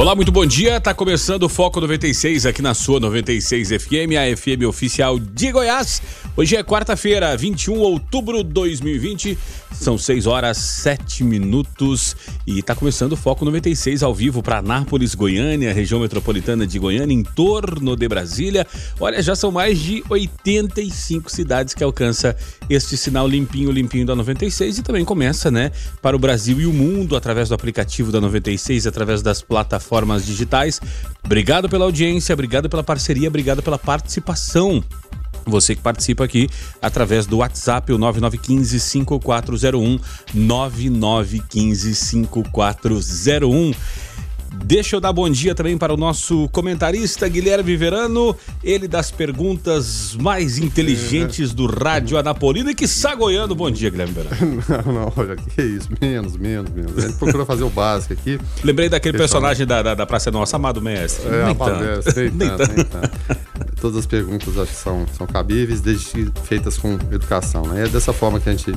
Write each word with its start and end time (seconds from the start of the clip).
Olá, 0.00 0.14
muito 0.14 0.32
bom 0.32 0.46
dia. 0.46 0.80
Tá 0.80 0.94
começando 0.94 1.42
o 1.42 1.48
Foco 1.48 1.78
96 1.78 2.46
aqui 2.46 2.62
na 2.62 2.72
sua 2.72 2.98
96 2.98 3.68
FM, 3.68 4.16
a 4.16 4.34
FM 4.34 4.64
oficial 4.66 5.18
de 5.18 5.52
Goiás. 5.52 6.00
Hoje 6.34 6.56
é 6.56 6.64
quarta-feira, 6.64 7.36
21 7.36 7.74
de 7.74 7.80
outubro 7.80 8.42
de 8.42 8.50
2020. 8.50 9.36
São 9.72 9.98
6 9.98 10.26
horas 10.26 10.56
7 10.56 11.22
minutos 11.22 12.16
e 12.46 12.62
tá 12.62 12.74
começando 12.74 13.12
o 13.12 13.16
Foco 13.16 13.44
96 13.44 14.02
ao 14.02 14.14
vivo 14.14 14.42
para 14.42 14.60
Anápolis, 14.60 15.14
Goiânia, 15.14 15.70
região 15.70 16.00
metropolitana 16.00 16.66
de 16.66 16.78
Goiânia, 16.78 17.12
em 17.12 17.22
torno 17.22 17.94
de 17.94 18.08
Brasília. 18.08 18.66
Olha, 18.98 19.22
já 19.22 19.36
são 19.36 19.52
mais 19.52 19.78
de 19.78 20.02
85 20.08 21.30
cidades 21.30 21.74
que 21.74 21.84
alcança 21.84 22.34
este 22.70 22.96
sinal 22.96 23.26
limpinho, 23.26 23.70
limpinho 23.72 24.06
da 24.06 24.14
96 24.14 24.78
e 24.78 24.82
também 24.82 25.04
começa, 25.04 25.50
né, 25.50 25.72
para 26.00 26.14
o 26.14 26.18
Brasil 26.18 26.60
e 26.60 26.66
o 26.66 26.72
mundo 26.72 27.16
através 27.16 27.48
do 27.48 27.54
aplicativo 27.54 28.12
da 28.12 28.20
96, 28.20 28.86
através 28.86 29.20
das 29.20 29.42
plataformas 29.42 30.24
digitais. 30.24 30.80
Obrigado 31.24 31.68
pela 31.68 31.84
audiência, 31.84 32.32
obrigado 32.32 32.70
pela 32.70 32.84
parceria, 32.84 33.28
obrigado 33.28 33.62
pela 33.62 33.76
participação. 33.76 34.82
Você 35.46 35.74
que 35.74 35.82
participa 35.82 36.24
aqui 36.24 36.48
através 36.80 37.26
do 37.26 37.38
WhatsApp, 37.38 37.92
o 37.92 37.98
9915 37.98 38.78
5401 38.78 39.98
9915 40.34 41.94
5401. 41.94 43.72
Deixa 44.52 44.96
eu 44.96 45.00
dar 45.00 45.12
bom 45.12 45.30
dia 45.30 45.54
também 45.54 45.78
para 45.78 45.94
o 45.94 45.96
nosso 45.96 46.48
comentarista 46.48 47.28
Guilherme 47.28 47.76
Verano, 47.76 48.36
ele 48.62 48.88
das 48.88 49.10
perguntas 49.10 50.16
mais 50.20 50.58
inteligentes 50.58 51.52
do 51.52 51.66
rádio 51.66 52.18
Anapolino 52.18 52.70
e 52.70 52.74
que 52.74 52.86
goiano. 53.16 53.54
Bom 53.54 53.70
dia, 53.70 53.90
Guilherme 53.90 54.14
Verano. 54.14 54.62
Não, 54.70 54.92
não, 54.92 55.12
olha, 55.16 55.36
que 55.36 55.62
isso, 55.62 55.88
menos, 56.00 56.36
menos, 56.36 56.70
menos. 56.70 56.96
A 56.98 57.08
gente 57.08 57.18
procura 57.18 57.44
fazer 57.44 57.64
o 57.64 57.70
básico 57.70 58.12
aqui. 58.12 58.38
Lembrei 58.62 58.88
daquele 58.88 59.16
personagem 59.16 59.66
da, 59.66 59.82
da, 59.82 59.94
da 59.94 60.06
Praça 60.06 60.30
Nossa, 60.30 60.56
Amado 60.56 60.80
Mestre. 60.80 61.26
É, 61.28 61.44
nem 61.44 61.50
Amado 61.50 61.84
Mestre, 61.84 62.30
nem 62.34 62.48
tanto, 62.48 62.74
nem 62.74 62.84
tanto. 62.84 63.10
Todas 63.80 63.98
as 63.98 64.06
perguntas 64.06 64.56
acho 64.58 64.72
que 64.72 64.78
são, 64.78 65.06
são 65.16 65.26
cabíveis, 65.26 65.80
desde 65.80 66.06
que 66.06 66.32
feitas 66.44 66.76
com 66.76 66.94
educação, 67.10 67.62
né? 67.66 67.84
É 67.84 67.88
dessa 67.88 68.12
forma 68.12 68.38
que 68.40 68.48
a 68.48 68.52
gente 68.52 68.72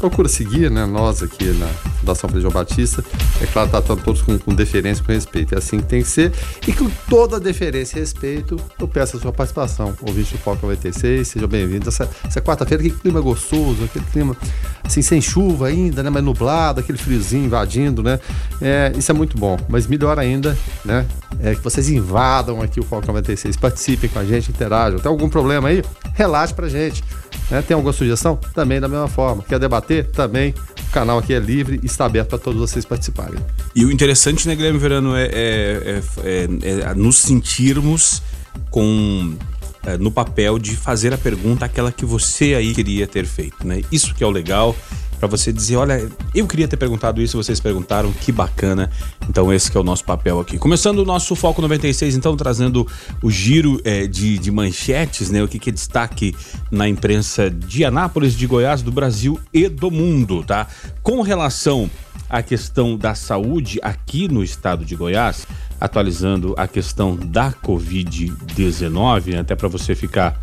procura 0.00 0.28
seguir, 0.28 0.70
né? 0.70 0.86
Nós 0.86 1.22
aqui 1.22 1.44
na 1.44 1.66
Fundação 2.00 2.28
Frei 2.30 2.40
João 2.40 2.52
Batista, 2.52 3.04
é 3.40 3.46
claro, 3.46 3.68
tratando 3.68 4.02
todos 4.02 4.22
com, 4.22 4.36
com 4.38 4.54
deferência 4.54 5.04
com 5.04 5.12
respeito. 5.12 5.54
É 5.54 5.58
assim 5.58 5.78
que 5.78 5.86
tem 5.86 6.02
que 6.02 6.08
ser. 6.08 6.32
E 6.66 6.72
com 6.72 6.88
toda 7.08 7.38
deferência 7.38 7.98
e 7.98 8.00
respeito, 8.00 8.56
eu 8.78 8.88
peço 8.88 9.18
a 9.18 9.20
sua 9.20 9.32
participação. 9.32 9.94
Ouvinte 10.00 10.32
do 10.32 10.38
Foco 10.38 10.66
96, 10.66 11.28
seja 11.28 11.46
bem-vindo. 11.46 11.88
Essa, 11.88 12.08
essa 12.24 12.40
quarta-feira, 12.40 12.82
aquele 12.82 12.98
clima 12.98 13.20
gostoso, 13.20 13.84
aquele 13.84 14.04
clima 14.06 14.34
assim, 14.82 15.02
sem 15.02 15.20
chuva 15.20 15.66
ainda, 15.66 16.02
né? 16.02 16.08
Mas 16.08 16.24
nublado, 16.24 16.80
aquele 16.80 16.98
friozinho 16.98 17.44
invadindo, 17.44 18.02
né? 18.02 18.18
É, 18.60 18.92
isso 18.96 19.10
é 19.10 19.14
muito 19.14 19.36
bom. 19.36 19.58
Mas 19.68 19.86
melhor 19.86 20.18
ainda, 20.18 20.56
né? 20.84 21.06
É 21.42 21.54
que 21.54 21.60
vocês 21.62 21.90
invadam 21.90 22.62
aqui 22.62 22.80
o 22.80 22.82
Foco 22.82 23.06
96, 23.06 23.56
participem 23.56 24.08
com 24.08 24.18
a 24.18 24.24
gente, 24.24 24.50
interajam. 24.50 24.98
Tem 24.98 25.10
algum 25.10 25.28
problema 25.28 25.68
aí? 25.68 25.82
Relate 26.14 26.54
pra 26.54 26.68
gente. 26.68 27.04
Né? 27.50 27.62
Tem 27.62 27.74
alguma 27.74 27.92
sugestão? 27.92 28.38
Também 28.54 28.80
da 28.80 28.88
mesma 28.88 29.08
forma. 29.08 29.42
Quer 29.42 29.58
debater? 29.58 30.06
Também. 30.06 30.54
O 30.88 30.92
canal 30.92 31.18
aqui 31.18 31.34
é 31.34 31.38
livre 31.38 31.80
e 31.82 31.86
está 31.86 32.06
aberto 32.06 32.28
para 32.28 32.38
todos 32.38 32.60
vocês 32.60 32.84
participarem. 32.84 33.38
E 33.74 33.84
o 33.84 33.90
interessante, 33.90 34.46
né, 34.46 34.54
Guilherme 34.54 34.78
Verano, 34.78 35.16
é, 35.16 35.24
é, 35.26 36.02
é, 36.24 36.48
é 36.90 36.94
nos 36.94 37.18
sentirmos 37.18 38.22
com 38.70 39.36
é, 39.84 39.96
no 39.96 40.10
papel 40.10 40.58
de 40.58 40.76
fazer 40.76 41.12
a 41.14 41.18
pergunta 41.18 41.64
aquela 41.64 41.90
que 41.90 42.04
você 42.04 42.54
aí 42.54 42.74
queria 42.74 43.06
ter 43.06 43.24
feito, 43.24 43.66
né? 43.66 43.82
Isso 43.90 44.14
que 44.14 44.22
é 44.22 44.26
o 44.26 44.30
legal 44.30 44.76
para 45.20 45.28
você 45.28 45.52
dizer, 45.52 45.76
olha, 45.76 46.10
eu 46.34 46.46
queria 46.46 46.66
ter 46.66 46.78
perguntado 46.78 47.20
isso, 47.20 47.36
vocês 47.36 47.60
perguntaram, 47.60 48.10
que 48.10 48.32
bacana. 48.32 48.90
Então 49.28 49.52
esse 49.52 49.76
é 49.76 49.78
o 49.78 49.84
nosso 49.84 50.02
papel 50.02 50.40
aqui. 50.40 50.56
Começando 50.56 51.00
o 51.00 51.04
nosso 51.04 51.36
Foco 51.36 51.60
96, 51.60 52.16
então, 52.16 52.34
trazendo 52.36 52.86
o 53.22 53.30
giro 53.30 53.78
é, 53.84 54.06
de, 54.06 54.38
de 54.38 54.50
manchetes, 54.50 55.30
né? 55.30 55.42
O 55.42 55.46
que, 55.46 55.58
que 55.58 55.68
é 55.68 55.72
destaque 55.72 56.34
na 56.70 56.88
imprensa 56.88 57.50
de 57.50 57.84
Anápolis, 57.84 58.34
de 58.34 58.46
Goiás, 58.46 58.80
do 58.80 58.90
Brasil 58.90 59.38
e 59.52 59.68
do 59.68 59.90
mundo, 59.90 60.42
tá? 60.42 60.66
Com 61.02 61.20
relação 61.20 61.90
à 62.28 62.42
questão 62.42 62.96
da 62.96 63.14
saúde 63.14 63.78
aqui 63.82 64.26
no 64.26 64.42
estado 64.42 64.86
de 64.86 64.96
Goiás, 64.96 65.46
atualizando 65.78 66.54
a 66.56 66.66
questão 66.66 67.14
da 67.14 67.52
Covid-19, 67.52 69.32
né? 69.32 69.40
até 69.40 69.54
para 69.54 69.68
você 69.68 69.94
ficar 69.94 70.40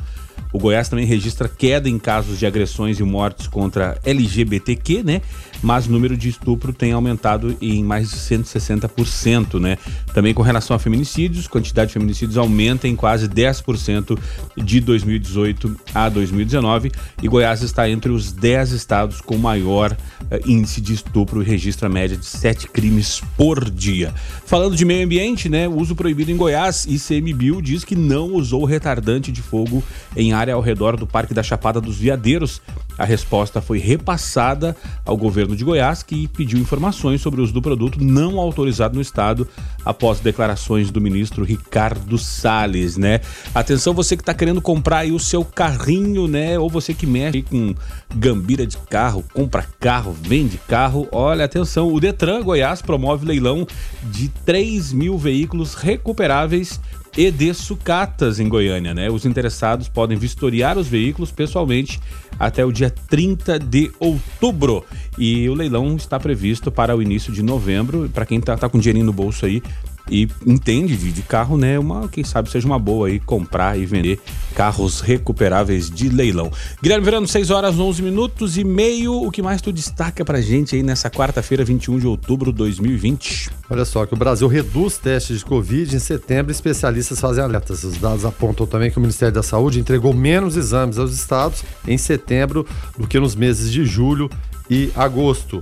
O 0.53 0.59
Goiás 0.59 0.89
também 0.89 1.07
registra 1.07 1.49
queda 1.49 1.89
em 1.89 1.99
casos 1.99 2.39
de 2.39 2.47
agressões 2.47 2.99
e 2.99 3.03
mortes 3.03 3.47
contra 3.47 3.99
LGBTQ, 4.05 5.03
né? 5.03 5.23
Mas 5.63 5.87
o 5.87 5.93
número 5.93 6.17
de 6.17 6.29
estupro 6.29 6.73
tem 6.73 6.93
aumentado 6.93 7.57
em 7.61 7.83
mais 7.85 8.11
de 8.11 8.17
160%, 8.17 9.61
né? 9.61 9.77
Também 10.15 10.33
com 10.33 10.43
relação 10.43 10.75
a 10.75 10.79
feminicídios, 10.79 11.47
quantidade 11.47 11.89
de 11.89 11.95
feminicídios 11.95 12.37
aumenta 12.37 12.89
em 12.89 12.97
quase 12.97 13.29
10% 13.29 14.19
de 14.57 14.81
2018 14.81 15.77
a 15.95 16.09
2019 16.09 16.91
e 17.23 17.29
Goiás 17.29 17.63
está 17.63 17.89
entre 17.89 18.11
os 18.11 18.33
10 18.33 18.73
estados 18.73 19.21
com 19.21 19.37
maior 19.37 19.93
uh, 19.93 20.51
índice 20.51 20.81
de 20.81 20.95
estupro 20.95 21.43
e 21.43 21.45
registra 21.45 21.89
média 21.89 22.17
de 22.17 22.27
7 22.27 22.69
crimes 22.69 23.23
por 23.37 23.71
dia. 23.71 24.15
Falando 24.47 24.77
de 24.77 24.85
meio 24.85 25.05
ambiente, 25.05 25.49
né? 25.49 25.69
Uso 25.69 25.95
proibido 25.95 26.31
em 26.31 26.37
Goiás, 26.37 26.87
ICMBio 26.87 27.61
diz 27.61 27.85
que 27.85 27.95
não 27.95 28.33
usou 28.35 28.65
retardante 28.65 29.31
de 29.31 29.43
fogo 29.43 29.83
em 30.17 30.33
área 30.33 30.55
ao 30.55 30.61
redor 30.61 30.97
do 30.97 31.07
Parque 31.07 31.35
da 31.35 31.43
Chapada 31.43 31.81
dos 31.81 31.97
Veadeiros. 31.97 32.61
A 33.01 33.05
resposta 33.07 33.63
foi 33.63 33.79
repassada 33.79 34.77
ao 35.07 35.17
governo 35.17 35.57
de 35.57 35.65
Goiás, 35.65 36.03
que 36.03 36.29
pediu 36.29 36.59
informações 36.59 37.23
sobre 37.23 37.41
o 37.41 37.45
uso 37.45 37.55
do 37.55 37.63
produto 37.63 37.99
não 37.99 38.39
autorizado 38.39 38.95
no 38.95 39.01
estado 39.01 39.49
após 39.83 40.21
declarações 40.21 40.91
do 40.91 41.01
ministro 41.01 41.43
Ricardo 41.43 42.19
Salles, 42.19 42.99
né? 42.99 43.23
Atenção 43.55 43.95
você 43.95 44.19
que 44.19 44.23
está 44.23 44.35
querendo 44.35 44.61
comprar 44.61 44.99
aí 44.99 45.13
o 45.13 45.19
seu 45.19 45.43
carrinho, 45.43 46.29
né? 46.29 46.59
Ou 46.59 46.69
você 46.69 46.93
que 46.93 47.07
mexe 47.07 47.41
com 47.41 47.75
gambira 48.15 48.67
de 48.67 48.77
carro, 48.77 49.25
compra 49.33 49.67
carro, 49.81 50.15
vende 50.21 50.59
carro. 50.69 51.09
Olha, 51.11 51.47
atenção, 51.47 51.91
o 51.91 51.99
Detran 51.99 52.43
Goiás 52.43 52.83
promove 52.83 53.25
leilão 53.25 53.67
de 54.11 54.29
3 54.45 54.93
mil 54.93 55.17
veículos 55.17 55.73
recuperáveis 55.73 56.79
e 57.17 57.31
de 57.31 57.53
sucatas 57.55 58.39
em 58.39 58.49
Goiânia, 58.49 58.95
né? 58.95 59.11
Os 59.11 59.25
interessados 59.25 59.89
podem 59.89 60.17
vistoriar 60.17 60.79
os 60.79 60.87
veículos 60.87 61.31
pessoalmente 61.33 62.01
até 62.41 62.65
o 62.65 62.73
dia 62.73 62.89
30 62.91 63.59
de 63.59 63.93
outubro. 64.01 64.83
E 65.19 65.47
o 65.51 65.55
leilão 65.55 65.95
está 65.95 66.19
previsto 66.19 66.73
para 66.73 66.97
o 66.97 67.03
início 67.03 67.31
de 67.31 67.43
novembro. 67.43 68.09
Para 68.09 68.25
quem 68.25 68.39
está 68.39 68.57
tá 68.57 68.67
com 68.67 68.79
dinheirinho 68.79 69.05
no 69.05 69.13
bolso 69.13 69.45
aí, 69.45 69.63
e 70.11 70.29
entende 70.45 70.97
de, 70.97 71.23
carro, 71.23 71.57
né? 71.57 71.79
Uma, 71.79 72.09
quem 72.09 72.25
sabe 72.25 72.51
seja 72.51 72.67
uma 72.67 72.79
boa 72.79 73.09
aí 73.09 73.21
comprar 73.21 73.79
e 73.79 73.87
vender 73.87 74.19
carros 74.55 75.01
recuperáveis 75.01 75.89
de 75.89 76.09
leilão. 76.09 76.51
Guilherme 76.83 77.05
Verano, 77.05 77.29
6 77.29 77.51
horas 77.51 77.79
11 77.79 78.03
minutos 78.03 78.59
e 78.59 78.65
meio. 78.65 79.15
O 79.15 79.31
que 79.31 79.41
mais 79.41 79.63
tu 79.63 79.73
destaca 79.73 80.25
pra 80.25 80.41
gente 80.41 80.75
aí 80.75 80.83
nessa 80.83 81.09
quarta-feira, 81.09 81.65
21 81.65 81.99
de 81.99 82.07
outubro 82.07 82.51
de 82.51 82.59
2020? 82.59 83.51
Olha 83.71 83.85
só, 83.85 84.05
que 84.05 84.15
o 84.15 84.17
Brasil 84.17 84.49
reduz 84.49 84.99
testes 84.99 85.39
de 85.39 85.45
Covid 85.45 85.95
em 85.95 86.01
setembro 86.01 86.51
especialistas 86.51 87.21
fazem 87.21 87.45
alertas. 87.45 87.85
Os 87.85 87.97
dados 87.97 88.25
apontam 88.25 88.67
também 88.67 88.91
que 88.91 88.99
o 88.99 89.01
Ministério 89.01 89.35
da 89.35 89.43
Saúde 89.43 89.79
entregou 89.79 90.13
menos 90.13 90.57
exames 90.57 90.99
aos 90.99 91.15
estados 91.15 91.63
em 91.87 91.97
setembro 91.97 92.67
do 92.99 93.07
que 93.07 93.21
nos 93.21 93.37
meses 93.37 93.71
de 93.71 93.85
julho 93.85 94.29
e 94.69 94.91
agosto. 94.97 95.61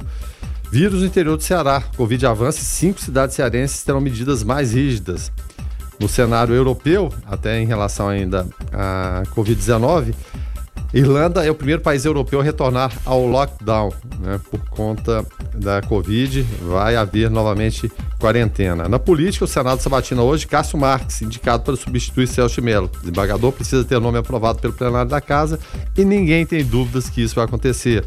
Vírus 0.71 1.01
no 1.01 1.07
interior 1.07 1.37
do 1.37 1.43
Ceará. 1.43 1.83
Covid 1.97 2.27
avança 2.27 2.61
e 2.61 2.65
cinco 2.65 3.01
cidades 3.01 3.35
cearenses 3.35 3.83
terão 3.83 4.01
medidas 4.01 4.43
mais 4.43 4.75
rígidas. 4.75 5.33
No 5.99 6.09
cenário 6.09 6.55
europeu, 6.55 7.13
até 7.27 7.61
em 7.61 7.67
relação 7.67 8.09
ainda 8.09 8.47
à 8.73 9.23
Covid-19, 9.35 10.15
Irlanda 10.93 11.45
é 11.45 11.51
o 11.51 11.55
primeiro 11.55 11.83
país 11.83 12.05
europeu 12.05 12.41
a 12.41 12.43
retornar 12.43 12.93
ao 13.05 13.27
lockdown, 13.27 13.93
né, 14.21 14.41
por 14.51 14.61
conta 14.71 15.25
da 15.55 15.83
Covid. 15.83 16.43
Vai 16.63 16.97
haver 16.97 17.31
novamente 17.31 17.91
quarentena. 18.19 18.89
Na 18.89 18.99
política, 18.99 19.45
o 19.45 19.49
Senado 19.49 19.83
sabatina 19.83 20.23
hoje 20.23 20.47
Cássio 20.47 20.79
Marques, 20.79 21.21
indicado 21.21 21.65
para 21.65 21.77
substituir 21.77 22.27
Celso 22.27 22.63
Melo. 22.63 22.91
O 22.95 23.01
desembargador 23.01 23.53
precisa 23.53 23.85
ter 23.85 23.97
o 23.97 24.01
nome 24.01 24.19
aprovado 24.19 24.61
pelo 24.61 24.73
plenário 24.73 25.11
da 25.11 25.21
Casa 25.21 25.59
e 25.97 26.05
ninguém 26.05 26.47
tem 26.47 26.65
dúvidas 26.65 27.11
que 27.11 27.23
isso 27.23 27.35
vai 27.35 27.45
acontecer. 27.45 28.05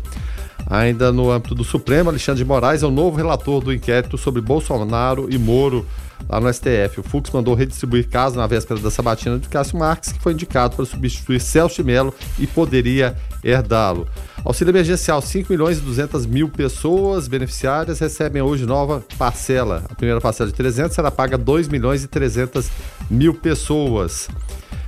Ainda 0.68 1.12
no 1.12 1.32
âmbito 1.32 1.56
do 1.56 1.64
Supremo, 1.64 2.10
Alexandre 2.10 2.44
de 2.44 2.48
Moraes 2.48 2.84
é 2.84 2.88
o 2.88 2.92
novo 2.92 3.18
relator 3.18 3.64
do 3.64 3.74
inquérito 3.74 4.18
sobre 4.18 4.42
Bolsonaro 4.42 5.28
e 5.30 5.38
Moro 5.38 5.86
lá 6.30 6.40
no 6.40 6.52
STF. 6.52 7.00
O 7.00 7.04
Fux 7.04 7.30
mandou 7.32 7.54
redistribuir 7.54 8.08
caso 8.10 8.38
na 8.38 8.48
véspera 8.48 8.80
da 8.80 8.92
sabatina 8.92 9.38
de 9.38 9.50
Cássio 9.50 9.78
Marques, 9.78 10.12
que 10.12 10.20
foi 10.20 10.34
indicado 10.34 10.76
para 10.76 10.86
substituir 10.86 11.40
Celso 11.40 11.78
de 11.78 11.84
Mello 11.84 12.14
e 12.40 12.48
poderia 12.48 13.18
herdá-lo. 13.44 14.08
Auxílio 14.44 14.72
emergencial, 14.72 15.22
5 15.22 15.52
milhões 15.52 15.78
e 15.78 15.82
200 15.82 16.26
mil 16.26 16.50
pessoas 16.50 17.28
beneficiárias 17.28 18.00
recebem 18.00 18.42
hoje 18.42 18.66
nova 18.66 19.04
parcela. 19.18 19.84
A 19.90 19.96
primeira 19.96 20.22
parcela 20.22 20.50
de 20.50 20.56
300 20.56 20.96
será 20.96 21.12
paga 21.12 21.38
2 21.38 21.68
milhões 21.68 22.04
e 22.04 22.08
300 22.08 22.70
mil 23.10 23.34
pessoas. 23.34 24.30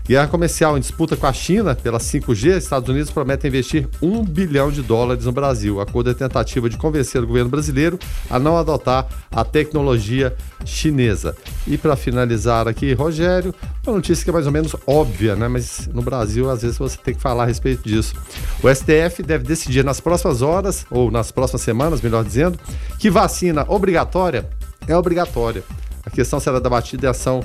Guerra 0.06 0.28
comercial 0.28 0.78
em 0.78 0.82
disputa 0.82 1.16
com 1.16 1.26
a 1.26 1.32
China 1.32 1.74
pela 1.76 1.98
5G, 1.98 2.58
Estados 2.58 2.90
Unidos 2.90 3.10
prometem 3.10 3.48
investir 3.48 3.88
um 4.02 4.22
bilhão 4.22 4.70
de 4.70 4.82
dólares 4.82 5.24
no 5.24 5.32
Brasil. 5.32 5.80
A 5.80 5.84
acordo 5.84 6.10
é 6.10 6.14
tentativa 6.14 6.70
de 6.70 6.76
convencer 6.76 7.24
o 7.24 7.28
governo 7.28 7.50
brasileiro 7.50 7.98
a 8.30 8.38
não 8.38 8.58
adotar 8.58 9.08
a 9.32 9.46
tecnologia 9.46 10.36
chinesa. 10.66 11.38
E 11.66 11.78
para 11.78 11.96
finalizar 11.96 12.68
aqui, 12.68 12.92
Rogério, 12.92 13.56
uma 13.88 13.96
notícia 13.96 14.26
que 14.26 14.30
é 14.30 14.34
mais 14.34 14.46
ou 14.46 14.52
menos 14.52 14.76
óbvia, 14.86 15.38
né? 15.38 15.48
Mas 15.48 15.88
no 15.88 16.02
Brasil, 16.02 16.50
às 16.50 16.64
vezes, 16.64 16.78
você 16.78 16.98
tem 16.98 17.14
que 17.14 17.22
falar 17.22 17.44
a 17.44 17.48
respeito 17.48 17.88
disso. 17.88 18.14
O 18.62 18.70
STF 18.70 19.24
deve 19.24 19.46
decidir 19.46 19.86
nas 19.86 20.02
próximas 20.02 20.42
horas, 20.42 20.86
ou 20.92 21.10
nas 21.10 21.32
próximas 21.32 21.62
semanas, 21.62 22.02
melhor 22.02 22.26
dizendo, 22.26 22.60
que 23.00 23.10
vacina 23.10 23.64
obrigatória 23.70 24.50
é 24.86 24.98
obrigatória. 24.98 25.64
A 26.06 26.10
questão 26.10 26.42
será 26.42 26.60
debatida 26.60 27.08
em 27.08 27.10
ação 27.10 27.42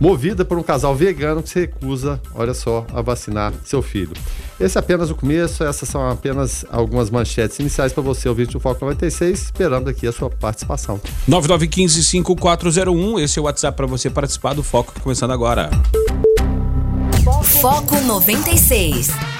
movida 0.00 0.44
por 0.44 0.58
um 0.58 0.62
casal 0.62 0.94
vegano 0.94 1.42
que 1.42 1.48
se 1.48 1.60
recusa, 1.60 2.20
olha 2.34 2.54
só, 2.54 2.86
a 2.92 3.00
vacinar 3.02 3.52
seu 3.64 3.82
filho. 3.82 4.12
Esse 4.58 4.78
é 4.78 4.80
apenas 4.80 5.10
o 5.10 5.14
começo, 5.14 5.64
essas 5.64 5.88
são 5.88 6.08
apenas 6.08 6.64
algumas 6.70 7.10
manchetes 7.10 7.58
iniciais 7.58 7.92
para 7.92 8.02
você 8.02 8.28
ouvir 8.28 8.46
do 8.46 8.58
Foco 8.58 8.84
96, 8.84 9.42
esperando 9.42 9.88
aqui 9.88 10.06
a 10.06 10.12
sua 10.12 10.30
participação. 10.30 11.00
9915-5401, 11.28 13.20
esse 13.20 13.38
é 13.38 13.42
o 13.42 13.44
WhatsApp 13.44 13.76
para 13.76 13.86
você 13.86 14.08
participar 14.10 14.54
do 14.54 14.62
Foco 14.62 14.92
começando 15.00 15.32
agora. 15.32 15.70
Foco 17.60 18.00
96. 18.00 19.35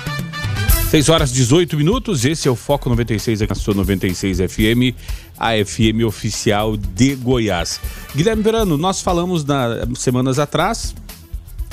6 0.91 1.09
horas 1.09 1.33
18 1.33 1.77
minutos, 1.77 2.25
esse 2.25 2.47
é 2.47 2.51
o 2.51 2.55
Foco 2.55 2.89
96 2.89 3.43
aqui 3.43 3.51
na 3.51 3.57
sua 3.57 3.75
96 3.75 4.39
FM, 4.39 4.95
a 5.37 5.51
FM 5.53 6.07
oficial 6.07 6.77
de 6.77 7.17
Goiás. 7.17 7.81
Guilherme 8.15 8.41
Verano, 8.41 8.77
nós 8.79 9.01
falamos 9.01 9.45
na, 9.45 9.85
semanas 9.97 10.39
atrás 10.39 10.95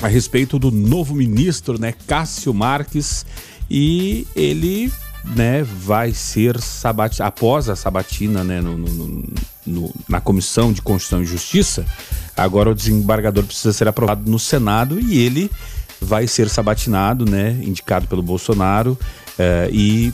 a 0.02 0.08
respeito 0.08 0.58
do 0.58 0.72
novo 0.72 1.14
ministro, 1.14 1.80
né, 1.80 1.94
Cássio 2.08 2.52
Marques, 2.52 3.24
e 3.70 4.26
ele, 4.34 4.92
né, 5.24 5.62
vai 5.62 6.12
ser 6.12 6.60
sabat... 6.60 7.22
após 7.22 7.68
a 7.68 7.76
sabatina, 7.76 8.42
né, 8.42 8.60
no, 8.60 8.76
no, 8.76 9.24
no, 9.64 9.94
na 10.08 10.20
Comissão 10.20 10.72
de 10.72 10.82
Constituição 10.82 11.22
e 11.22 11.26
Justiça, 11.26 11.86
agora 12.36 12.68
o 12.68 12.74
desembargador 12.74 13.44
precisa 13.44 13.72
ser 13.72 13.86
aprovado 13.86 14.28
no 14.28 14.40
Senado 14.40 14.98
e 14.98 15.20
ele 15.20 15.48
vai 16.04 16.26
ser 16.26 16.48
sabatinado, 16.48 17.24
né, 17.24 17.58
indicado 17.62 18.06
pelo 18.06 18.22
Bolsonaro, 18.22 18.92
uh, 19.38 19.70
e 19.72 20.12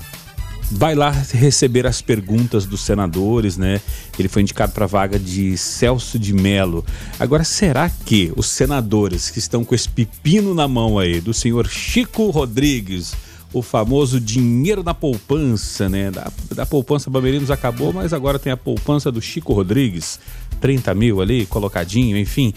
vai 0.70 0.94
lá 0.94 1.10
receber 1.10 1.86
as 1.86 2.00
perguntas 2.00 2.64
dos 2.64 2.80
senadores, 2.82 3.56
né? 3.56 3.80
Ele 4.18 4.28
foi 4.28 4.42
indicado 4.42 4.72
para 4.72 4.84
a 4.84 4.88
vaga 4.88 5.18
de 5.18 5.58
Celso 5.58 6.18
de 6.18 6.32
Mello. 6.32 6.84
Agora, 7.18 7.42
será 7.42 7.90
que 7.90 8.32
os 8.36 8.46
senadores 8.46 9.30
que 9.30 9.40
estão 9.40 9.64
com 9.64 9.74
esse 9.74 9.88
pepino 9.88 10.54
na 10.54 10.68
mão 10.68 10.98
aí, 10.98 11.20
do 11.20 11.34
senhor 11.34 11.66
Chico 11.66 12.30
Rodrigues, 12.30 13.14
o 13.52 13.62
famoso 13.62 14.20
dinheiro 14.20 14.82
da 14.82 14.94
poupança, 14.94 15.88
né? 15.88 16.10
Da, 16.10 16.30
da 16.54 16.64
poupança 16.64 17.10
Bamerinos 17.10 17.50
acabou, 17.50 17.92
mas 17.92 18.12
agora 18.12 18.38
tem 18.38 18.52
a 18.52 18.56
poupança 18.56 19.10
do 19.10 19.20
Chico 19.20 19.52
Rodrigues, 19.52 20.20
30 20.60 20.94
mil 20.94 21.20
ali, 21.20 21.46
colocadinho, 21.46 22.16
enfim. 22.16 22.52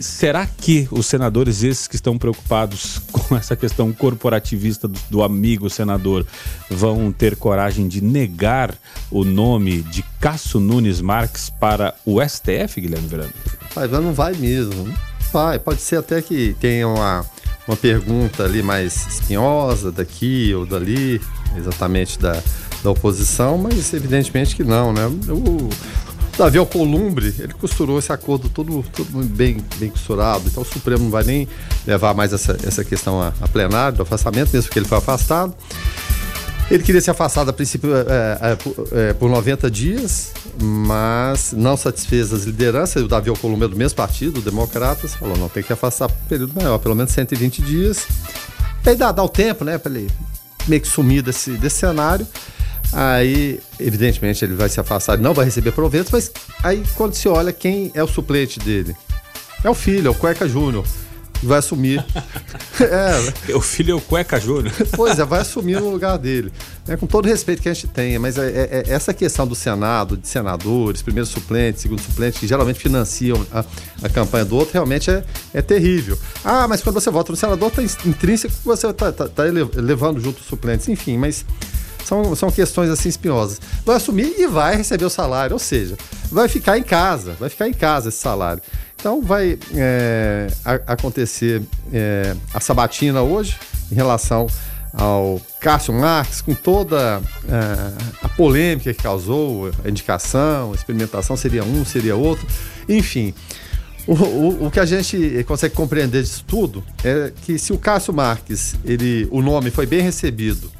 Será 0.00 0.46
que 0.46 0.88
os 0.90 1.06
senadores, 1.06 1.62
esses 1.62 1.86
que 1.86 1.94
estão 1.94 2.18
preocupados 2.18 3.00
com 3.12 3.36
essa 3.36 3.54
questão 3.54 3.92
corporativista 3.92 4.88
do, 4.88 4.98
do 5.08 5.22
amigo 5.22 5.70
senador, 5.70 6.26
vão 6.68 7.12
ter 7.12 7.36
coragem 7.36 7.86
de 7.86 8.02
negar 8.02 8.74
o 9.10 9.24
nome 9.24 9.82
de 9.82 10.04
Cássio 10.20 10.58
Nunes 10.58 11.00
Marques 11.00 11.48
para 11.48 11.94
o 12.04 12.20
STF, 12.20 12.80
Guilherme 12.80 13.08
Verano? 13.08 13.32
Mas 13.74 13.90
não 13.90 14.12
vai 14.12 14.34
mesmo. 14.34 14.92
Vai, 15.32 15.58
pode 15.58 15.80
ser 15.80 15.96
até 15.96 16.20
que 16.20 16.54
tenha 16.60 16.86
uma 16.86 17.24
uma 17.66 17.76
pergunta 17.76 18.44
ali 18.44 18.62
mais 18.62 19.06
espinhosa 19.06 19.90
daqui 19.90 20.54
ou 20.54 20.66
dali, 20.66 21.20
exatamente 21.56 22.18
da, 22.18 22.42
da 22.82 22.90
oposição, 22.90 23.56
mas 23.56 23.92
evidentemente 23.94 24.54
que 24.54 24.62
não, 24.62 24.92
né? 24.92 25.06
O 25.06 25.68
Davi 26.36 26.58
Alcolumbre, 26.58 27.32
ele 27.38 27.52
costurou 27.54 27.98
esse 27.98 28.12
acordo 28.12 28.48
todo, 28.48 28.84
todo 28.92 29.24
bem, 29.24 29.58
bem 29.76 29.88
costurado, 29.88 30.44
então 30.46 30.62
o 30.62 30.66
Supremo 30.66 31.04
não 31.04 31.10
vai 31.10 31.22
nem 31.22 31.48
levar 31.86 32.12
mais 32.12 32.32
essa, 32.32 32.56
essa 32.64 32.84
questão 32.84 33.20
a, 33.20 33.32
a 33.40 33.46
plenário 33.46 33.98
do 33.98 34.02
afastamento, 34.02 34.50
mesmo 34.52 34.70
que 34.70 34.78
ele 34.78 34.86
foi 34.86 34.98
afastado. 34.98 35.54
Ele 36.70 36.82
queria 36.82 37.00
se 37.00 37.10
afastar 37.10 37.48
a 37.48 37.52
princípio 37.52 37.90
é, 37.94 38.00
é, 38.00 39.10
é, 39.10 39.12
por 39.12 39.30
90 39.30 39.70
dias, 39.70 40.32
mas 40.60 41.52
não 41.52 41.76
satisfez 41.76 42.32
as 42.32 42.44
lideranças. 42.44 43.02
O 43.02 43.08
Davi 43.08 43.28
Alcolumbre 43.28 43.66
é 43.66 43.68
do 43.68 43.76
mesmo 43.76 43.96
partido, 43.96 44.38
o 44.38 44.42
Democratas, 44.42 45.14
falou: 45.14 45.36
não, 45.36 45.48
tem 45.48 45.62
que 45.62 45.72
afastar 45.72 46.08
por 46.08 46.16
um 46.16 46.28
período 46.28 46.54
maior, 46.54 46.78
pelo 46.78 46.94
menos 46.94 47.12
120 47.12 47.62
dias. 47.62 48.06
E 48.84 48.88
aí 48.88 48.96
dá, 48.96 49.12
dá 49.12 49.22
o 49.22 49.28
tempo, 49.28 49.62
né, 49.62 49.76
para 49.76 49.92
ele 49.92 50.10
meio 50.66 50.80
que 50.80 50.88
sumir 50.88 51.22
desse, 51.22 51.52
desse 51.52 51.76
cenário. 51.76 52.26
Aí, 52.92 53.60
evidentemente, 53.80 54.44
ele 54.44 54.54
vai 54.54 54.68
se 54.68 54.78
afastar, 54.78 55.18
não 55.18 55.34
vai 55.34 55.44
receber 55.44 55.72
proventos, 55.72 56.12
mas 56.12 56.30
aí 56.62 56.82
quando 56.94 57.14
se 57.14 57.28
olha 57.28 57.52
quem 57.52 57.90
é 57.94 58.02
o 58.02 58.08
suplente 58.08 58.58
dele, 58.60 58.94
é 59.62 59.70
o 59.70 59.74
filho, 59.74 60.08
é 60.08 60.10
o 60.10 60.14
Cueca 60.14 60.46
Júnior 60.48 60.84
vai 61.46 61.58
assumir. 61.58 62.04
é. 62.80 63.54
O 63.54 63.60
filho 63.60 63.92
é 63.92 63.94
o 63.94 64.00
Cueca 64.00 64.40
Júnior. 64.40 64.72
pois 64.96 65.18
é, 65.18 65.24
vai 65.24 65.40
assumir 65.40 65.80
no 65.80 65.90
lugar 65.90 66.16
dele. 66.16 66.52
É, 66.88 66.96
com 66.96 67.06
todo 67.06 67.26
o 67.26 67.28
respeito 67.28 67.62
que 67.62 67.68
a 67.68 67.74
gente 67.74 67.86
tenha, 67.88 68.18
mas 68.18 68.38
é, 68.38 68.46
é, 68.46 68.82
é, 68.88 68.92
essa 68.92 69.12
questão 69.14 69.46
do 69.46 69.54
Senado, 69.54 70.16
de 70.16 70.26
senadores, 70.28 71.02
primeiro 71.02 71.26
suplente, 71.26 71.80
segundo 71.80 72.00
suplente, 72.00 72.38
que 72.38 72.46
geralmente 72.46 72.80
financiam 72.80 73.46
a, 73.52 73.64
a 74.02 74.08
campanha 74.08 74.44
do 74.44 74.56
outro, 74.56 74.72
realmente 74.72 75.10
é, 75.10 75.24
é 75.52 75.62
terrível. 75.62 76.18
Ah, 76.44 76.66
mas 76.68 76.82
quando 76.82 76.94
você 76.94 77.10
vota 77.10 77.32
no 77.32 77.36
senador, 77.36 77.68
está 77.68 77.82
intrínseco 78.08 78.54
que 78.54 78.64
você 78.64 78.86
está 78.88 79.12
tá, 79.12 79.28
tá 79.28 79.42
levando 79.42 80.20
junto 80.20 80.40
os 80.40 80.46
suplentes, 80.46 80.88
enfim, 80.88 81.16
mas 81.16 81.44
são, 82.04 82.34
são 82.34 82.50
questões 82.50 82.90
assim 82.90 83.08
espiosas. 83.08 83.60
Vai 83.84 83.96
assumir 83.96 84.34
e 84.38 84.46
vai 84.46 84.76
receber 84.76 85.04
o 85.04 85.10
salário, 85.10 85.54
ou 85.54 85.58
seja, 85.58 85.96
vai 86.30 86.48
ficar 86.48 86.78
em 86.78 86.82
casa, 86.82 87.34
vai 87.38 87.48
ficar 87.48 87.68
em 87.68 87.72
casa 87.72 88.08
esse 88.08 88.18
salário. 88.18 88.62
Então 88.98 89.20
vai 89.20 89.58
é, 89.74 90.46
a, 90.64 90.92
acontecer 90.92 91.62
é, 91.92 92.34
a 92.52 92.60
sabatina 92.60 93.22
hoje 93.22 93.58
em 93.90 93.94
relação 93.94 94.46
ao 94.92 95.40
Cássio 95.60 95.92
Marques, 95.92 96.40
com 96.40 96.54
toda 96.54 97.20
é, 97.48 98.04
a 98.22 98.28
polêmica 98.28 98.94
que 98.94 99.02
causou, 99.02 99.70
a 99.84 99.88
indicação, 99.88 100.72
a 100.72 100.74
experimentação 100.74 101.36
seria 101.36 101.64
um, 101.64 101.84
seria 101.84 102.16
outro, 102.16 102.46
enfim. 102.88 103.34
O, 104.06 104.12
o, 104.12 104.66
o, 104.66 104.70
que 104.70 104.78
a 104.78 104.84
gente 104.84 105.42
consegue 105.48 105.74
compreender 105.74 106.22
disso 106.22 106.44
tudo 106.46 106.84
é 107.02 107.32
que 107.44 107.58
se 107.58 107.72
o 107.72 107.78
Cássio 107.78 108.12
Marques, 108.12 108.74
ele, 108.84 109.26
o 109.30 109.40
nome 109.40 109.70
foi 109.70 109.86
bem 109.86 110.02
recebido, 110.02 110.70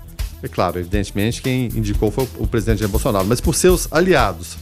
é 0.45 0.49
claro, 0.49 0.79
evidentemente 0.79 1.41
quem 1.41 1.67
indicou 1.67 2.11
foi 2.11 2.29
o 2.39 2.47
presidente 2.47 2.81
Jair 2.81 2.91
Bolsonaro, 2.91 3.27
mas 3.27 3.41
por 3.41 3.55
seus 3.55 3.89
aliados, 3.91 4.57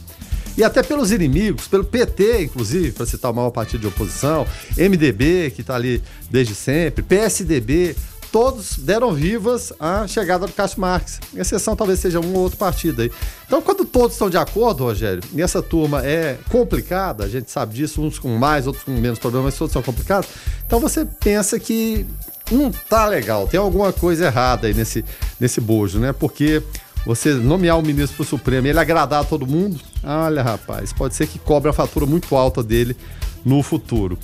e 0.55 0.63
até 0.63 0.83
pelos 0.83 1.11
inimigos, 1.11 1.67
pelo 1.67 1.83
PT, 1.83 2.43
inclusive, 2.43 2.91
para 2.91 3.05
citar 3.05 3.31
o 3.31 3.33
maior 3.33 3.49
partido 3.49 3.81
de 3.81 3.87
oposição, 3.87 4.45
MDB, 4.77 5.51
que 5.55 5.61
está 5.61 5.75
ali 5.75 6.01
desde 6.29 6.53
sempre, 6.53 7.03
PSDB, 7.03 7.95
todos 8.31 8.77
deram 8.77 9.13
vivas 9.13 9.73
à 9.79 10.07
chegada 10.07 10.45
do 10.45 10.53
Cássio 10.53 10.79
Marques. 10.79 11.19
A 11.35 11.41
exceção 11.41 11.75
talvez 11.75 11.99
seja 11.99 12.19
um 12.19 12.33
ou 12.33 12.41
outro 12.41 12.57
partido 12.57 13.01
aí. 13.01 13.11
Então, 13.45 13.61
quando 13.61 13.83
todos 13.83 14.13
estão 14.13 14.29
de 14.29 14.37
acordo, 14.37 14.83
Rogério, 14.83 15.23
e 15.33 15.41
essa 15.41 15.61
turma 15.61 16.05
é 16.05 16.37
complicada, 16.49 17.23
a 17.23 17.29
gente 17.29 17.51
sabe 17.51 17.73
disso, 17.75 18.01
uns 18.01 18.19
com 18.19 18.29
mais, 18.37 18.67
outros 18.67 18.83
com 18.83 18.91
menos 18.91 19.19
problemas, 19.19 19.45
mas 19.45 19.57
todos 19.57 19.73
são 19.73 19.81
complicados. 19.81 20.29
Então 20.65 20.79
você 20.79 21.05
pensa 21.05 21.59
que 21.59 22.05
não 22.51 22.71
tá 22.71 23.07
legal, 23.07 23.47
tem 23.47 23.59
alguma 23.59 23.91
coisa 23.93 24.25
errada 24.25 24.67
aí 24.67 24.73
nesse, 24.73 25.03
nesse 25.39 25.61
bojo, 25.61 25.99
né? 25.99 26.13
Porque 26.13 26.61
você 27.05 27.33
nomear 27.33 27.77
um 27.77 27.81
ministro 27.81 28.17
para 28.17 28.23
o 28.23 28.25
Supremo 28.25 28.67
e 28.67 28.69
ele 28.69 28.79
agradar 28.79 29.21
a 29.21 29.23
todo 29.23 29.45
mundo, 29.45 29.79
olha, 30.03 30.41
rapaz, 30.41 30.93
pode 30.93 31.15
ser 31.15 31.27
que 31.27 31.37
cobre 31.39 31.69
a 31.69 31.73
fatura 31.73 32.05
muito 32.05 32.35
alta 32.35 32.63
dele 32.63 32.95
no 33.43 33.61
futuro. 33.61 34.17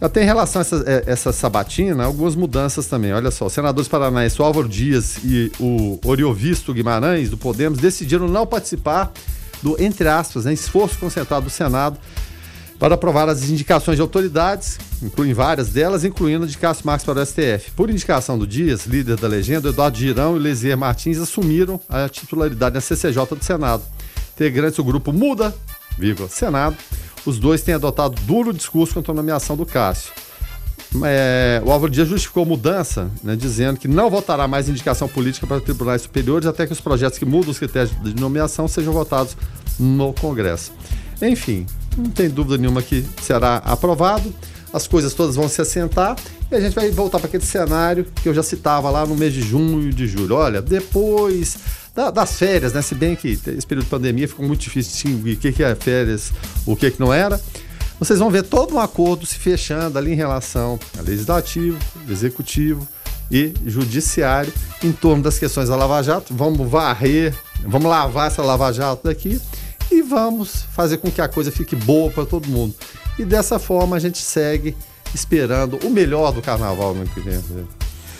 Até 0.00 0.22
em 0.22 0.26
relação 0.26 0.60
a 0.60 0.62
essa, 0.62 0.84
é, 0.86 1.04
essa 1.06 1.32
sabatina, 1.32 2.04
algumas 2.04 2.34
mudanças 2.34 2.86
também. 2.86 3.12
Olha 3.12 3.30
só, 3.30 3.46
os 3.46 3.52
senadores 3.52 3.88
paranaenses, 3.88 4.38
o 4.38 4.42
Álvaro 4.42 4.68
Dias 4.68 5.18
e 5.24 5.50
o 5.58 5.98
Oriovisto 6.04 6.74
Guimarães, 6.74 7.30
do 7.30 7.36
Podemos, 7.36 7.78
decidiram 7.78 8.28
não 8.28 8.46
participar 8.46 9.12
do, 9.62 9.80
entre 9.82 10.08
aspas, 10.08 10.44
né, 10.44 10.52
esforço 10.52 10.98
concentrado 10.98 11.46
do 11.46 11.50
Senado 11.50 11.98
para 12.78 12.94
aprovar 12.94 13.28
as 13.28 13.48
indicações 13.48 13.96
de 13.96 14.02
autoridades, 14.02 14.78
incluem 15.02 15.32
várias 15.32 15.68
delas, 15.68 16.04
incluindo 16.04 16.44
a 16.44 16.48
de 16.48 16.58
Cássio 16.58 16.86
Marques 16.86 17.04
para 17.04 17.20
o 17.20 17.26
STF. 17.26 17.70
Por 17.76 17.90
indicação 17.90 18.38
do 18.38 18.46
Dias, 18.46 18.86
líder 18.86 19.16
da 19.16 19.28
legenda, 19.28 19.68
Eduardo 19.68 19.96
Girão 19.96 20.36
e 20.36 20.40
Lesier 20.40 20.76
Martins 20.76 21.18
assumiram 21.18 21.80
a 21.88 22.08
titularidade 22.08 22.74
da 22.74 22.80
CCJ 22.80 23.24
do 23.36 23.44
Senado. 23.44 23.82
Integrantes 24.34 24.76
do 24.76 24.84
grupo 24.84 25.12
Muda, 25.12 25.54
vírgula, 25.98 26.28
Senado, 26.28 26.76
os 27.24 27.38
dois 27.38 27.62
têm 27.62 27.74
adotado 27.74 28.20
duro 28.22 28.52
discurso 28.52 28.94
contra 28.94 29.12
a 29.12 29.14
nomeação 29.14 29.56
do 29.56 29.64
Cássio. 29.64 30.12
É, 31.04 31.60
o 31.64 31.72
Álvaro 31.72 31.90
Dias 31.90 32.06
justificou 32.06 32.44
a 32.44 32.46
mudança, 32.46 33.10
né, 33.22 33.34
dizendo 33.34 33.80
que 33.80 33.88
não 33.88 34.08
votará 34.08 34.46
mais 34.46 34.68
indicação 34.68 35.08
política 35.08 35.46
para 35.46 35.60
tribunais 35.60 36.02
superiores 36.02 36.46
até 36.46 36.66
que 36.66 36.72
os 36.72 36.80
projetos 36.80 37.18
que 37.18 37.24
mudam 37.24 37.50
os 37.50 37.58
critérios 37.58 37.90
de 38.02 38.20
nomeação 38.20 38.68
sejam 38.68 38.92
votados 38.92 39.36
no 39.78 40.12
Congresso. 40.12 40.72
Enfim, 41.28 41.66
não 41.96 42.10
tem 42.10 42.28
dúvida 42.28 42.58
nenhuma 42.58 42.82
que 42.82 43.04
será 43.22 43.56
aprovado, 43.58 44.32
as 44.72 44.86
coisas 44.86 45.14
todas 45.14 45.36
vão 45.36 45.48
se 45.48 45.60
assentar 45.60 46.16
e 46.50 46.54
a 46.54 46.60
gente 46.60 46.74
vai 46.74 46.90
voltar 46.90 47.18
para 47.18 47.28
aquele 47.28 47.44
cenário 47.44 48.04
que 48.22 48.28
eu 48.28 48.34
já 48.34 48.42
citava 48.42 48.90
lá 48.90 49.06
no 49.06 49.14
mês 49.14 49.32
de 49.32 49.40
junho 49.40 49.88
e 49.88 49.92
de 49.92 50.06
julho. 50.06 50.34
Olha, 50.34 50.60
depois 50.60 51.56
da, 51.94 52.10
das 52.10 52.36
férias, 52.36 52.72
né? 52.72 52.82
Se 52.82 52.94
bem 52.94 53.14
que 53.14 53.28
esse 53.28 53.66
período 53.66 53.84
de 53.84 53.90
pandemia 53.90 54.26
ficou 54.26 54.44
muito 54.44 54.60
difícil 54.60 54.92
distinguir 54.92 55.36
o 55.36 55.38
que, 55.38 55.52
que 55.52 55.62
é 55.62 55.74
férias, 55.74 56.32
o 56.66 56.74
que, 56.74 56.90
que 56.90 57.00
não 57.00 57.12
era. 57.12 57.40
Vocês 58.00 58.18
vão 58.18 58.30
ver 58.30 58.42
todo 58.42 58.74
um 58.74 58.80
acordo 58.80 59.24
se 59.24 59.36
fechando 59.36 59.96
ali 59.96 60.12
em 60.12 60.16
relação 60.16 60.78
ao 60.98 61.04
legislativo, 61.04 61.78
executivo 62.08 62.86
e 63.30 63.54
judiciário 63.64 64.52
em 64.82 64.90
torno 64.90 65.22
das 65.22 65.38
questões 65.38 65.68
da 65.68 65.76
Lava 65.76 66.02
Jato. 66.02 66.34
Vamos 66.34 66.68
varrer, 66.68 67.32
vamos 67.64 67.88
lavar 67.88 68.26
essa 68.26 68.42
Lava 68.42 68.72
Jato 68.72 69.04
daqui 69.04 69.40
e 69.94 70.02
vamos 70.02 70.64
fazer 70.72 70.98
com 70.98 71.10
que 71.10 71.20
a 71.20 71.28
coisa 71.28 71.50
fique 71.50 71.76
boa 71.76 72.10
para 72.10 72.26
todo 72.26 72.48
mundo. 72.48 72.74
E 73.18 73.24
dessa 73.24 73.58
forma 73.58 73.96
a 73.96 73.98
gente 73.98 74.18
segue 74.18 74.76
esperando 75.14 75.78
o 75.84 75.90
melhor 75.90 76.32
do 76.32 76.42
carnaval 76.42 76.94
no 76.94 77.02
ano 77.02 77.10
que 77.10 77.20
vem. 77.20 77.40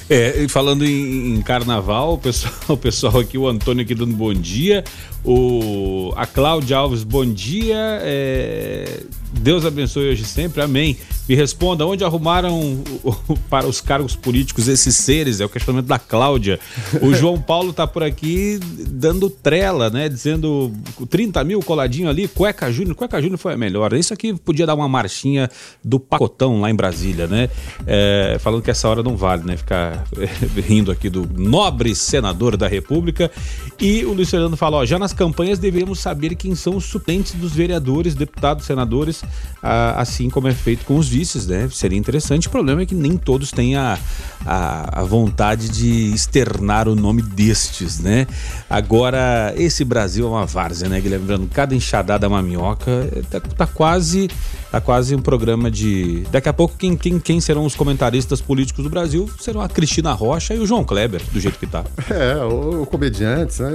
É, 0.08 0.46
falando 0.48 0.84
em, 0.84 1.34
em, 1.34 1.42
carnaval, 1.42 2.14
o 2.14 2.18
pessoal, 2.18 2.54
o 2.68 2.76
pessoal 2.76 3.18
aqui, 3.18 3.38
o 3.38 3.48
Antônio 3.48 3.82
aqui 3.82 3.94
dando 3.94 4.14
bom 4.14 4.32
dia, 4.34 4.84
o, 5.24 6.12
a 6.14 6.26
Cláudia 6.26 6.76
Alves, 6.76 7.02
bom 7.02 7.24
dia, 7.24 8.00
é, 8.02 9.00
Deus 9.32 9.64
abençoe 9.64 10.10
hoje 10.10 10.24
sempre, 10.24 10.62
amém. 10.62 10.98
Me 11.26 11.34
responda, 11.34 11.86
onde 11.86 12.04
arrumaram 12.04 12.82
para 13.48 13.66
os 13.66 13.80
cargos 13.80 14.14
políticos 14.14 14.68
esses 14.68 14.94
seres? 14.94 15.40
É 15.40 15.44
o 15.44 15.48
questionamento 15.48 15.86
da 15.86 15.98
Cláudia. 15.98 16.60
O 17.00 17.12
João 17.16 17.40
Paulo 17.40 17.72
tá 17.72 17.86
por 17.86 18.02
aqui 18.02 18.60
dando 18.86 19.30
trela, 19.30 19.88
né? 19.88 20.06
Dizendo 20.08 20.70
30 21.08 21.42
mil 21.44 21.60
coladinho 21.60 22.10
ali, 22.10 22.28
Cueca 22.28 22.70
Júnior. 22.70 22.94
Cueca 22.94 23.22
Júnior 23.22 23.38
foi 23.38 23.54
a 23.54 23.56
melhor. 23.56 23.94
Isso 23.94 24.12
aqui 24.12 24.34
podia 24.34 24.66
dar 24.66 24.74
uma 24.74 24.88
marchinha 24.88 25.48
do 25.82 25.98
pacotão 25.98 26.60
lá 26.60 26.70
em 26.70 26.74
Brasília, 26.74 27.26
né? 27.26 27.48
É, 27.86 28.36
falando 28.38 28.60
que 28.60 28.70
essa 28.70 28.86
hora 28.86 29.02
não 29.02 29.16
vale, 29.16 29.44
né? 29.44 29.56
Ficar 29.56 30.04
rindo 30.68 30.90
aqui 30.90 31.08
do 31.08 31.26
nobre 31.34 31.94
senador 31.94 32.54
da 32.54 32.68
República. 32.68 33.30
E 33.80 34.04
o 34.04 34.12
Luiz 34.12 34.30
Fernando 34.30 34.58
fala, 34.58 34.76
ó, 34.76 34.84
já 34.84 34.98
nas 34.98 35.14
campanhas 35.14 35.58
devemos 35.58 36.00
saber 36.00 36.34
quem 36.34 36.54
são 36.54 36.76
os 36.76 36.84
suplentes 36.84 37.32
dos 37.32 37.52
vereadores, 37.54 38.14
deputados, 38.14 38.66
senadores, 38.66 39.22
assim 39.62 40.28
como 40.28 40.48
é 40.48 40.52
feito 40.52 40.84
com 40.84 40.96
os 40.96 41.13
né? 41.46 41.68
Seria 41.72 41.98
interessante. 41.98 42.48
O 42.48 42.50
problema 42.50 42.82
é 42.82 42.86
que 42.86 42.94
nem 42.94 43.16
todos 43.16 43.50
têm 43.50 43.76
a, 43.76 43.98
a, 44.44 45.00
a 45.00 45.02
vontade 45.04 45.68
de 45.68 46.12
externar 46.14 46.88
o 46.88 46.94
nome 46.94 47.22
destes, 47.22 48.00
né? 48.00 48.26
Agora, 48.68 49.54
esse 49.56 49.84
Brasil 49.84 50.26
é 50.26 50.28
uma 50.28 50.46
várzea, 50.46 50.88
né, 50.88 51.00
Guilherme? 51.00 51.24
Lembrando, 51.24 51.48
cada 51.52 51.74
enxadada 51.74 52.26
é 52.26 52.28
uma 52.28 52.42
minhoca. 52.42 53.08
Tá, 53.30 53.40
tá, 53.40 53.66
quase 53.66 54.28
tá 54.70 54.80
quase 54.80 55.14
um 55.14 55.22
programa 55.22 55.70
de. 55.70 56.24
Daqui 56.30 56.48
a 56.48 56.52
pouco, 56.52 56.76
quem, 56.76 56.96
quem, 56.96 57.18
quem 57.18 57.40
serão 57.40 57.64
os 57.64 57.76
comentaristas 57.76 58.40
políticos 58.40 58.82
do 58.82 58.90
Brasil 58.90 59.30
serão 59.38 59.60
a 59.60 59.68
Cristina 59.68 60.12
Rocha 60.12 60.54
e 60.54 60.58
o 60.58 60.66
João 60.66 60.84
Kleber, 60.84 61.22
do 61.32 61.40
jeito 61.40 61.58
que 61.58 61.66
tá. 61.66 61.84
É, 62.10 62.36
o 62.44 62.86
comediantes, 62.86 63.58
né? 63.58 63.70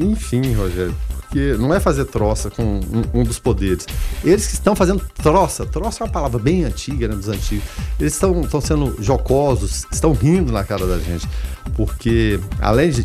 Enfim, 0.00 0.52
Rogério 0.54 0.94
porque 1.34 1.56
não 1.58 1.74
é 1.74 1.80
fazer 1.80 2.04
troça 2.04 2.48
com 2.48 2.62
um, 2.62 3.20
um, 3.20 3.24
dos 3.24 3.40
poderes. 3.40 3.86
Eles 4.22 4.46
que 4.46 4.52
estão 4.52 4.76
fazendo 4.76 5.02
troça, 5.20 5.66
troça 5.66 6.04
é 6.04 6.06
uma 6.06 6.12
palavra 6.12 6.38
bem 6.38 6.62
antiga, 6.62 7.08
né, 7.08 7.16
dos 7.16 7.28
antigos. 7.28 7.64
Eles 7.98 8.12
estão 8.12 8.60
sendo 8.60 8.96
jocosos, 9.02 9.84
estão 9.90 10.12
rindo 10.12 10.52
na 10.52 10.62
cara 10.62 10.86
da 10.86 10.96
gente, 10.96 11.28
porque 11.74 12.38
além 12.60 12.90
de 12.90 13.04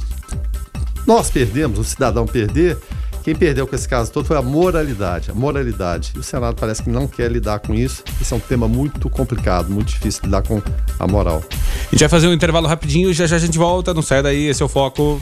nós 1.08 1.32
perdemos, 1.32 1.80
o 1.80 1.84
cidadão 1.84 2.28
perder, 2.28 2.78
quem 3.24 3.34
perdeu 3.34 3.66
com 3.66 3.76
esse 3.76 3.90
caso 3.90 4.12
todo 4.12 4.26
foi 4.26 4.38
a 4.38 4.44
moralidade, 4.44 5.32
a 5.32 5.34
moralidade. 5.34 6.12
E 6.16 6.20
o 6.20 6.24
Senado 6.24 6.56
parece 6.56 6.84
que 6.84 6.90
não 6.92 7.08
quer 7.08 7.32
lidar 7.32 7.58
com 7.60 7.74
isso. 7.74 8.04
Isso 8.22 8.32
é 8.36 8.38
um 8.38 8.40
tema 8.40 8.68
muito 8.68 9.10
complicado, 9.10 9.72
muito 9.72 9.88
difícil 9.88 10.22
lidar 10.26 10.44
com 10.44 10.62
a 11.00 11.08
moral. 11.08 11.42
A 11.50 11.90
gente 11.92 12.02
vai 12.02 12.10
fazer 12.10 12.28
um 12.28 12.34
intervalo 12.34 12.68
rapidinho, 12.68 13.12
já 13.12 13.26
já 13.26 13.38
a 13.38 13.40
gente 13.40 13.58
volta, 13.58 13.92
não 13.92 14.04
sai 14.04 14.22
daí, 14.22 14.46
esse 14.46 14.62
é 14.62 14.66
o 14.66 14.70
foco. 14.70 15.20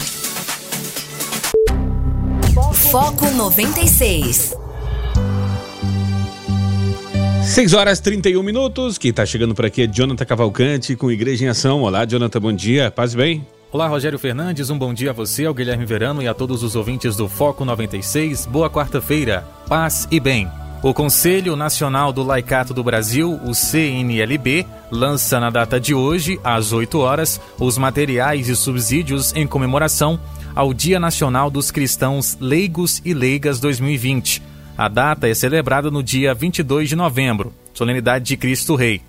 Foco 2.58 3.30
96. 3.30 4.56
6 7.44 7.74
horas 7.74 8.00
31 8.00 8.42
minutos. 8.42 8.98
Quem 8.98 9.12
está 9.12 9.26
chegando 9.28 9.54
por 9.54 9.66
aqui 9.66 9.84
é 9.84 9.88
Jonathan 9.88 10.26
Cavalcante 10.26 10.96
com 10.96 11.12
Igreja 11.12 11.46
em 11.46 11.50
Ação. 11.50 11.84
Olá, 11.84 12.04
Jonathan, 12.04 12.42
bom 12.42 12.52
dia. 12.52 12.90
Paz 12.90 13.14
bem? 13.14 13.46
Olá, 13.72 13.88
Rogério 13.88 14.18
Fernandes. 14.18 14.72
Um 14.72 14.78
bom 14.78 14.92
dia 14.92 15.12
a 15.12 15.14
você, 15.14 15.46
ao 15.46 15.54
Guilherme 15.54 15.86
Verano 15.86 16.24
e 16.24 16.28
a 16.28 16.34
todos 16.34 16.64
os 16.64 16.76
ouvintes 16.76 17.16
do 17.16 17.30
Foco 17.30 17.64
96. 17.64 18.48
Boa 18.48 18.72
quarta-feira. 18.72 19.46
Paz 19.68 20.08
e 20.10 20.20
bem. 20.20 20.50
O 20.82 20.96
Conselho 20.96 21.56
Nacional 21.56 22.12
do 22.12 22.24
Laicato 22.24 22.74
do 22.74 22.84
Brasil, 22.84 23.40
o 23.46 23.54
CNLB, 23.54 24.66
lança 24.92 25.40
na 25.40 25.52
data 25.52 25.80
de 25.80 25.94
hoje, 25.94 26.40
às 26.44 26.72
8 26.72 27.00
horas, 27.00 27.40
os 27.60 27.78
materiais 27.78 28.50
e 28.50 28.56
subsídios 28.56 29.32
em 29.36 29.46
comemoração 29.46 30.20
ao 30.58 30.74
Dia 30.74 31.00
Nacional 31.00 31.52
dos 31.52 31.70
Cristãos 31.70 32.36
Leigos 32.42 33.00
e 33.06 33.14
Leigas 33.14 33.60
2020. 33.60 34.42
A 34.76 34.88
data 34.88 35.30
é 35.30 35.34
celebrada 35.36 35.92
no 35.92 36.02
dia 36.02 36.34
22 36.34 36.90
de 36.90 36.96
novembro, 36.96 37.54
solenidade 37.76 38.26
de 38.26 38.36
Cristo 38.36 38.74
Rei. 38.74 39.00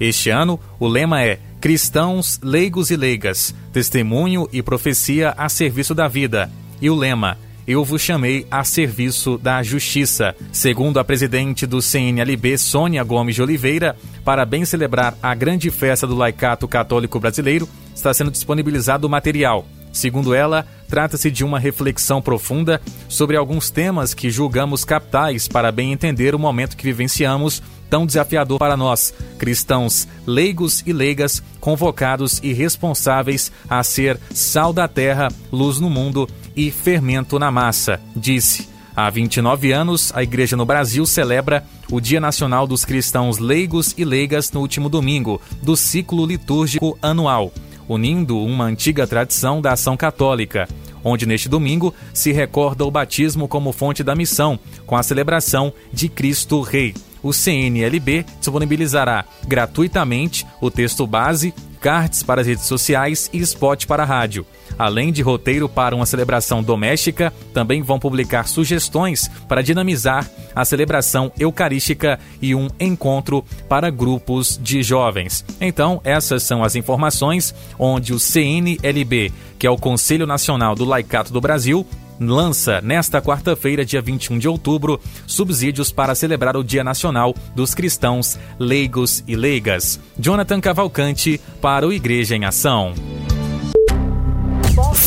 Este 0.00 0.28
ano, 0.28 0.58
o 0.76 0.88
lema 0.88 1.22
é 1.22 1.38
Cristãos, 1.60 2.40
Leigos 2.42 2.90
e 2.90 2.96
Leigas, 2.96 3.54
testemunho 3.72 4.48
e 4.52 4.60
profecia 4.60 5.34
a 5.38 5.48
serviço 5.48 5.94
da 5.94 6.08
vida. 6.08 6.50
E 6.82 6.90
o 6.90 6.96
lema 6.96 7.38
eu 7.64 7.84
vos 7.84 8.02
chamei 8.02 8.44
a 8.50 8.64
serviço 8.64 9.38
da 9.38 9.62
justiça. 9.62 10.34
Segundo 10.50 10.98
a 10.98 11.04
presidente 11.04 11.64
do 11.64 11.80
CNLB, 11.80 12.58
Sônia 12.58 13.04
Gomes 13.04 13.36
de 13.36 13.42
Oliveira, 13.42 13.94
para 14.24 14.44
bem 14.44 14.64
celebrar 14.64 15.16
a 15.22 15.32
grande 15.32 15.70
festa 15.70 16.08
do 16.08 16.16
laicato 16.16 16.66
católico 16.66 17.20
brasileiro, 17.20 17.68
está 17.94 18.12
sendo 18.12 18.32
disponibilizado 18.32 19.06
o 19.06 19.10
material 19.10 19.64
Segundo 19.92 20.34
ela, 20.34 20.66
trata-se 20.88 21.30
de 21.30 21.44
uma 21.44 21.58
reflexão 21.58 22.20
profunda 22.20 22.80
sobre 23.08 23.36
alguns 23.36 23.70
temas 23.70 24.14
que 24.14 24.30
julgamos 24.30 24.84
capitais 24.84 25.48
para 25.48 25.72
bem 25.72 25.92
entender 25.92 26.34
o 26.34 26.38
momento 26.38 26.76
que 26.76 26.84
vivenciamos, 26.84 27.62
tão 27.88 28.06
desafiador 28.06 28.58
para 28.58 28.76
nós, 28.76 29.14
cristãos 29.38 30.06
leigos 30.26 30.82
e 30.86 30.92
leigas, 30.92 31.42
convocados 31.60 32.38
e 32.42 32.52
responsáveis 32.52 33.50
a 33.68 33.82
ser 33.82 34.18
sal 34.32 34.72
da 34.72 34.86
terra, 34.86 35.28
luz 35.50 35.80
no 35.80 35.88
mundo 35.88 36.28
e 36.54 36.70
fermento 36.70 37.38
na 37.38 37.50
massa, 37.50 38.00
disse. 38.14 38.68
Há 38.94 39.08
29 39.10 39.70
anos, 39.70 40.10
a 40.12 40.24
Igreja 40.24 40.56
no 40.56 40.66
Brasil 40.66 41.06
celebra 41.06 41.64
o 41.88 42.00
Dia 42.00 42.20
Nacional 42.20 42.66
dos 42.66 42.84
Cristãos 42.84 43.38
Leigos 43.38 43.94
e 43.96 44.04
Leigas 44.04 44.50
no 44.50 44.60
último 44.60 44.88
domingo 44.88 45.40
do 45.62 45.76
ciclo 45.76 46.26
litúrgico 46.26 46.98
anual 47.00 47.52
unindo 47.88 48.38
uma 48.38 48.64
antiga 48.64 49.06
tradição 49.06 49.60
da 49.60 49.72
ação 49.72 49.96
católica. 49.96 50.68
onde 51.04 51.24
neste 51.24 51.48
domingo 51.48 51.94
se 52.12 52.32
recorda 52.32 52.84
o 52.84 52.90
batismo 52.90 53.46
como 53.46 53.72
fonte 53.72 54.02
da 54.02 54.16
missão, 54.16 54.58
com 54.84 54.96
a 54.96 55.02
celebração 55.02 55.72
de 55.92 56.08
Cristo 56.08 56.60
Rei. 56.60 56.92
O 57.28 57.32
CNLB 57.34 58.24
disponibilizará 58.40 59.22
gratuitamente 59.46 60.46
o 60.62 60.70
texto 60.70 61.06
base, 61.06 61.52
cards 61.78 62.22
para 62.22 62.40
as 62.40 62.46
redes 62.46 62.64
sociais 62.64 63.28
e 63.34 63.38
spot 63.40 63.84
para 63.84 64.02
a 64.02 64.06
rádio. 64.06 64.46
Além 64.78 65.12
de 65.12 65.20
roteiro 65.20 65.68
para 65.68 65.94
uma 65.94 66.06
celebração 66.06 66.62
doméstica, 66.62 67.30
também 67.52 67.82
vão 67.82 67.98
publicar 67.98 68.48
sugestões 68.48 69.28
para 69.46 69.60
dinamizar 69.60 70.26
a 70.54 70.64
celebração 70.64 71.30
eucarística 71.38 72.18
e 72.40 72.54
um 72.54 72.68
encontro 72.80 73.44
para 73.68 73.90
grupos 73.90 74.58
de 74.62 74.82
jovens. 74.82 75.44
Então, 75.60 76.00
essas 76.04 76.42
são 76.42 76.64
as 76.64 76.76
informações 76.76 77.54
onde 77.78 78.14
o 78.14 78.18
CNLB, 78.18 79.32
que 79.58 79.66
é 79.66 79.70
o 79.70 79.76
Conselho 79.76 80.26
Nacional 80.26 80.74
do 80.74 80.86
Laicato 80.86 81.30
do 81.30 81.42
Brasil, 81.42 81.86
lança 82.20 82.80
nesta 82.80 83.20
quarta-feira, 83.20 83.84
dia 83.84 84.00
21 84.00 84.38
de 84.38 84.48
outubro, 84.48 85.00
subsídios 85.26 85.92
para 85.92 86.14
celebrar 86.14 86.56
o 86.56 86.64
Dia 86.64 86.84
Nacional 86.84 87.34
dos 87.54 87.74
Cristãos 87.74 88.38
Leigos 88.58 89.22
e 89.26 89.36
Leigas. 89.36 90.00
Jonathan 90.18 90.60
Cavalcante 90.60 91.40
para 91.60 91.86
o 91.86 91.92
Igreja 91.92 92.36
em 92.36 92.44
Ação. 92.44 92.94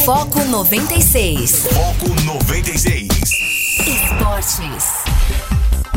Foco 0.05 0.43
96. 0.45 1.67
Foco 1.67 2.09
96. 2.25 3.07
Esportes. 3.87 5.11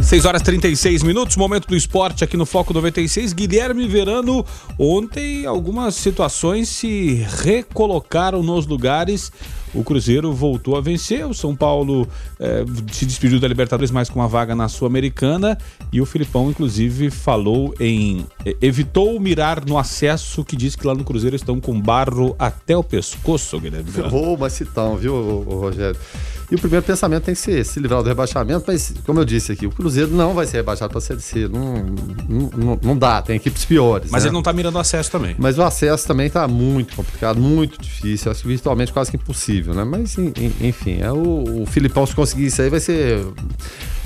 6 0.02 0.26
horas 0.26 0.42
36 0.42 1.02
minutos, 1.02 1.34
momento 1.34 1.66
do 1.66 1.74
esporte 1.74 2.22
aqui 2.22 2.36
no 2.36 2.44
Foco 2.44 2.74
96. 2.74 3.32
Guilherme 3.32 3.88
Verano, 3.88 4.44
ontem 4.78 5.46
algumas 5.46 5.94
situações 5.94 6.68
se 6.68 7.26
recolocaram 7.42 8.42
nos 8.42 8.66
lugares. 8.66 9.32
O 9.74 9.82
Cruzeiro 9.82 10.32
voltou 10.32 10.76
a 10.76 10.80
vencer, 10.80 11.26
o 11.26 11.34
São 11.34 11.54
Paulo 11.54 12.06
eh, 12.38 12.64
se 12.92 13.04
despediu 13.04 13.40
da 13.40 13.48
Libertadores, 13.48 13.90
mas 13.90 14.08
com 14.08 14.20
uma 14.20 14.28
vaga 14.28 14.54
na 14.54 14.68
Sul-Americana. 14.68 15.58
E 15.92 16.00
o 16.00 16.06
Filipão, 16.06 16.50
inclusive, 16.50 17.10
falou 17.10 17.74
em. 17.80 18.26
eh, 18.44 18.56
evitou 18.62 19.18
mirar 19.18 19.64
no 19.64 19.76
acesso, 19.78 20.44
que 20.44 20.56
diz 20.56 20.76
que 20.76 20.86
lá 20.86 20.94
no 20.94 21.04
Cruzeiro 21.04 21.34
estão 21.36 21.60
com 21.60 21.80
barro 21.80 22.34
até 22.38 22.76
o 22.76 22.82
pescoço, 22.84 23.58
Guilherme 23.60 23.90
Verano. 23.90 24.16
Oh, 24.16 24.36
mas 24.36 24.52
citão, 24.52 24.96
viu, 24.96 25.14
ô, 25.14 25.44
ô, 25.54 25.60
Rogério? 25.60 25.98
E 26.50 26.54
o 26.54 26.58
primeiro 26.58 26.84
pensamento 26.84 27.24
tem 27.24 27.34
que 27.34 27.40
ser 27.40 27.64
se 27.64 27.80
livrar 27.80 28.02
do 28.02 28.08
rebaixamento, 28.08 28.64
mas, 28.66 28.92
como 29.06 29.18
eu 29.18 29.24
disse 29.24 29.50
aqui, 29.52 29.66
o 29.66 29.70
Cruzeiro 29.70 30.10
não 30.10 30.34
vai 30.34 30.46
ser 30.46 30.58
rebaixado 30.58 30.90
para 30.90 30.98
a 30.98 31.00
Série 31.00 31.20
C. 31.20 31.48
Não, 31.48 31.74
não, 32.28 32.78
não- 32.82 32.96
dá, 32.98 33.22
tem 33.22 33.36
equipes 33.36 33.64
piores. 33.64 34.10
Mas 34.10 34.22
né? 34.22 34.28
ele 34.28 34.34
não 34.34 34.42
tá 34.42 34.52
mirando 34.52 34.78
acesso 34.78 35.10
também. 35.10 35.34
Mas 35.38 35.58
o 35.58 35.62
acesso 35.62 36.06
também 36.06 36.26
está 36.26 36.46
muito 36.46 36.94
complicado, 36.94 37.40
muito 37.40 37.80
difícil, 37.80 38.30
acho 38.30 38.42
que 38.42 38.48
virtualmente 38.48 38.92
quase 38.92 39.10
que 39.10 39.16
impossível, 39.16 39.63
né? 39.72 39.84
Mas, 39.84 40.18
en- 40.18 40.32
en- 40.36 40.66
enfim, 40.68 40.98
é 41.00 41.10
o, 41.12 41.62
o 41.62 41.66
Filipão, 41.66 42.04
se 42.04 42.14
conseguir 42.14 42.46
isso 42.46 42.60
aí, 42.60 42.68
vai 42.68 42.80
ser. 42.80 43.24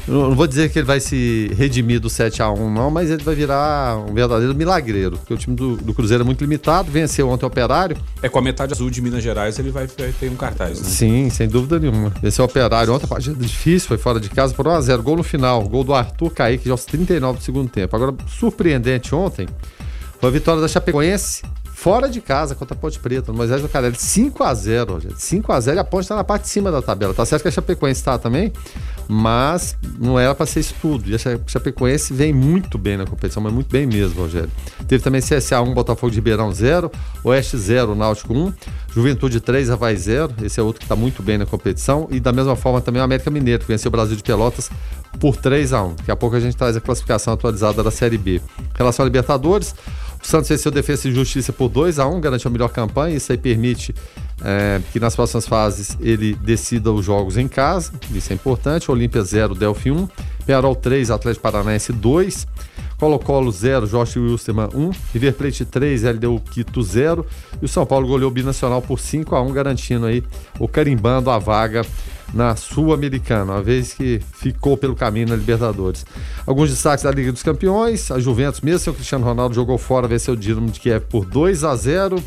Não 0.06 0.34
vou 0.34 0.46
dizer 0.46 0.70
que 0.70 0.78
ele 0.78 0.86
vai 0.86 1.00
se 1.00 1.50
redimir 1.54 2.00
do 2.00 2.08
7x1, 2.08 2.72
não, 2.72 2.90
mas 2.90 3.10
ele 3.10 3.22
vai 3.22 3.34
virar 3.34 3.98
um 4.08 4.14
verdadeiro 4.14 4.54
milagreiro, 4.54 5.18
porque 5.18 5.34
o 5.34 5.36
time 5.36 5.54
do, 5.54 5.76
do 5.76 5.92
Cruzeiro 5.92 6.22
é 6.22 6.24
muito 6.24 6.40
limitado, 6.40 6.90
venceu 6.90 7.28
ontem 7.28 7.44
o 7.44 7.48
Operário, 7.48 7.94
É 8.22 8.28
com 8.28 8.38
a 8.38 8.42
metade 8.42 8.72
azul 8.72 8.88
de 8.88 9.02
Minas 9.02 9.22
Gerais, 9.22 9.58
ele 9.58 9.70
vai, 9.70 9.86
vai 9.86 10.10
ter 10.18 10.30
um 10.30 10.34
cartaz, 10.34 10.80
né? 10.80 10.88
Sim, 10.88 11.28
sem 11.28 11.46
dúvida 11.46 11.78
nenhuma. 11.78 12.10
Esse 12.22 12.40
é 12.40 12.42
o 12.42 12.46
operário. 12.46 12.94
Ontem 12.94 13.04
a 13.04 13.08
partida 13.08 13.36
difícil, 13.38 13.86
foi 13.86 13.98
fora 13.98 14.18
de 14.18 14.30
casa 14.30 14.54
por 14.54 14.64
1x0. 14.64 15.02
Gol 15.02 15.16
no 15.18 15.22
final. 15.22 15.62
Gol 15.68 15.84
do 15.84 15.92
Arthur 15.92 16.30
Kaique, 16.30 16.64
já 16.66 16.72
aos 16.72 16.86
39 16.86 17.40
do 17.40 17.44
segundo 17.44 17.68
tempo. 17.68 17.94
Agora, 17.94 18.14
surpreendente 18.28 19.14
ontem, 19.14 19.46
foi 20.18 20.30
a 20.30 20.32
vitória 20.32 20.62
da 20.62 20.68
Chapecoense 20.68 21.42
fora 21.80 22.08
de 22.08 22.20
casa 22.20 22.56
contra 22.56 22.74
a 22.76 22.78
Ponte 22.78 22.98
Preta, 22.98 23.30
no 23.30 23.38
Moisés 23.38 23.62
do 23.62 23.68
Carelli. 23.68 23.94
5x0, 23.96 25.00
gente. 25.00 25.14
5x0 25.14 25.76
e 25.76 25.78
a 25.78 25.84
Ponte 25.84 26.02
está 26.02 26.16
na 26.16 26.24
parte 26.24 26.42
de 26.42 26.48
cima 26.48 26.72
da 26.72 26.82
tabela. 26.82 27.14
Tá 27.14 27.24
certo 27.24 27.42
que 27.42 27.48
a 27.48 27.52
Chapecoense 27.52 28.00
está 28.00 28.18
também, 28.18 28.52
mas 29.08 29.76
não 29.98 30.18
era 30.18 30.34
para 30.34 30.44
ser 30.44 30.58
isso 30.60 30.74
tudo. 30.82 31.08
E 31.08 31.14
a 31.14 31.18
Cha- 31.18 31.38
Chapecoense 31.46 32.12
vem 32.12 32.32
muito 32.32 32.76
bem 32.76 32.96
na 32.96 33.06
competição, 33.06 33.40
mas 33.42 33.52
muito 33.52 33.70
bem 33.70 33.86
mesmo, 33.86 34.20
Rogério. 34.20 34.50
Teve 34.88 35.04
também 35.04 35.20
CSA 35.20 35.60
1, 35.62 35.72
Botafogo 35.72 36.10
de 36.10 36.16
Ribeirão 36.16 36.50
0, 36.52 36.90
Oeste 37.22 37.56
0, 37.56 37.94
Náutico 37.94 38.34
1, 38.34 38.52
Juventude 38.92 39.40
3, 39.40 39.70
Havaí 39.70 39.96
0. 39.96 40.34
Esse 40.42 40.58
é 40.58 40.62
outro 40.64 40.80
que 40.80 40.84
está 40.84 40.96
muito 40.96 41.22
bem 41.22 41.38
na 41.38 41.46
competição. 41.46 42.08
E 42.10 42.18
da 42.18 42.32
mesma 42.32 42.56
forma 42.56 42.80
também 42.80 43.00
o 43.00 43.04
América 43.04 43.30
Mineiro, 43.30 43.62
que 43.62 43.68
venceu 43.68 43.88
o 43.88 43.92
Brasil 43.92 44.16
de 44.16 44.22
Pelotas 44.24 44.68
por 45.20 45.36
3 45.36 45.72
a 45.72 45.82
1 45.84 45.94
Daqui 45.94 46.10
a 46.10 46.16
pouco 46.16 46.34
a 46.36 46.40
gente 46.40 46.56
traz 46.56 46.76
a 46.76 46.80
classificação 46.80 47.32
atualizada 47.32 47.82
da 47.84 47.90
Série 47.90 48.18
B. 48.18 48.42
Em 48.58 48.76
relação 48.76 49.04
a 49.04 49.06
Libertadores, 49.06 49.74
Santos 50.28 50.50
venceu 50.50 50.70
Defesa 50.70 51.08
e 51.08 51.12
Justiça 51.14 51.54
por 51.54 51.70
2 51.70 51.98
a 51.98 52.06
1 52.06 52.20
garantiu 52.20 52.50
a 52.50 52.52
melhor 52.52 52.68
campanha. 52.68 53.16
Isso 53.16 53.32
aí 53.32 53.38
permite 53.38 53.94
é, 54.44 54.78
que 54.92 55.00
nas 55.00 55.16
próximas 55.16 55.48
fases 55.48 55.96
ele 56.02 56.34
decida 56.34 56.92
os 56.92 57.02
jogos 57.02 57.38
em 57.38 57.48
casa. 57.48 57.92
Isso 58.12 58.30
é 58.30 58.36
importante. 58.36 58.90
Olímpia 58.90 59.22
0, 59.22 59.54
Delphi 59.54 59.90
1. 59.90 60.06
Penarol 60.44 60.76
3, 60.76 61.10
Atlético 61.10 61.42
Paranaense 61.42 61.94
2. 61.94 62.46
Colo-Colo 62.98 63.52
0, 63.52 63.86
Jorge 63.86 64.18
Wilstermann 64.18 64.70
1. 64.74 64.90
River 65.12 65.34
Plate 65.34 65.64
3, 65.64 66.02
LDU 66.02 66.40
Quito 66.40 66.82
0. 66.82 67.24
E 67.62 67.64
o 67.64 67.68
São 67.68 67.86
Paulo 67.86 68.08
goleou 68.08 68.30
o 68.30 68.34
Binacional 68.34 68.82
por 68.82 68.98
5 68.98 69.34
a 69.36 69.42
1 69.42 69.52
garantindo 69.52 70.06
aí 70.06 70.22
o 70.58 70.66
carimbando 70.66 71.30
a 71.30 71.38
vaga 71.38 71.86
na 72.34 72.54
Sul-Americana, 72.56 73.54
uma 73.54 73.62
vez 73.62 73.94
que 73.94 74.20
ficou 74.34 74.76
pelo 74.76 74.94
caminho 74.94 75.28
na 75.28 75.36
Libertadores. 75.36 76.04
Alguns 76.46 76.70
destaques 76.70 77.04
da 77.04 77.10
Liga 77.10 77.32
dos 77.32 77.42
Campeões, 77.42 78.10
a 78.10 78.18
Juventus, 78.18 78.60
mesmo 78.60 78.80
sem 78.80 78.92
o 78.92 78.94
Cristiano 78.94 79.24
Ronaldo, 79.24 79.54
jogou 79.54 79.78
fora, 79.78 80.06
venceu 80.06 80.34
o 80.34 80.36
Dinamo 80.36 80.70
de 80.70 80.78
Kiev 80.78 81.06
por 81.08 81.24
2 81.24 81.64
a 81.64 81.74
0 81.74 82.22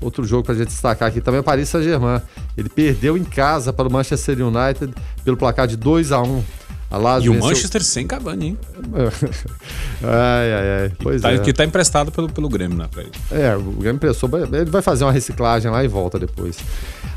Outro 0.00 0.24
jogo 0.24 0.44
para 0.44 0.54
a 0.54 0.58
gente 0.58 0.68
destacar 0.68 1.08
aqui 1.08 1.20
também 1.20 1.38
é 1.38 1.40
o 1.40 1.44
Paris 1.44 1.70
Saint-Germain. 1.70 2.20
Ele 2.56 2.68
perdeu 2.68 3.16
em 3.16 3.24
casa 3.24 3.72
para 3.72 3.88
o 3.88 3.92
Manchester 3.92 4.36
United 4.46 4.92
pelo 5.24 5.36
placar 5.36 5.66
de 5.66 5.76
2 5.76 6.12
a 6.12 6.20
1 6.20 6.26
a 6.26 6.32
Lazio 6.32 6.65
E 7.24 7.28
o 7.28 7.34
Manchester 7.34 7.82
sem 7.82 8.06
Cavani, 8.06 8.46
hein? 8.46 8.58
ai, 10.02 10.52
ai, 10.52 10.82
ai. 10.82 10.92
Pois 11.02 11.20
tá, 11.20 11.32
é. 11.32 11.38
Que 11.38 11.52
tá 11.52 11.64
emprestado 11.64 12.12
pelo, 12.12 12.28
pelo 12.28 12.48
Grêmio, 12.48 12.76
né, 12.76 12.86
pra 12.90 13.02
ele. 13.02 13.12
É, 13.30 13.56
o 13.56 13.72
Grêmio 13.72 14.00
pensou, 14.00 14.30
ele 14.52 14.70
vai 14.70 14.82
fazer 14.82 15.04
uma 15.04 15.12
reciclagem 15.12 15.70
lá 15.70 15.82
e 15.82 15.88
volta 15.88 16.18
depois. 16.18 16.58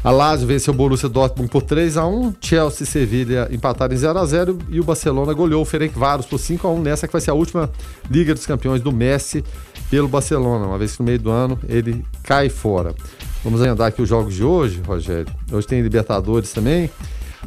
A 0.03 0.11
Lazio 0.11 0.47
venceu 0.47 0.73
o 0.73 0.77
Borussia 0.77 1.09
Dortmund 1.09 1.51
por 1.51 1.61
3 1.61 1.97
a 1.97 2.07
1 2.07 2.35
Chelsea 2.39 2.83
e 2.83 2.87
Sevilha 2.87 3.49
empataram 3.51 3.93
em 3.93 3.97
0 3.97 4.17
a 4.17 4.25
0 4.25 4.57
e 4.69 4.79
o 4.79 4.83
Barcelona 4.83 5.33
goleou 5.33 5.61
o 5.61 5.65
Ferencváros 5.65 6.25
por 6.25 6.39
5 6.39 6.65
a 6.67 6.71
1 6.71 6.81
nessa 6.81 7.05
que 7.05 7.11
vai 7.11 7.21
ser 7.21 7.31
a 7.31 7.33
última 7.33 7.69
Liga 8.09 8.33
dos 8.33 8.45
Campeões 8.45 8.81
do 8.81 8.93
Messi 8.93 9.43
pelo 9.89 10.07
Barcelona, 10.07 10.67
uma 10.67 10.77
vez 10.77 10.93
que 10.93 10.99
no 11.01 11.05
meio 11.05 11.19
do 11.19 11.29
ano 11.29 11.59
ele 11.67 12.05
cai 12.23 12.47
fora. 12.47 12.95
Vamos 13.43 13.59
andar 13.61 13.87
aqui 13.87 14.01
os 14.01 14.07
jogos 14.07 14.33
de 14.33 14.43
hoje, 14.43 14.81
Rogério. 14.85 15.33
Hoje 15.51 15.67
tem 15.67 15.81
Libertadores 15.81 16.53
também. 16.53 16.89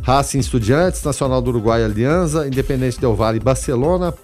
Racing 0.00 0.38
Estudiantes, 0.38 1.02
Nacional 1.02 1.42
do 1.42 1.50
Uruguai 1.50 1.84
Aliança, 1.84 2.46
Independente 2.46 3.00
Del 3.00 3.14
Valle 3.14 3.36
e 3.36 3.40
Barcelona. 3.40 4.14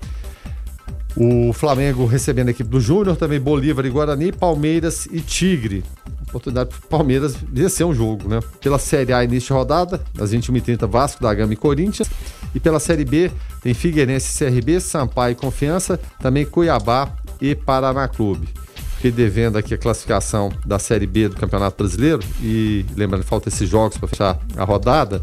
O 1.16 1.52
Flamengo 1.52 2.06
recebendo 2.06 2.48
a 2.48 2.50
equipe 2.52 2.70
do 2.70 2.80
Júnior, 2.80 3.16
também 3.16 3.40
Bolívar 3.40 3.84
e 3.84 3.90
Guarani, 3.90 4.30
Palmeiras 4.30 5.06
e 5.10 5.20
Tigre. 5.20 5.84
Oportunidade 6.28 6.70
para 6.70 6.78
o 6.78 6.88
Palmeiras 6.88 7.34
vencer 7.34 7.84
um 7.84 7.94
jogo, 7.94 8.28
né? 8.28 8.40
Pela 8.60 8.78
Série 8.78 9.12
A, 9.12 9.24
início 9.24 9.48
de 9.48 9.52
rodada, 9.54 10.00
às 10.20 10.32
21h30, 10.32 10.86
Vasco 10.86 11.22
da 11.22 11.34
Gama 11.34 11.52
e 11.52 11.56
Corinthians. 11.56 12.08
E 12.54 12.60
pela 12.60 12.78
Série 12.78 13.04
B, 13.04 13.30
tem 13.62 13.74
Figueirense 13.74 14.38
CRB, 14.38 14.78
Sampaio 14.80 15.32
e 15.32 15.34
Confiança, 15.34 15.98
também 16.20 16.44
Cuiabá 16.44 17.12
e 17.40 17.54
Paraná 17.54 18.06
Clube. 18.06 18.48
Fiquei 18.96 19.10
devendo 19.10 19.56
aqui 19.56 19.74
a 19.74 19.78
classificação 19.78 20.52
da 20.66 20.78
Série 20.78 21.06
B 21.06 21.28
do 21.28 21.36
Campeonato 21.36 21.82
Brasileiro 21.82 22.20
e 22.42 22.84
lembrando 22.96 23.24
falta 23.24 23.48
esses 23.48 23.68
jogos 23.68 23.96
para 23.96 24.08
fechar 24.08 24.38
a 24.56 24.64
rodada 24.64 25.22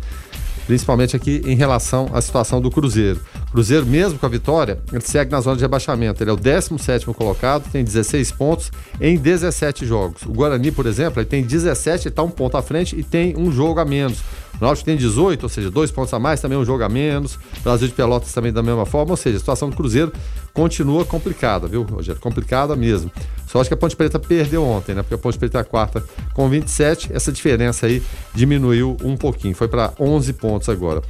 principalmente 0.65 1.15
aqui 1.15 1.41
em 1.45 1.55
relação 1.55 2.09
à 2.13 2.21
situação 2.21 2.59
do 2.59 2.69
Cruzeiro. 2.71 3.19
Cruzeiro, 3.51 3.85
mesmo 3.85 4.19
com 4.19 4.25
a 4.25 4.29
vitória, 4.29 4.79
ele 4.91 5.01
segue 5.01 5.31
na 5.31 5.39
zona 5.39 5.55
de 5.55 5.61
rebaixamento. 5.61 6.21
Ele 6.21 6.29
é 6.29 6.33
o 6.33 6.37
17 6.37 7.05
colocado, 7.07 7.69
tem 7.71 7.83
16 7.83 8.31
pontos 8.31 8.71
em 8.99 9.17
17 9.17 9.85
jogos. 9.85 10.23
O 10.23 10.33
Guarani, 10.33 10.71
por 10.71 10.85
exemplo, 10.85 11.19
ele 11.21 11.27
tem 11.27 11.43
17, 11.43 12.07
ele 12.07 12.09
está 12.09 12.23
um 12.23 12.29
ponto 12.29 12.57
à 12.57 12.61
frente 12.61 12.97
e 12.97 13.03
tem 13.03 13.35
um 13.37 13.51
jogo 13.51 13.79
a 13.79 13.85
menos. 13.85 14.19
O 14.59 14.63
Náutico 14.63 14.85
tem 14.85 14.95
18, 14.95 15.43
ou 15.43 15.49
seja, 15.49 15.69
dois 15.69 15.91
pontos 15.91 16.13
a 16.13 16.19
mais, 16.19 16.39
também 16.39 16.57
um 16.57 16.65
jogo 16.65 16.83
a 16.83 16.89
menos. 16.89 17.37
Brasil 17.63 17.87
de 17.87 17.93
Pelotas 17.93 18.31
também 18.31 18.53
da 18.53 18.63
mesma 18.63 18.85
forma, 18.85 19.11
ou 19.11 19.17
seja, 19.17 19.37
a 19.37 19.39
situação 19.39 19.69
do 19.69 19.75
Cruzeiro 19.75 20.11
continua 20.53 21.03
complicada, 21.03 21.67
viu, 21.67 21.83
Rogério? 21.83 22.21
Complicada 22.21 22.75
mesmo. 22.75 23.11
Só 23.47 23.59
acho 23.59 23.69
que 23.69 23.73
a 23.73 23.77
Ponte 23.77 23.95
Preta 23.95 24.17
perdeu 24.19 24.63
ontem, 24.63 24.95
né? 24.95 25.01
Porque 25.01 25.15
a 25.15 25.17
Ponte 25.17 25.37
Preta 25.37 25.57
é 25.57 25.61
a 25.61 25.65
quarta 25.65 26.03
com 26.33 26.47
27, 26.49 27.11
essa 27.13 27.31
diferença 27.31 27.85
aí 27.85 28.01
diminuiu 28.33 28.97
um 29.03 29.17
pouquinho, 29.17 29.53
foi 29.55 29.67
para 29.67 29.93
11 29.99 30.33
pontos 30.33 30.69
agora. 30.69 31.01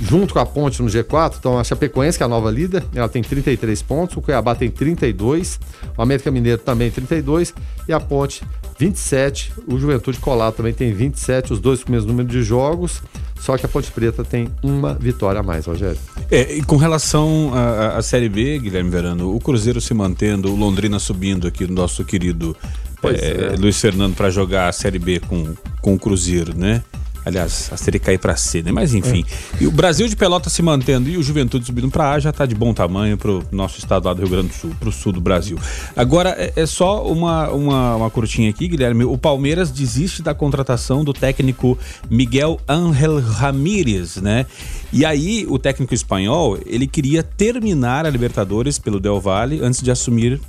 Junto 0.00 0.32
com 0.32 0.40
a 0.40 0.46
Ponte 0.46 0.82
no 0.82 0.88
G4, 0.88 1.36
então 1.38 1.58
a 1.58 1.64
Chapecoense, 1.64 2.16
que 2.16 2.22
é 2.22 2.26
a 2.26 2.28
nova 2.28 2.50
líder, 2.50 2.82
ela 2.94 3.08
tem 3.08 3.22
33 3.22 3.82
pontos, 3.82 4.16
o 4.16 4.22
Cuiabá 4.22 4.54
tem 4.54 4.70
32, 4.70 5.60
o 5.96 6.00
América 6.00 6.30
Mineiro 6.30 6.60
também 6.60 6.90
32 6.90 7.52
e 7.86 7.92
a 7.92 8.00
Ponte 8.00 8.42
27, 8.78 9.52
o 9.66 9.78
Juventude 9.78 10.18
Colado 10.18 10.54
também 10.54 10.72
tem 10.72 10.90
27, 10.92 11.52
os 11.52 11.60
dois 11.60 11.84
com 11.84 11.90
o 11.90 11.92
mesmo 11.92 12.08
número 12.08 12.26
de 12.26 12.42
jogos, 12.42 13.02
só 13.38 13.58
que 13.58 13.66
a 13.66 13.68
Ponte 13.68 13.90
Preta 13.90 14.24
tem 14.24 14.48
uma 14.62 14.94
vitória 14.94 15.40
a 15.40 15.42
mais, 15.42 15.66
Rogério. 15.66 15.98
É, 16.30 16.54
e 16.54 16.62
com 16.62 16.76
relação 16.76 17.52
à, 17.54 18.00
Série 18.00 18.28
B, 18.28 18.58
Guilherme 18.58 18.88
Verano, 18.88 19.34
o 19.34 19.38
Cruzeiro 19.38 19.80
se 19.82 19.92
mantendo, 19.92 20.50
o 20.50 20.56
Londrina 20.56 20.98
subindo 20.98 21.46
aqui, 21.46 21.64
o 21.64 21.70
nosso 21.70 22.04
querido 22.04 22.56
é, 23.04 23.54
é. 23.54 23.56
Luiz 23.58 23.80
Fernando 23.80 24.14
para 24.14 24.30
jogar 24.30 24.68
a 24.68 24.72
Série 24.72 24.98
B 24.98 25.20
com, 25.20 25.54
com 25.80 25.94
o 25.94 25.98
Cruzeiro, 25.98 26.56
né? 26.56 26.82
Aliás, 27.30 27.70
a 27.72 27.76
série 27.76 27.98
cair 27.98 28.18
para 28.18 28.36
C, 28.36 28.62
né? 28.62 28.72
Mas 28.72 28.92
enfim. 28.92 29.24
É. 29.54 29.64
E 29.64 29.66
o 29.66 29.70
Brasil 29.70 30.08
de 30.08 30.16
Pelota 30.16 30.50
se 30.50 30.60
mantendo 30.62 31.08
e 31.08 31.16
o 31.16 31.22
Juventude 31.22 31.64
subindo 31.64 31.88
para 31.90 32.10
A 32.10 32.18
já 32.18 32.32
tá 32.32 32.44
de 32.44 32.54
bom 32.54 32.74
tamanho 32.74 33.16
pro 33.16 33.44
nosso 33.52 33.78
estado 33.78 34.06
lá 34.06 34.14
do 34.14 34.20
Rio 34.20 34.30
Grande 34.30 34.48
do 34.48 34.54
Sul, 34.54 34.70
pro 34.78 34.92
sul 34.92 35.12
do 35.12 35.20
Brasil. 35.20 35.58
Agora, 35.96 36.30
é, 36.30 36.52
é 36.56 36.66
só 36.66 37.06
uma, 37.06 37.48
uma, 37.50 37.96
uma 37.96 38.10
curtinha 38.10 38.50
aqui, 38.50 38.66
Guilherme. 38.66 39.04
O 39.04 39.16
Palmeiras 39.16 39.70
desiste 39.70 40.22
da 40.22 40.34
contratação 40.34 41.04
do 41.04 41.12
técnico 41.12 41.78
Miguel 42.10 42.60
Ángel 42.68 43.20
Ramírez, 43.20 44.16
né? 44.16 44.46
E 44.92 45.04
aí, 45.04 45.46
o 45.48 45.58
técnico 45.58 45.94
espanhol, 45.94 46.58
ele 46.66 46.86
queria 46.86 47.22
terminar 47.22 48.04
a 48.04 48.10
Libertadores 48.10 48.78
pelo 48.78 48.98
Del 48.98 49.20
Valle 49.20 49.60
antes 49.62 49.80
de 49.80 49.90
assumir 49.90 50.40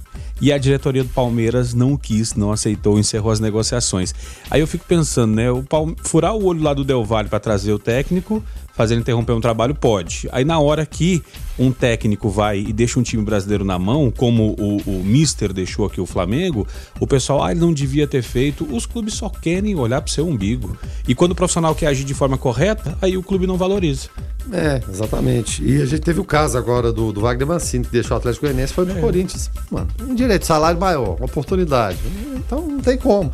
e 0.41 0.51
a 0.51 0.57
diretoria 0.57 1.03
do 1.03 1.09
Palmeiras 1.09 1.73
não 1.73 1.95
quis, 1.95 2.33
não 2.33 2.51
aceitou, 2.51 2.97
encerrou 2.97 3.31
as 3.31 3.39
negociações. 3.39 4.13
Aí 4.49 4.59
eu 4.59 4.67
fico 4.67 4.83
pensando, 4.85 5.35
né? 5.35 5.51
O 5.51 5.61
Palme... 5.61 5.95
Furar 6.03 6.35
o 6.35 6.43
olho 6.45 6.63
lá 6.63 6.73
do 6.73 6.83
Del 6.83 7.05
Valle 7.05 7.29
para 7.29 7.39
trazer 7.39 7.71
o 7.71 7.79
técnico, 7.79 8.43
fazer 8.81 8.95
interromper 8.95 9.33
um 9.33 9.39
trabalho, 9.39 9.75
pode. 9.75 10.27
Aí 10.31 10.43
na 10.43 10.59
hora 10.59 10.83
que 10.87 11.21
um 11.59 11.71
técnico 11.71 12.31
vai 12.31 12.57
e 12.57 12.73
deixa 12.73 12.99
um 12.99 13.03
time 13.03 13.23
brasileiro 13.23 13.63
na 13.63 13.77
mão, 13.77 14.09
como 14.09 14.55
o, 14.57 14.77
o 14.77 15.03
Mister 15.03 15.53
deixou 15.53 15.85
aqui 15.85 16.01
o 16.01 16.05
Flamengo, 16.07 16.67
o 16.99 17.05
pessoal, 17.05 17.43
ah, 17.43 17.51
ele 17.51 17.59
não 17.59 17.71
devia 17.71 18.07
ter 18.07 18.23
feito. 18.23 18.67
Os 18.75 18.87
clubes 18.87 19.13
só 19.13 19.29
querem 19.29 19.75
olhar 19.75 20.01
pro 20.01 20.11
seu 20.11 20.27
umbigo. 20.27 20.75
E 21.07 21.13
quando 21.13 21.33
o 21.33 21.35
profissional 21.35 21.75
quer 21.75 21.87
agir 21.87 22.03
de 22.03 22.15
forma 22.15 22.39
correta, 22.39 22.97
aí 22.99 23.15
o 23.15 23.21
clube 23.21 23.45
não 23.45 23.55
valoriza. 23.55 24.09
É, 24.51 24.81
exatamente. 24.89 25.63
E 25.63 25.79
a 25.79 25.85
gente 25.85 26.01
teve 26.01 26.19
o 26.19 26.25
caso 26.25 26.57
agora 26.57 26.91
do, 26.91 27.11
do 27.11 27.21
Wagner 27.21 27.47
Mancini, 27.47 27.85
que 27.85 27.91
deixou 27.91 28.15
o 28.15 28.19
Atlético 28.19 28.47
Goianiense, 28.47 28.73
foi 28.73 28.85
no 28.85 28.97
é. 28.97 28.99
Corinthians. 28.99 29.51
Mano, 29.69 29.89
um 30.01 30.15
direito, 30.15 30.47
salário 30.47 30.79
maior, 30.79 31.17
uma 31.17 31.25
oportunidade. 31.25 31.99
Então 32.35 32.67
não 32.67 32.79
tem 32.79 32.97
como. 32.97 33.31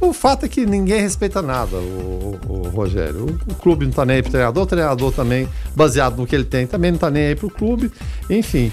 O 0.00 0.12
fato 0.12 0.46
é 0.46 0.48
que 0.48 0.64
ninguém 0.64 1.00
respeita 1.00 1.42
nada, 1.42 1.76
o, 1.76 2.38
o, 2.46 2.52
o 2.52 2.68
Rogério. 2.68 3.26
O, 3.26 3.52
o, 3.52 3.54
clube 3.56 3.84
não 3.84 3.92
tá 3.92 4.04
nem 4.04 4.16
aí 4.16 4.22
pro 4.22 4.30
treinador, 4.30 4.62
o 4.62 4.66
treinador 4.66 5.12
também, 5.12 5.48
baseado 5.74 6.16
no 6.16 6.26
que 6.26 6.34
ele 6.36 6.44
tem, 6.44 6.66
também 6.66 6.92
não 6.92 6.98
tá 6.98 7.10
nem 7.10 7.26
aí 7.26 7.34
pro 7.34 7.50
clube. 7.50 7.90
Enfim. 8.30 8.70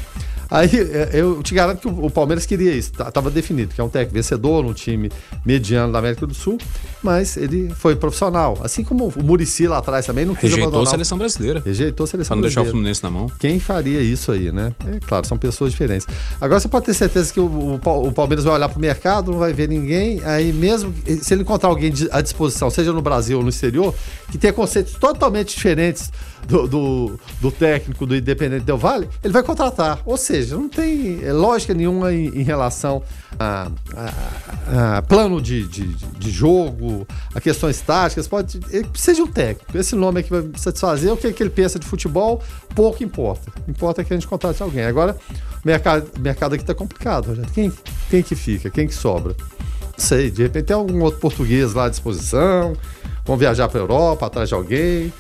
Aí 0.50 0.70
é, 0.74 1.10
eu 1.14 1.42
te 1.42 1.54
garanto 1.54 1.80
que 1.82 1.88
o 1.88 2.10
Palmeiras 2.10 2.46
queria 2.46 2.72
isso, 2.74 2.92
estava 2.92 3.30
definido, 3.30 3.74
que 3.74 3.82
é 3.82 3.84
um 3.84 3.90
técnico 3.90 4.14
vencedor 4.14 4.64
no 4.64 4.74
time 4.74 5.12
mediano 5.46 5.92
da 5.92 6.00
América 6.00 6.26
do 6.28 6.34
Sul, 6.34 6.58
mas 7.04 7.38
ele 7.38 7.70
foi 7.76 7.96
profissional. 7.96 8.58
Assim 8.64 8.84
como 8.84 9.12
o 9.16 9.24
Murici 9.24 9.68
lá 9.68 9.78
atrás 9.80 10.06
também 10.06 10.26
não 10.26 10.34
quis 10.34 10.44
Rejeitou 10.44 10.68
abandonar. 10.68 10.88
a 10.88 10.92
seleção 10.92 11.18
brasileira. 11.18 11.62
Rejeitou 11.66 12.04
a 12.04 12.08
seleção 12.08 12.30
pra 12.30 12.36
não 12.36 12.42
brasileira. 12.42 12.48
deixar 12.48 12.62
o 12.62 12.72
Fluminense 12.72 13.04
na 13.04 13.10
mão. 13.10 13.32
Quem 13.40 13.60
faria 13.60 14.02
isso 14.02 14.32
aí, 14.32 14.52
né? 14.52 14.74
É 14.88 15.00
claro, 15.00 15.26
são 15.28 15.38
pessoas 15.38 15.72
diferentes. 15.72 16.08
Agora 16.40 16.60
você 16.60 16.68
pode 16.68 16.86
ter 16.86 16.94
certeza 16.94 17.34
que 17.34 17.40
o, 17.40 17.80
o 17.84 18.12
Palmeiras 18.12 18.46
vai 18.46 18.54
olhar 18.56 18.70
para 18.70 18.78
o 18.78 18.82
mercado, 18.82 19.32
não 19.32 19.40
vai 19.40 19.54
ver 19.54 19.68
ninguém, 19.68 20.22
aí 20.24 20.52
mesmo 20.54 20.94
se 21.22 21.34
ele 21.34 21.42
encontrar 21.42 21.70
alguém 21.70 21.92
à 22.12 22.22
disposição, 22.22 22.70
seja 22.70 22.94
no 22.94 23.02
Brasil 23.02 23.38
ou 23.38 23.44
no 23.44 23.50
exterior, 23.50 23.94
que 24.32 24.38
tenha 24.38 24.54
conceitos 24.54 24.94
totalmente 24.94 25.56
diferentes 25.56 26.12
do, 26.48 26.68
do, 26.68 27.20
do, 27.42 27.52
técnico 27.52 28.06
do 28.06 28.16
Independente 28.16 28.64
Del 28.64 28.78
Vale, 28.78 29.10
ele 29.24 29.34
vai 29.34 29.44
contratar. 29.44 30.02
Ou 30.06 30.18
seja, 30.18 30.56
não 30.56 30.70
tem 30.70 31.20
é, 31.24 31.34
lógica 31.34 31.74
nenhuma 31.74 32.14
em, 32.14 32.28
em 32.28 32.44
relação 32.44 33.02
a, 33.40 33.70
a, 33.96 34.98
a 34.98 35.02
plano 35.02 35.42
de, 35.42 35.68
de, 35.68 35.88
de, 35.88 36.32
jogo, 36.32 37.08
a 37.34 37.42
questões 37.42 37.82
táticas. 37.82 38.28
Pode, 38.28 38.60
ele 38.70 38.88
precisa 38.88 39.16
de 39.16 39.22
um 39.22 39.28
técnico. 39.28 39.78
Esse 39.78 39.96
nome 39.96 40.24
que 40.24 40.30
vai 40.30 40.44
satisfazer 40.56 41.12
o 41.12 41.18
que, 41.18 41.28
é 41.28 41.34
que 41.34 41.42
ele 41.42 41.50
pensa 41.50 41.80
de 41.80 41.86
futebol, 41.86 42.42
pouco 42.74 43.04
importa. 43.04 43.52
Importa 43.68 44.04
que 44.04 44.14
a 44.14 44.16
gente 44.16 44.28
contrate 44.28 44.62
alguém. 44.62 44.86
Agora, 44.86 45.18
o 45.64 45.68
mercado, 45.68 46.10
mercado 46.20 46.54
aqui 46.54 46.64
está 46.64 46.74
complicado, 46.74 47.28
Rogério. 47.28 47.52
Quem, 47.52 47.72
quem 48.10 48.22
que 48.22 48.36
fica? 48.36 48.70
Quem 48.70 48.88
que 48.88 48.94
sobra? 48.94 49.36
Não 49.98 50.06
sei, 50.06 50.30
de 50.30 50.44
repente 50.44 50.66
tem 50.66 50.76
algum 50.76 51.02
outro 51.02 51.22
português 51.22 51.74
lá 51.74 51.86
à 51.86 51.90
disposição, 51.90 52.76
vão 53.24 53.38
viajar 53.38 53.70
para 53.70 53.80
a 53.80 53.84
Europa 53.84 54.26
atrás 54.26 54.50
de 54.50 54.56
alguém. 54.56 55.12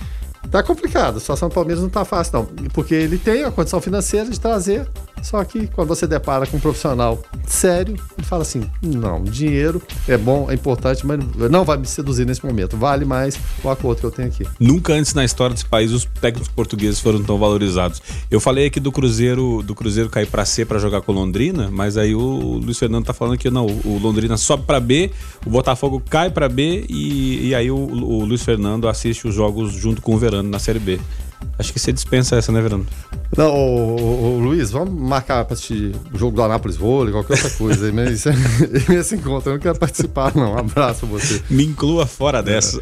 Tá 0.51 0.63
complicado, 0.63 1.17
a 1.17 1.19
situação 1.19 1.49
do 1.49 1.53
Palmeiras 1.55 1.81
não 1.81 1.89
tá 1.89 2.05
fácil, 2.05 2.33
não. 2.33 2.45
Porque 2.73 2.93
ele 2.93 3.17
tem 3.17 3.43
a 3.43 3.51
condição 3.51 3.81
financeira 3.81 4.29
de 4.29 4.39
trazer, 4.39 4.87
só 5.25 5.43
que 5.43 5.65
quando 5.65 5.87
você 5.87 6.05
depara 6.05 6.45
com 6.45 6.57
um 6.57 6.59
profissional 6.59 7.19
sério, 7.47 7.95
ele 8.15 8.27
fala 8.27 8.43
assim: 8.43 8.69
não, 8.79 9.23
dinheiro 9.23 9.81
é 10.07 10.15
bom, 10.15 10.51
é 10.51 10.53
importante, 10.53 11.03
mas 11.03 11.19
não 11.49 11.65
vai 11.65 11.77
me 11.77 11.87
seduzir 11.87 12.27
nesse 12.27 12.45
momento. 12.45 12.77
Vale 12.77 13.05
mais 13.05 13.35
o 13.63 13.69
acordo 13.71 14.01
que 14.01 14.05
eu 14.05 14.11
tenho 14.11 14.27
aqui. 14.27 14.45
Nunca 14.59 14.93
antes 14.93 15.15
na 15.15 15.25
história 15.25 15.55
desse 15.55 15.65
país 15.65 15.91
os 15.91 16.05
técnicos 16.05 16.47
portugueses 16.47 16.99
foram 16.99 17.23
tão 17.23 17.39
valorizados. 17.39 18.03
Eu 18.29 18.39
falei 18.39 18.67
aqui 18.67 18.79
do 18.79 18.91
Cruzeiro, 18.91 19.63
do 19.63 19.73
Cruzeiro 19.73 20.11
cair 20.11 20.27
para 20.27 20.45
C 20.45 20.63
para 20.63 20.77
jogar 20.77 21.01
com 21.01 21.11
Londrina, 21.11 21.71
mas 21.71 21.97
aí 21.97 22.13
o 22.13 22.59
Luiz 22.63 22.77
Fernando 22.77 23.05
tá 23.05 23.13
falando 23.13 23.35
que 23.35 23.49
não, 23.49 23.65
o 23.65 23.97
Londrina 23.99 24.37
sobe 24.37 24.63
para 24.67 24.79
B, 24.79 25.09
o 25.43 25.49
Botafogo 25.49 26.03
cai 26.07 26.29
para 26.29 26.47
B 26.47 26.85
e, 26.87 27.47
e 27.47 27.55
aí 27.55 27.71
o, 27.71 27.75
o 27.75 28.23
Luiz 28.23 28.43
Fernando 28.43 28.87
assiste 28.87 29.27
os 29.27 29.33
jogos 29.33 29.73
junto 29.73 30.03
com 30.03 30.13
o 30.13 30.19
Verano 30.19 30.47
na 30.47 30.59
Série 30.59 30.77
B. 30.77 30.99
Acho 31.57 31.71
que 31.71 31.79
você 31.79 31.93
dispensa 31.93 32.35
essa, 32.35 32.51
né, 32.51 32.61
Verano? 32.61 32.85
Não, 33.35 33.49
ô, 33.49 33.99
ô, 33.99 34.35
ô, 34.35 34.39
Luiz, 34.39 34.71
vamos 34.71 34.93
marcar 34.93 35.45
para 35.45 35.53
assistir 35.53 35.95
o 36.13 36.17
jogo 36.17 36.35
do 36.35 36.43
Anápolis 36.43 36.75
Vôlei, 36.75 37.13
qualquer 37.13 37.33
outra 37.33 37.49
coisa. 37.51 37.91
Mas 37.93 38.25
esse 38.89 39.15
encontro 39.15 39.51
eu 39.51 39.53
não 39.53 39.61
quero 39.61 39.79
participar, 39.79 40.35
não. 40.35 40.53
Um 40.53 40.57
abraço 40.57 41.05
a 41.05 41.07
você. 41.07 41.41
Me 41.49 41.65
inclua 41.65 42.05
fora 42.05 42.43
dessa. 42.43 42.79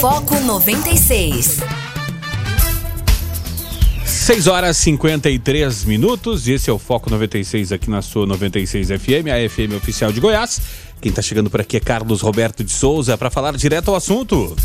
Foco 0.00 0.38
96. 0.40 1.60
6 4.04 4.46
horas 4.46 4.78
e 4.78 4.84
53 4.84 5.84
minutos, 5.84 6.48
esse 6.48 6.70
é 6.70 6.72
o 6.72 6.78
Foco 6.78 7.10
96 7.10 7.72
aqui 7.72 7.90
na 7.90 8.00
sua 8.00 8.26
96 8.26 8.88
FM, 8.88 9.28
a 9.28 9.48
FM 9.48 9.76
oficial 9.76 10.10
de 10.10 10.18
Goiás. 10.18 10.60
Quem 11.00 11.10
está 11.10 11.20
chegando 11.20 11.50
por 11.50 11.60
aqui 11.60 11.76
é 11.76 11.80
Carlos 11.80 12.22
Roberto 12.22 12.64
de 12.64 12.72
Souza 12.72 13.18
para 13.18 13.30
falar 13.30 13.54
direto 13.54 13.90
ao 13.90 13.96
assunto. 13.96 14.56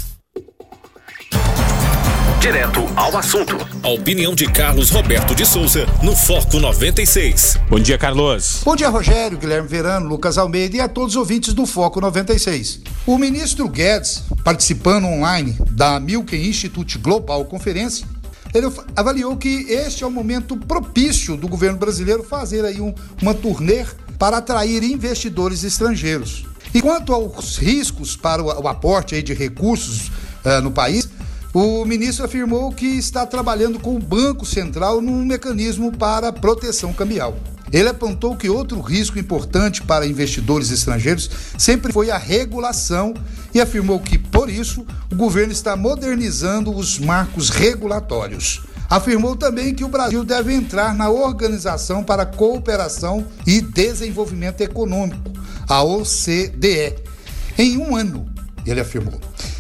Direto 2.39 2.80
ao 2.95 3.17
assunto. 3.17 3.58
A 3.84 3.89
opinião 3.89 4.34
de 4.34 4.49
Carlos 4.49 4.89
Roberto 4.91 5.36
de 5.36 5.45
Souza 5.45 5.86
no 6.02 6.15
Foco 6.15 6.58
96. 6.58 7.60
Bom 7.69 7.82
dia, 7.82 7.97
Carlos. 7.97 8.62
Bom 8.63 8.78
dia, 8.78 8.88
Rogério, 8.88 9.38
Guilherme 9.38 9.67
Verano, 9.67 10.08
Lucas 10.08 10.38
Almeida 10.38 10.78
e 10.78 10.80
a 10.80 10.88
todos 10.88 11.15
os 11.15 11.15
ouvintes 11.17 11.54
do 11.54 11.65
Foco 11.65 11.99
96. 11.99 12.80
O 13.06 13.17
ministro 13.17 13.67
Guedes, 13.67 14.23
participando 14.41 15.06
online 15.06 15.58
da 15.71 15.99
Milken 15.99 16.47
Institute 16.47 16.97
Global 16.97 17.43
Conferência, 17.43 18.08
ele 18.54 18.71
avaliou 18.95 19.36
que 19.36 19.65
este 19.69 20.06
é 20.06 20.08
o 20.08 20.12
momento 20.12 20.56
propício 20.56 21.36
do 21.36 21.47
governo 21.47 21.78
brasileiro 21.78 22.23
fazer 22.23 22.63
aí 22.63 22.80
um, 22.80 22.95
uma 23.21 23.34
turnê 23.34 23.86
para 24.17 24.38
atrair 24.38 24.82
investidores 24.82 25.65
estrangeiros. 25.65 26.45
E 26.73 26.82
quanto 26.82 27.13
aos 27.13 27.58
riscos 27.58 28.15
para 28.15 28.41
o, 28.41 28.45
o 28.45 28.67
aporte 28.69 29.13
aí 29.13 29.21
de 29.21 29.34
recursos 29.34 30.08
uh, 30.45 30.62
no 30.63 30.71
país, 30.71 31.10
o 31.53 31.83
ministro 31.83 32.25
afirmou 32.25 32.71
que 32.71 32.85
está 32.85 33.25
trabalhando 33.25 33.79
com 33.79 33.95
o 33.95 33.99
Banco 33.99 34.45
Central 34.45 35.01
num 35.01 35.25
mecanismo 35.25 35.91
para 35.91 36.31
proteção 36.31 36.93
cambial. 36.93 37.35
Ele 37.71 37.89
apontou 37.89 38.35
que 38.35 38.49
outro 38.49 38.79
risco 38.81 39.19
importante 39.19 39.81
para 39.81 40.05
investidores 40.05 40.71
estrangeiros 40.71 41.29
sempre 41.57 41.93
foi 41.93 42.09
a 42.09 42.17
regulação 42.17 43.13
e 43.53 43.62
afirmou 43.62 43.99
que, 43.99 44.17
por 44.17 44.49
isso, 44.49 44.85
o 45.12 45.15
governo 45.15 45.51
está 45.51 45.75
modernizando 45.75 46.75
os 46.75 46.97
marcos 46.99 47.49
regulatórios. 47.49 48.63
Afirmou 48.89 49.35
também 49.35 49.73
que 49.73 49.83
o 49.83 49.89
Brasil 49.89 50.23
deve 50.23 50.51
entrar 50.53 50.95
na 50.95 51.09
Organização 51.12 52.03
para 52.03 52.25
Cooperação 52.25 53.25
e 53.45 53.62
Desenvolvimento 53.62 54.62
Econômico, 54.62 55.31
a 55.67 55.83
OCDE, 55.83 56.95
em 57.55 57.77
um 57.77 57.95
ano, 57.95 58.27
ele 58.65 58.79
afirmou. 58.79 59.19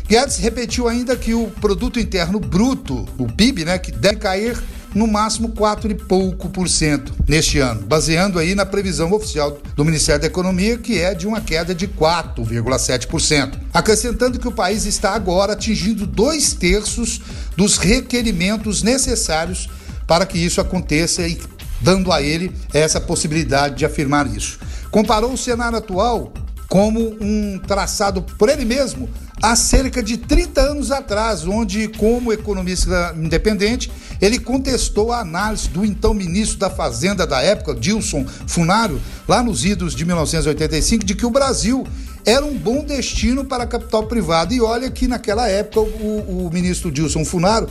Guedes 0.09 0.37
repetiu 0.37 0.87
ainda 0.87 1.15
que 1.15 1.35
o 1.35 1.51
produto 1.61 1.99
interno 1.99 2.39
bruto, 2.39 3.07
o 3.15 3.31
PIB, 3.31 3.63
né, 3.63 3.77
que 3.77 3.91
deve 3.91 4.17
cair 4.17 4.59
no 4.95 5.05
máximo 5.05 5.49
4 5.49 5.91
e 5.91 5.93
pouco 5.93 6.49
por 6.49 6.67
cento 6.67 7.13
neste 7.27 7.59
ano, 7.59 7.83
baseando 7.83 8.39
aí 8.39 8.55
na 8.55 8.65
previsão 8.65 9.11
oficial 9.13 9.59
do 9.75 9.85
Ministério 9.85 10.19
da 10.19 10.25
Economia, 10.25 10.79
que 10.79 10.97
é 10.97 11.13
de 11.13 11.27
uma 11.27 11.39
queda 11.39 11.75
de 11.75 11.87
4,7%. 11.87 13.59
Acrescentando 13.71 14.39
que 14.39 14.47
o 14.47 14.51
país 14.51 14.87
está 14.87 15.13
agora 15.13 15.53
atingindo 15.53 16.07
dois 16.07 16.53
terços 16.53 17.21
dos 17.55 17.77
requerimentos 17.77 18.81
necessários 18.81 19.69
para 20.07 20.25
que 20.25 20.39
isso 20.39 20.59
aconteça 20.59 21.27
e 21.27 21.39
dando 21.81 22.11
a 22.11 22.19
ele 22.19 22.51
essa 22.73 22.99
possibilidade 22.99 23.75
de 23.75 23.85
afirmar 23.85 24.25
isso. 24.25 24.57
Comparou 24.89 25.33
o 25.33 25.37
cenário 25.37 25.77
atual 25.77 26.33
como 26.67 27.17
um 27.19 27.59
traçado 27.59 28.21
por 28.21 28.47
ele 28.47 28.63
mesmo 28.63 29.09
há 29.41 29.55
cerca 29.55 30.01
de 30.03 30.17
30 30.17 30.61
anos 30.61 30.91
atrás, 30.91 31.45
onde, 31.45 31.87
como 31.89 32.33
economista 32.33 33.13
independente, 33.17 33.91
ele 34.21 34.39
contestou 34.39 35.11
a 35.11 35.19
análise 35.19 35.69
do 35.69 35.85
então 35.85 36.13
ministro 36.13 36.57
da 36.57 36.69
Fazenda 36.69 37.25
da 37.25 37.41
época, 37.41 37.73
Dilson 37.73 38.25
Funaro, 38.47 38.99
lá 39.27 39.41
nos 39.41 39.63
idos 39.65 39.95
de 39.95 40.05
1985, 40.05 41.05
de 41.05 41.15
que 41.15 41.25
o 41.25 41.29
Brasil 41.29 41.85
era 42.25 42.45
um 42.45 42.57
bom 42.57 42.83
destino 42.83 43.45
para 43.45 43.65
capital 43.65 44.03
privado. 44.03 44.53
E 44.53 44.61
olha 44.61 44.89
que 44.91 45.07
naquela 45.07 45.47
época 45.47 45.79
o, 45.79 46.47
o 46.47 46.49
ministro 46.51 46.91
Dilson 46.91 47.23
Funaro 47.23 47.69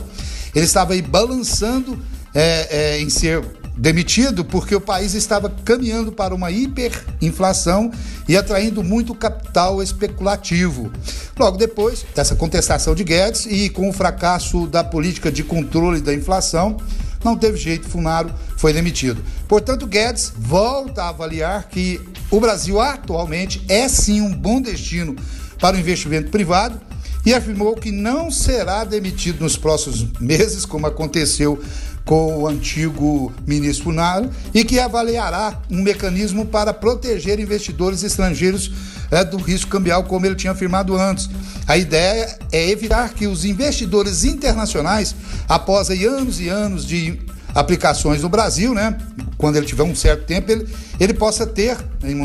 ele 0.55 0.65
estava 0.65 0.93
aí 0.93 1.01
balançando 1.01 1.99
é, 2.33 2.67
é, 2.69 3.01
em 3.01 3.09
ser 3.09 3.43
demitido 3.79 4.43
porque 4.43 4.75
o 4.75 4.81
país 4.81 5.13
estava 5.13 5.49
caminhando 5.63 6.11
para 6.11 6.35
uma 6.35 6.51
hiperinflação 6.51 7.89
e 8.27 8.35
atraindo 8.35 8.83
muito 8.83 9.15
capital 9.15 9.81
especulativo. 9.81 10.91
Logo 11.37 11.57
depois 11.57 12.05
dessa 12.13 12.35
contestação 12.35 12.93
de 12.93 13.05
Guedes 13.05 13.45
e 13.45 13.69
com 13.69 13.89
o 13.89 13.93
fracasso 13.93 14.67
da 14.67 14.83
política 14.83 15.31
de 15.31 15.43
controle 15.43 16.01
da 16.01 16.13
inflação, 16.13 16.77
não 17.23 17.37
teve 17.37 17.57
jeito, 17.57 17.87
Funaro 17.87 18.33
foi 18.57 18.73
demitido. 18.73 19.23
Portanto, 19.47 19.87
Guedes 19.87 20.33
volta 20.37 21.03
a 21.03 21.09
avaliar 21.09 21.69
que 21.69 22.01
o 22.29 22.39
Brasil 22.39 22.81
atualmente 22.81 23.63
é 23.69 23.87
sim 23.87 24.19
um 24.19 24.33
bom 24.33 24.61
destino 24.61 25.15
para 25.57 25.77
o 25.77 25.79
investimento 25.79 26.29
privado 26.29 26.79
e 27.25 27.33
afirmou 27.33 27.75
que 27.75 27.91
não 27.91 28.31
será 28.31 28.83
demitido 28.83 29.41
nos 29.41 29.57
próximos 29.57 30.05
meses, 30.19 30.65
como 30.65 30.87
aconteceu 30.87 31.61
com 32.09 32.39
o 32.39 32.47
antigo 32.47 33.31
ministro 33.45 33.83
Funaro, 33.83 34.31
e 34.51 34.63
que 34.63 34.79
avaliará 34.79 35.61
um 35.69 35.83
mecanismo 35.83 36.43
para 36.43 36.73
proteger 36.73 37.39
investidores 37.39 38.01
estrangeiros 38.01 38.71
é, 39.11 39.23
do 39.23 39.37
risco 39.37 39.69
cambial, 39.69 40.03
como 40.03 40.25
ele 40.25 40.33
tinha 40.33 40.51
afirmado 40.51 40.97
antes. 40.97 41.29
A 41.67 41.77
ideia 41.77 42.35
é 42.51 42.67
evitar 42.67 43.13
que 43.13 43.27
os 43.27 43.45
investidores 43.45 44.23
internacionais, 44.23 45.15
após 45.47 45.91
aí, 45.91 46.03
anos 46.03 46.39
e 46.39 46.49
anos 46.49 46.83
de 46.83 47.19
aplicações 47.53 48.23
no 48.23 48.29
Brasil, 48.29 48.73
né? 48.73 48.97
Quando 49.37 49.57
ele 49.57 49.67
tiver 49.67 49.83
um 49.83 49.93
certo 49.93 50.25
tempo, 50.25 50.51
ele, 50.51 50.67
ele 50.99 51.13
possa 51.13 51.45
ter, 51.45 51.77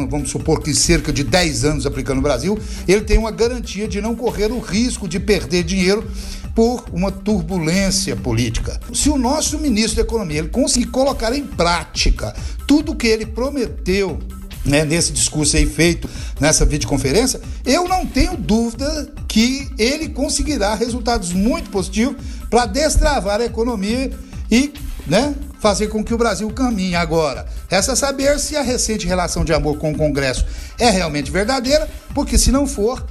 vamos 0.09 0.31
supor 0.31 0.63
que 0.63 0.73
cerca 0.73 1.13
de 1.13 1.23
10 1.23 1.63
anos 1.63 1.85
aplicando 1.85 2.17
no 2.17 2.23
Brasil, 2.23 2.59
ele 2.89 3.03
tem 3.03 3.19
uma 3.19 3.31
garantia 3.31 3.87
de 3.87 4.01
não 4.01 4.15
correr 4.15 4.51
o 4.51 4.61
risco 4.61 5.07
de 5.07 5.21
perder 5.21 5.63
dinheiro 5.63 6.11
por 6.55 6.85
uma 6.93 7.11
turbulência 7.11 8.15
política. 8.15 8.81
Se 8.93 9.11
o 9.11 9.19
nosso 9.19 9.59
ministro 9.59 9.97
da 9.97 10.03
Economia 10.03 10.39
ele 10.39 10.49
conseguir 10.49 10.87
colocar 10.87 11.35
em 11.35 11.45
prática 11.45 12.35
tudo 12.67 12.95
que 12.95 13.07
ele 13.07 13.27
prometeu 13.27 14.19
né, 14.65 14.85
nesse 14.85 15.13
discurso 15.13 15.57
aí 15.57 15.67
feito 15.67 16.09
nessa 16.41 16.65
videoconferência, 16.65 17.41
eu 17.65 17.89
não 17.89 18.07
tenho 18.07 18.37
dúvida 18.37 19.13
que 19.29 19.69
ele 19.79 20.09
conseguirá 20.09 20.75
resultados 20.75 21.33
muito 21.33 21.71
positivos 21.71 22.17
para 22.49 22.67
destravar 22.67 23.41
a 23.41 23.45
economia 23.45 24.11
e 24.51 24.73
né, 25.07 25.35
fazer 25.61 25.89
com 25.89 26.05
que 26.05 26.15
o 26.15 26.19
Brasil 26.19 26.49
caminhe 26.51 26.95
agora. 26.95 27.47
Resta 27.69 27.97
saber 27.97 28.39
se 28.39 28.57
a 28.57 28.63
recente 28.63 29.07
relação 29.07 29.45
de 29.45 29.53
amor 29.53 29.77
com 29.79 29.93
o 29.93 29.97
Congresso 29.97 30.47
é 30.79 30.89
realmente 30.89 31.31
verdadeira, 31.31 31.89
porque 32.15 32.39
se 32.39 32.53
não 32.53 32.67
for, 32.67 33.05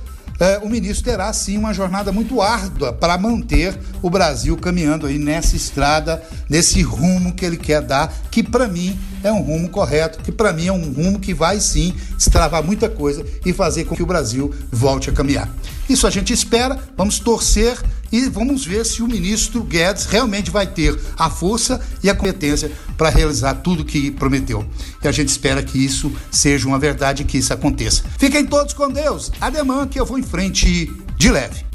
é, 0.44 0.60
o 0.62 0.68
ministro 0.68 1.06
terá 1.06 1.32
sim 1.32 1.58
uma 1.58 1.74
jornada 1.74 2.12
muito 2.12 2.42
árdua 2.42 2.92
para 2.92 3.18
manter 3.18 3.80
o 4.02 4.10
Brasil 4.10 4.58
caminhando 4.58 5.08
aí 5.08 5.18
nessa 5.18 5.56
estrada, 5.56 6.22
nesse 6.50 6.82
rumo 6.82 7.34
que 7.34 7.46
ele 7.46 7.56
quer 7.56 7.82
dar, 7.82 8.14
que 8.30 8.44
para 8.44 8.68
mim 8.68 9.00
é 9.24 9.32
um 9.32 9.40
rumo 9.40 9.70
correto, 9.70 10.20
que 10.20 10.34
para 10.34 10.52
mim 10.52 10.68
é 10.68 10.74
um 10.74 10.92
rumo 10.92 11.18
que 11.18 11.34
vai 11.34 11.62
sim 11.62 11.94
destravar 12.18 12.62
muita 12.62 12.90
coisa 12.90 13.26
e 13.46 13.54
fazer 13.54 13.86
com 13.86 13.96
que 13.96 14.04
o 14.04 14.06
Brasil 14.06 14.54
volte 14.70 15.10
a 15.10 15.14
caminhar. 15.14 15.50
Isso 15.90 16.08
a 16.08 16.10
gente 16.10 16.32
espera, 16.34 16.80
vamos 16.96 17.20
torcer 17.20 17.78
e 18.12 18.30
vamos 18.30 18.64
ver 18.64 18.86
se 18.86 19.02
o 19.02 19.08
ministro 19.08 19.64
Guedes 19.64 20.06
realmente 20.06 20.52
vai 20.52 20.68
ter 20.68 20.98
a 21.18 21.30
força 21.30 21.82
e 22.04 22.10
a 22.10 22.16
competência 22.16 22.72
para 22.96 23.10
realizar 23.10 23.56
tudo 23.56 23.82
o 23.82 23.86
que 23.86 24.12
prometeu. 24.12 24.64
E 25.04 25.08
a 25.08 25.12
gente 25.12 25.30
espera 25.30 25.64
que 25.64 25.84
isso 25.84 26.12
seja 26.32 26.68
uma 26.68 26.78
verdade, 26.78 27.24
que 27.24 27.40
isso 27.40 27.52
aconteça. 27.52 28.04
Fiquem 28.20 28.46
todos 28.46 28.74
com 28.74 28.90
Deus. 28.90 29.32
Ademã 29.42 29.88
que 29.88 30.00
eu 30.00 30.06
vou 30.06 30.20
em 30.20 30.24
frente 30.24 30.92
de 31.18 31.32
leve. 31.32 31.66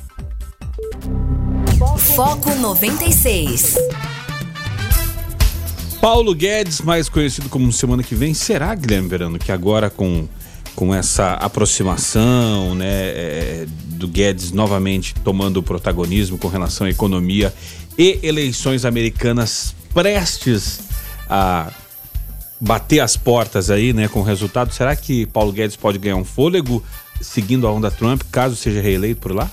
Foco 2.14 2.54
96. 2.54 3.76
Paulo 6.00 6.32
Guedes, 6.32 6.80
mais 6.80 7.08
conhecido 7.08 7.48
como 7.48 7.72
Semana 7.72 8.04
que 8.04 8.14
Vem, 8.14 8.32
será, 8.32 8.72
Guilherme 8.74 9.08
Verano, 9.08 9.38
que 9.38 9.50
agora 9.50 9.90
com, 9.90 10.28
com 10.76 10.94
essa 10.94 11.32
aproximação, 11.32 12.76
né, 12.76 12.86
é, 12.86 13.66
do 13.98 14.08
Guedes 14.08 14.52
novamente 14.52 15.14
tomando 15.24 15.58
o 15.58 15.62
protagonismo 15.62 16.38
com 16.38 16.48
relação 16.48 16.86
à 16.86 16.90
economia 16.90 17.52
e 17.98 18.18
eleições 18.22 18.84
americanas 18.84 19.74
prestes 19.92 20.80
a 21.28 21.70
bater 22.60 23.00
as 23.00 23.16
portas 23.16 23.70
aí, 23.70 23.92
né, 23.92 24.08
com 24.08 24.20
o 24.20 24.22
resultado. 24.22 24.72
Será 24.72 24.94
que 24.96 25.26
Paulo 25.26 25.52
Guedes 25.52 25.76
pode 25.76 25.98
ganhar 25.98 26.16
um 26.16 26.24
fôlego 26.24 26.82
seguindo 27.20 27.66
a 27.66 27.72
onda 27.72 27.90
Trump, 27.90 28.22
caso 28.30 28.56
seja 28.56 28.80
reeleito 28.80 29.20
por 29.20 29.32
lá? 29.32 29.50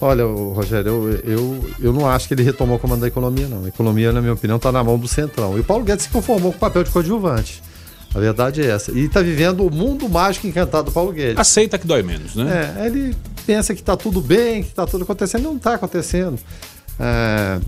Olha, 0.00 0.24
Rogério, 0.24 0.88
eu, 0.88 1.10
eu, 1.24 1.70
eu 1.80 1.92
não 1.92 2.08
acho 2.08 2.26
que 2.26 2.34
ele 2.34 2.42
retomou 2.42 2.76
o 2.76 2.80
comando 2.80 3.02
da 3.02 3.06
economia, 3.06 3.46
não. 3.46 3.64
A 3.64 3.68
economia, 3.68 4.12
na 4.12 4.20
minha 4.20 4.32
opinião, 4.32 4.56
está 4.56 4.72
na 4.72 4.82
mão 4.82 4.98
do 4.98 5.06
Centrão. 5.06 5.56
E 5.56 5.60
o 5.60 5.64
Paulo 5.64 5.84
Guedes 5.84 6.06
se 6.06 6.10
conformou 6.10 6.50
com 6.50 6.56
o 6.56 6.60
papel 6.60 6.82
de 6.82 6.90
coadjuvante. 6.90 7.62
A 8.14 8.18
verdade 8.20 8.62
é 8.62 8.66
essa. 8.66 8.92
E 8.92 9.06
está 9.06 9.20
vivendo 9.20 9.66
o 9.66 9.70
mundo 9.70 10.08
mágico 10.08 10.46
encantado 10.46 10.84
do 10.84 10.92
Paulo 10.92 11.12
Guedes. 11.12 11.38
Aceita 11.38 11.76
que 11.78 11.86
dói 11.86 12.02
menos, 12.02 12.36
né? 12.36 12.74
É, 12.78 12.86
ele 12.86 13.14
pensa 13.44 13.74
que 13.74 13.80
está 13.80 13.96
tudo 13.96 14.20
bem, 14.20 14.62
que 14.62 14.68
está 14.68 14.86
tudo 14.86 15.02
acontecendo, 15.02 15.42
não 15.42 15.56
está 15.56 15.74
acontecendo. 15.74 16.38
É, 16.98 17.58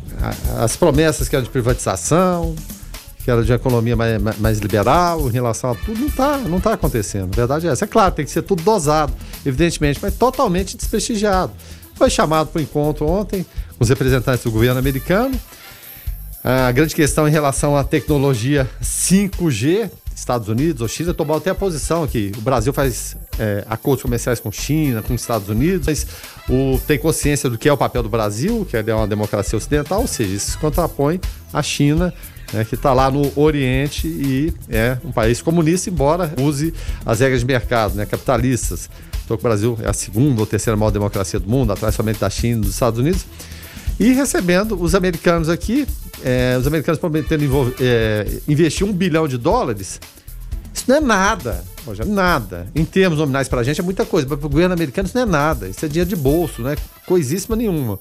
as 0.59 0.77
promessas 0.77 1.29
que 1.29 1.35
eram 1.35 1.45
de 1.45 1.51
privatização, 1.51 2.55
que 3.25 3.31
era 3.31 3.43
de 3.43 3.53
economia 3.53 3.97
mais, 3.97 4.23
mais 4.39 4.59
liberal 4.61 5.27
em 5.29 5.33
relação 5.33 5.73
a 5.73 5.75
tudo, 5.75 5.99
não 5.99 6.07
está 6.07 6.39
não 6.39 6.61
tá 6.61 6.75
acontecendo. 6.75 7.33
A 7.33 7.37
verdade 7.37 7.67
é 7.67 7.73
essa. 7.73 7.85
É 7.85 7.89
claro, 7.89 8.15
tem 8.15 8.25
que 8.25 8.31
ser 8.31 8.43
tudo 8.43 8.63
dosado, 8.63 9.13
evidentemente, 9.45 9.99
mas 10.01 10.15
totalmente 10.15 10.77
desprestigiado. 10.77 11.53
Foi 11.97 12.09
chamado 12.09 12.49
para 12.49 12.61
o 12.61 12.63
encontro 12.63 13.05
ontem 13.05 13.45
com 13.77 13.83
os 13.83 13.89
representantes 13.89 14.45
do 14.45 14.53
governo 14.53 14.79
americano. 14.79 15.35
A 16.45 16.71
grande 16.71 16.95
questão 16.95 17.27
em 17.27 17.33
relação 17.33 17.77
à 17.77 17.83
tecnologia 17.83 18.71
5G, 18.81 19.91
Estados 20.17 20.49
Unidos 20.49 20.81
ou 20.81 20.89
China, 20.89 21.13
tomou 21.13 21.37
até 21.37 21.51
a 21.51 21.55
posição 21.55 22.03
aqui. 22.03 22.33
O 22.39 22.41
Brasil 22.41 22.73
faz 22.73 23.15
é, 23.39 23.65
acordos 23.69 24.03
comerciais 24.03 24.41
com 24.41 24.51
China, 24.51 25.03
com 25.03 25.15
Estados 25.15 25.51
Unidos, 25.51 25.87
mas 25.87 26.07
o, 26.49 26.81
tem 26.87 26.99
consciência 26.99 27.51
do 27.51 27.59
que 27.59 27.69
é 27.69 27.73
o 27.73 27.77
papel 27.77 28.03
do 28.03 28.09
Brasil, 28.09 28.67
que 28.69 28.79
é 28.79 28.95
uma 28.95 29.07
democracia 29.07 29.59
ocidental, 29.59 30.01
ou 30.01 30.07
seja, 30.07 30.35
isso 30.35 30.53
se 30.53 30.59
contrapõe 30.59 31.21
à 31.53 31.63
China, 31.63 32.15
né, 32.51 32.65
que 32.65 32.77
está 32.77 32.95
lá 32.95 33.11
no 33.11 33.31
Oriente 33.39 34.09
e 34.09 34.55
é 34.71 34.97
um 35.05 35.13
país 35.13 35.43
comunista, 35.43 35.91
embora 35.91 36.33
use 36.41 36.73
as 37.05 37.21
regras 37.21 37.41
de 37.41 37.47
mercado, 37.47 37.95
né, 37.95 38.07
capitalistas. 38.07 38.89
Então, 39.23 39.37
o 39.37 39.41
Brasil 39.41 39.77
é 39.83 39.89
a 39.89 39.93
segunda 39.93 40.41
ou 40.41 40.47
terceira 40.47 40.77
maior 40.79 40.93
democracia 40.93 41.39
do 41.39 41.49
mundo, 41.49 41.73
atrás 41.73 41.95
somente 41.95 42.21
da 42.21 42.31
China 42.31 42.59
e 42.59 42.61
dos 42.63 42.71
Estados 42.71 42.99
Unidos. 42.99 43.27
E 43.99 44.13
recebendo 44.13 44.81
os 44.81 44.95
americanos 44.95 45.49
aqui, 45.49 45.87
é, 46.23 46.57
os 46.59 46.67
americanos 46.67 47.01
prometendo 47.01 47.75
é, 47.81 48.41
investir 48.47 48.87
um 48.87 48.93
bilhão 48.93 49.27
de 49.27 49.39
dólares, 49.39 50.01
isso 50.75 50.85
não 50.87 50.97
é 50.97 51.01
nada, 51.01 51.65
Rogério, 51.87 52.13
nada. 52.13 52.67
Em 52.75 52.85
termos 52.85 53.19
nominais 53.19 53.49
para 53.49 53.61
a 53.61 53.65
gente 53.65 53.81
é 53.81 53.85
muita 53.85 54.05
coisa, 54.05 54.27
para 54.27 54.37
o 54.37 54.49
governo 54.49 54.75
americano 54.75 55.07
isso 55.07 55.17
não 55.17 55.23
é 55.23 55.27
nada, 55.27 55.69
isso 55.69 55.85
é 55.85 55.89
dinheiro 55.89 56.11
de 56.11 56.17
bolso, 56.17 56.61
não 56.61 56.71
é 56.71 56.77
coisíssima 57.07 57.57
nenhuma. 57.57 57.99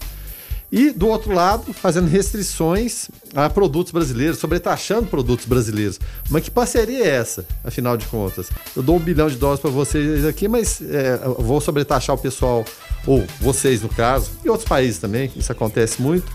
E, 0.75 0.91
do 0.91 1.07
outro 1.07 1.31
lado, 1.31 1.73
fazendo 1.73 2.05
restrições 2.09 3.07
a 3.33 3.49
produtos 3.49 3.93
brasileiros, 3.93 4.39
sobretaxando 4.39 5.07
produtos 5.07 5.45
brasileiros. 5.45 5.97
Mas 6.29 6.43
que 6.43 6.51
parceria 6.51 7.01
é 7.01 7.07
essa, 7.15 7.45
afinal 7.63 7.95
de 7.95 8.05
contas? 8.07 8.49
Eu 8.75 8.83
dou 8.83 8.97
um 8.97 8.99
bilhão 8.99 9.29
de 9.29 9.37
dólares 9.37 9.61
para 9.61 9.69
vocês 9.69 10.25
aqui, 10.25 10.49
mas 10.49 10.81
é, 10.81 11.17
vou 11.39 11.61
sobretaxar 11.61 12.13
o 12.13 12.19
pessoal, 12.19 12.65
ou 13.07 13.25
vocês 13.39 13.83
no 13.83 13.87
caso, 13.87 14.31
e 14.43 14.49
outros 14.49 14.67
países 14.67 14.99
também, 14.99 15.31
isso 15.37 15.49
acontece 15.49 16.01
muito. 16.01 16.29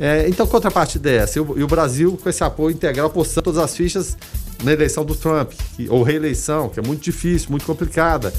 É, 0.00 0.28
então, 0.28 0.44
contrapartida 0.44 1.08
é 1.08 1.16
essa. 1.18 1.38
E 1.38 1.40
o, 1.40 1.56
e 1.60 1.62
o 1.62 1.68
Brasil, 1.68 2.18
com 2.20 2.28
esse 2.28 2.42
apoio 2.42 2.74
integral, 2.74 3.10
postando 3.10 3.44
todas 3.44 3.62
as 3.62 3.76
fichas 3.76 4.16
na 4.64 4.72
eleição 4.72 5.04
do 5.04 5.14
Trump, 5.14 5.52
que, 5.76 5.88
ou 5.88 6.02
reeleição, 6.02 6.68
que 6.68 6.80
é 6.80 6.82
muito 6.82 7.04
difícil, 7.04 7.48
muito 7.48 7.64
complicada. 7.64 8.34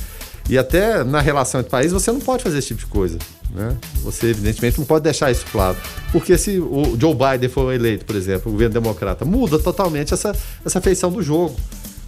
E 0.49 0.57
até 0.57 1.03
na 1.03 1.21
relação 1.21 1.61
entre 1.61 1.69
países, 1.69 1.93
você 1.93 2.11
não 2.11 2.19
pode 2.19 2.41
fazer 2.41 2.57
esse 2.57 2.69
tipo 2.69 2.79
de 2.79 2.87
coisa. 2.87 3.19
Né? 3.53 3.77
Você, 4.03 4.27
evidentemente, 4.27 4.79
não 4.79 4.85
pode 4.85 5.03
deixar 5.03 5.31
isso 5.31 5.45
claro. 5.51 5.77
Porque 6.11 6.37
se 6.37 6.59
o 6.59 6.97
Joe 6.99 7.13
Biden 7.13 7.49
for 7.49 7.71
eleito, 7.71 8.03
por 8.03 8.15
exemplo, 8.15 8.49
o 8.49 8.51
governo 8.53 8.73
democrata, 8.73 9.23
muda 9.23 9.59
totalmente 9.59 10.13
essa, 10.13 10.35
essa 10.65 10.81
feição 10.81 11.11
do 11.11 11.21
jogo. 11.21 11.55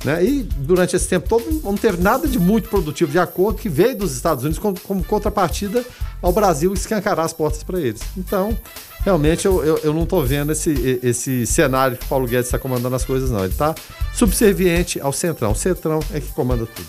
Né? 0.04 0.24
E 0.24 0.44
durante 0.44 0.96
esse 0.96 1.08
tempo 1.08 1.30
todo 1.30 1.62
não 1.64 1.76
teve 1.76 2.02
nada 2.02 2.28
de 2.28 2.40
muito 2.40 2.70
produtivo 2.70 3.12
de 3.12 3.20
acordo 3.20 3.60
que 3.60 3.70
veio 3.70 3.96
dos 3.96 4.16
Estados 4.16 4.44
Unidos 4.44 4.60
como, 4.60 4.80
como 4.80 5.04
contrapartida 5.04 5.86
ao 6.22 6.32
Brasil 6.32 6.74
escancarar 6.74 7.26
as 7.26 7.34
portas 7.34 7.64
para 7.64 7.80
eles. 7.80 8.02
Então, 8.18 8.58
realmente 9.04 9.46
eu, 9.46 9.64
eu, 9.64 9.78
eu 9.84 9.94
não 9.94 10.04
estou 10.04 10.24
vendo 10.26 10.52
esse, 10.52 11.00
esse 11.04 11.46
cenário 11.46 11.98
que 11.98 12.06
o 12.06 12.08
Paulo 12.08 12.28
Guedes 12.28 12.48
está 12.48 12.58
comandando 12.58 12.96
as 12.96 13.06
coisas, 13.06 13.30
não. 13.30 13.40
Ele 13.40 13.50
está 13.50 13.76
subserviente 14.14 15.00
ao 15.00 15.14
Centrão. 15.14 15.52
O 15.52 15.56
Centrão 15.56 16.00
é 16.12 16.20
que 16.20 16.30
comanda 16.30 16.66
tudo. 16.66 16.88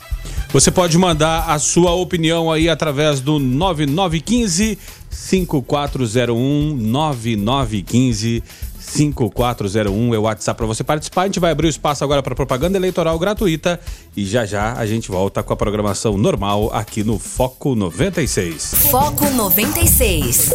Você 0.52 0.70
pode 0.70 0.96
mandar 0.98 1.50
a 1.50 1.58
sua 1.58 1.92
opinião 1.92 2.52
aí 2.52 2.68
através 2.68 3.20
do 3.20 3.38
9915 3.38 4.78
5401 5.10 6.76
9915 6.76 8.42
5401 8.82 10.14
é 10.14 10.18
o 10.18 10.22
WhatsApp 10.22 10.58
para 10.58 10.66
você 10.66 10.84
participar. 10.84 11.22
A 11.22 11.26
gente 11.26 11.40
vai 11.40 11.52
abrir 11.52 11.66
o 11.66 11.70
espaço 11.70 12.02
agora 12.04 12.22
para 12.22 12.34
propaganda 12.34 12.76
eleitoral 12.76 13.18
gratuita 13.18 13.78
e 14.16 14.24
já 14.24 14.44
já 14.44 14.74
a 14.74 14.84
gente 14.86 15.10
volta 15.10 15.42
com 15.42 15.52
a 15.52 15.56
programação 15.56 16.16
normal 16.16 16.70
aqui 16.72 17.04
no 17.04 17.18
Foco 17.18 17.74
96. 17.74 18.74
Foco 18.90 19.30
96. 19.30 20.50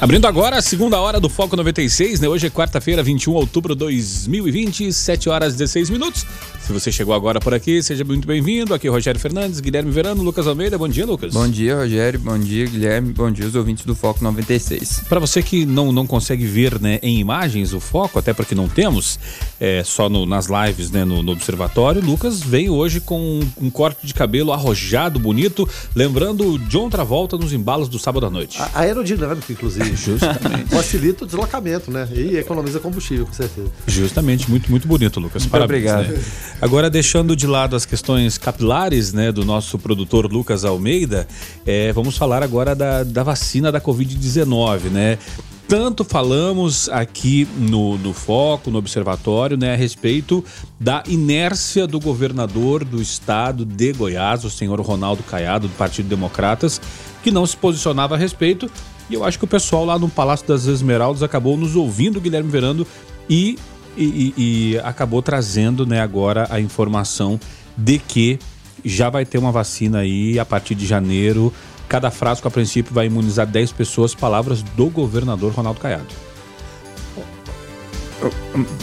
Abrindo 0.00 0.26
agora 0.26 0.58
a 0.58 0.62
segunda 0.62 1.00
hora 1.00 1.18
do 1.18 1.30
Foco 1.30 1.56
96, 1.56 2.20
né? 2.20 2.28
Hoje 2.28 2.46
é 2.46 2.50
quarta-feira, 2.50 3.02
21 3.02 3.32
de 3.32 3.38
outubro 3.38 3.74
de 3.74 3.78
2020, 3.78 4.92
7 4.92 5.28
horas 5.30 5.54
e 5.54 5.58
16 5.58 5.88
minutos. 5.88 6.26
Se 6.64 6.72
você 6.72 6.90
chegou 6.90 7.14
agora 7.14 7.38
por 7.38 7.52
aqui, 7.52 7.82
seja 7.82 8.04
muito 8.04 8.26
bem-vindo. 8.26 8.72
Aqui 8.72 8.86
é 8.86 8.90
Rogério 8.90 9.20
Fernandes, 9.20 9.60
Guilherme 9.60 9.90
Verano, 9.90 10.22
Lucas 10.22 10.46
Almeida. 10.46 10.78
Bom 10.78 10.88
dia, 10.88 11.04
Lucas. 11.04 11.34
Bom 11.34 11.46
dia, 11.46 11.76
Rogério. 11.76 12.18
Bom 12.18 12.38
dia, 12.38 12.64
Guilherme. 12.64 13.12
Bom 13.12 13.30
dia, 13.30 13.46
os 13.46 13.54
ouvintes 13.54 13.84
do 13.84 13.94
Foco 13.94 14.24
96. 14.24 15.02
Para 15.06 15.20
você 15.20 15.42
que 15.42 15.66
não, 15.66 15.92
não 15.92 16.06
consegue 16.06 16.46
ver 16.46 16.80
né, 16.80 16.98
em 17.02 17.18
imagens 17.18 17.74
o 17.74 17.80
Foco, 17.80 18.18
até 18.18 18.32
porque 18.32 18.54
não 18.54 18.66
temos, 18.66 19.20
é, 19.60 19.82
só 19.84 20.08
no, 20.08 20.24
nas 20.24 20.46
lives 20.46 20.90
né, 20.90 21.04
no, 21.04 21.22
no, 21.22 21.32
Observatório, 21.32 22.00
Lucas 22.00 22.40
veio 22.40 22.72
hoje 22.72 22.98
com 22.98 23.20
um, 23.20 23.66
um, 23.66 23.70
corte 23.70 24.06
de 24.06 24.14
cabelo 24.14 24.50
arrojado, 24.50 25.18
bonito, 25.18 25.68
lembrando 25.94 26.58
John 26.60 26.88
Travolta 26.88 27.36
nos 27.36 27.52
embalos 27.52 27.90
do 27.90 27.98
sábado 27.98 28.24
à 28.24 28.30
noite. 28.30 28.58
A 28.58 28.80
aerodinâmico, 28.80 29.52
inclusive. 29.52 29.92
Justamente. 29.94 30.70
Facilita 30.70 31.24
o 31.24 31.26
deslocamento, 31.26 31.90
né? 31.90 32.08
E 32.10 32.38
economiza 32.38 32.80
combustível, 32.80 33.26
com 33.26 33.34
certeza. 33.34 33.70
Justamente, 33.86 34.48
muito, 34.48 34.70
muito 34.70 34.88
bonito, 34.88 35.20
Lucas. 35.20 35.42
Muito 35.42 35.52
Parabéns, 35.52 35.92
obrigado. 35.92 36.14
Né? 36.14 36.24
Agora, 36.60 36.88
deixando 36.88 37.36
de 37.36 37.46
lado 37.46 37.76
as 37.76 37.84
questões 37.84 38.38
capilares, 38.38 39.12
né, 39.12 39.30
do 39.30 39.44
nosso 39.44 39.78
produtor 39.78 40.32
Lucas 40.32 40.64
Almeida, 40.64 41.26
é, 41.66 41.92
vamos 41.92 42.16
falar 42.16 42.42
agora 42.42 42.74
da, 42.74 43.02
da 43.02 43.22
vacina 43.22 43.70
da 43.70 43.80
Covid-19, 43.80 44.90
né? 44.90 45.18
tanto 45.66 46.04
falamos 46.04 46.90
aqui 46.90 47.48
no, 47.58 47.96
no 47.96 48.12
Foco, 48.12 48.70
no 48.70 48.78
Observatório, 48.78 49.56
né, 49.56 49.72
a 49.72 49.76
respeito 49.76 50.44
da 50.78 51.02
inércia 51.08 51.86
do 51.86 51.98
governador 51.98 52.84
do 52.84 53.00
estado 53.00 53.64
de 53.64 53.92
Goiás, 53.92 54.44
o 54.44 54.50
senhor 54.50 54.78
Ronaldo 54.80 55.22
Caiado, 55.22 55.66
do 55.66 55.74
Partido 55.74 56.06
Democratas, 56.06 56.80
que 57.22 57.30
não 57.30 57.46
se 57.46 57.56
posicionava 57.56 58.14
a 58.14 58.18
respeito 58.18 58.70
e 59.08 59.14
eu 59.14 59.24
acho 59.24 59.38
que 59.38 59.44
o 59.44 59.48
pessoal 59.48 59.84
lá 59.84 59.98
no 59.98 60.08
Palácio 60.08 60.46
das 60.46 60.66
Esmeraldas 60.66 61.22
acabou 61.22 61.56
nos 61.56 61.76
ouvindo, 61.76 62.20
Guilherme 62.20 62.50
Verando, 62.50 62.86
e, 63.28 63.58
e, 63.96 64.34
e 64.36 64.78
acabou 64.78 65.22
trazendo 65.22 65.86
né, 65.86 66.00
agora 66.00 66.46
a 66.50 66.60
informação 66.60 67.38
de 67.76 67.98
que 67.98 68.38
já 68.84 69.08
vai 69.08 69.24
ter 69.24 69.38
uma 69.38 69.50
vacina 69.50 70.00
aí 70.00 70.38
a 70.38 70.44
partir 70.44 70.74
de 70.74 70.86
janeiro. 70.86 71.52
Cada 71.88 72.10
frasco, 72.10 72.46
a 72.46 72.50
princípio, 72.50 72.94
vai 72.94 73.06
imunizar 73.06 73.46
10 73.46 73.72
pessoas. 73.72 74.14
Palavras 74.14 74.62
do 74.62 74.88
governador 74.88 75.52
Ronaldo 75.52 75.80
Caiado. 75.80 76.06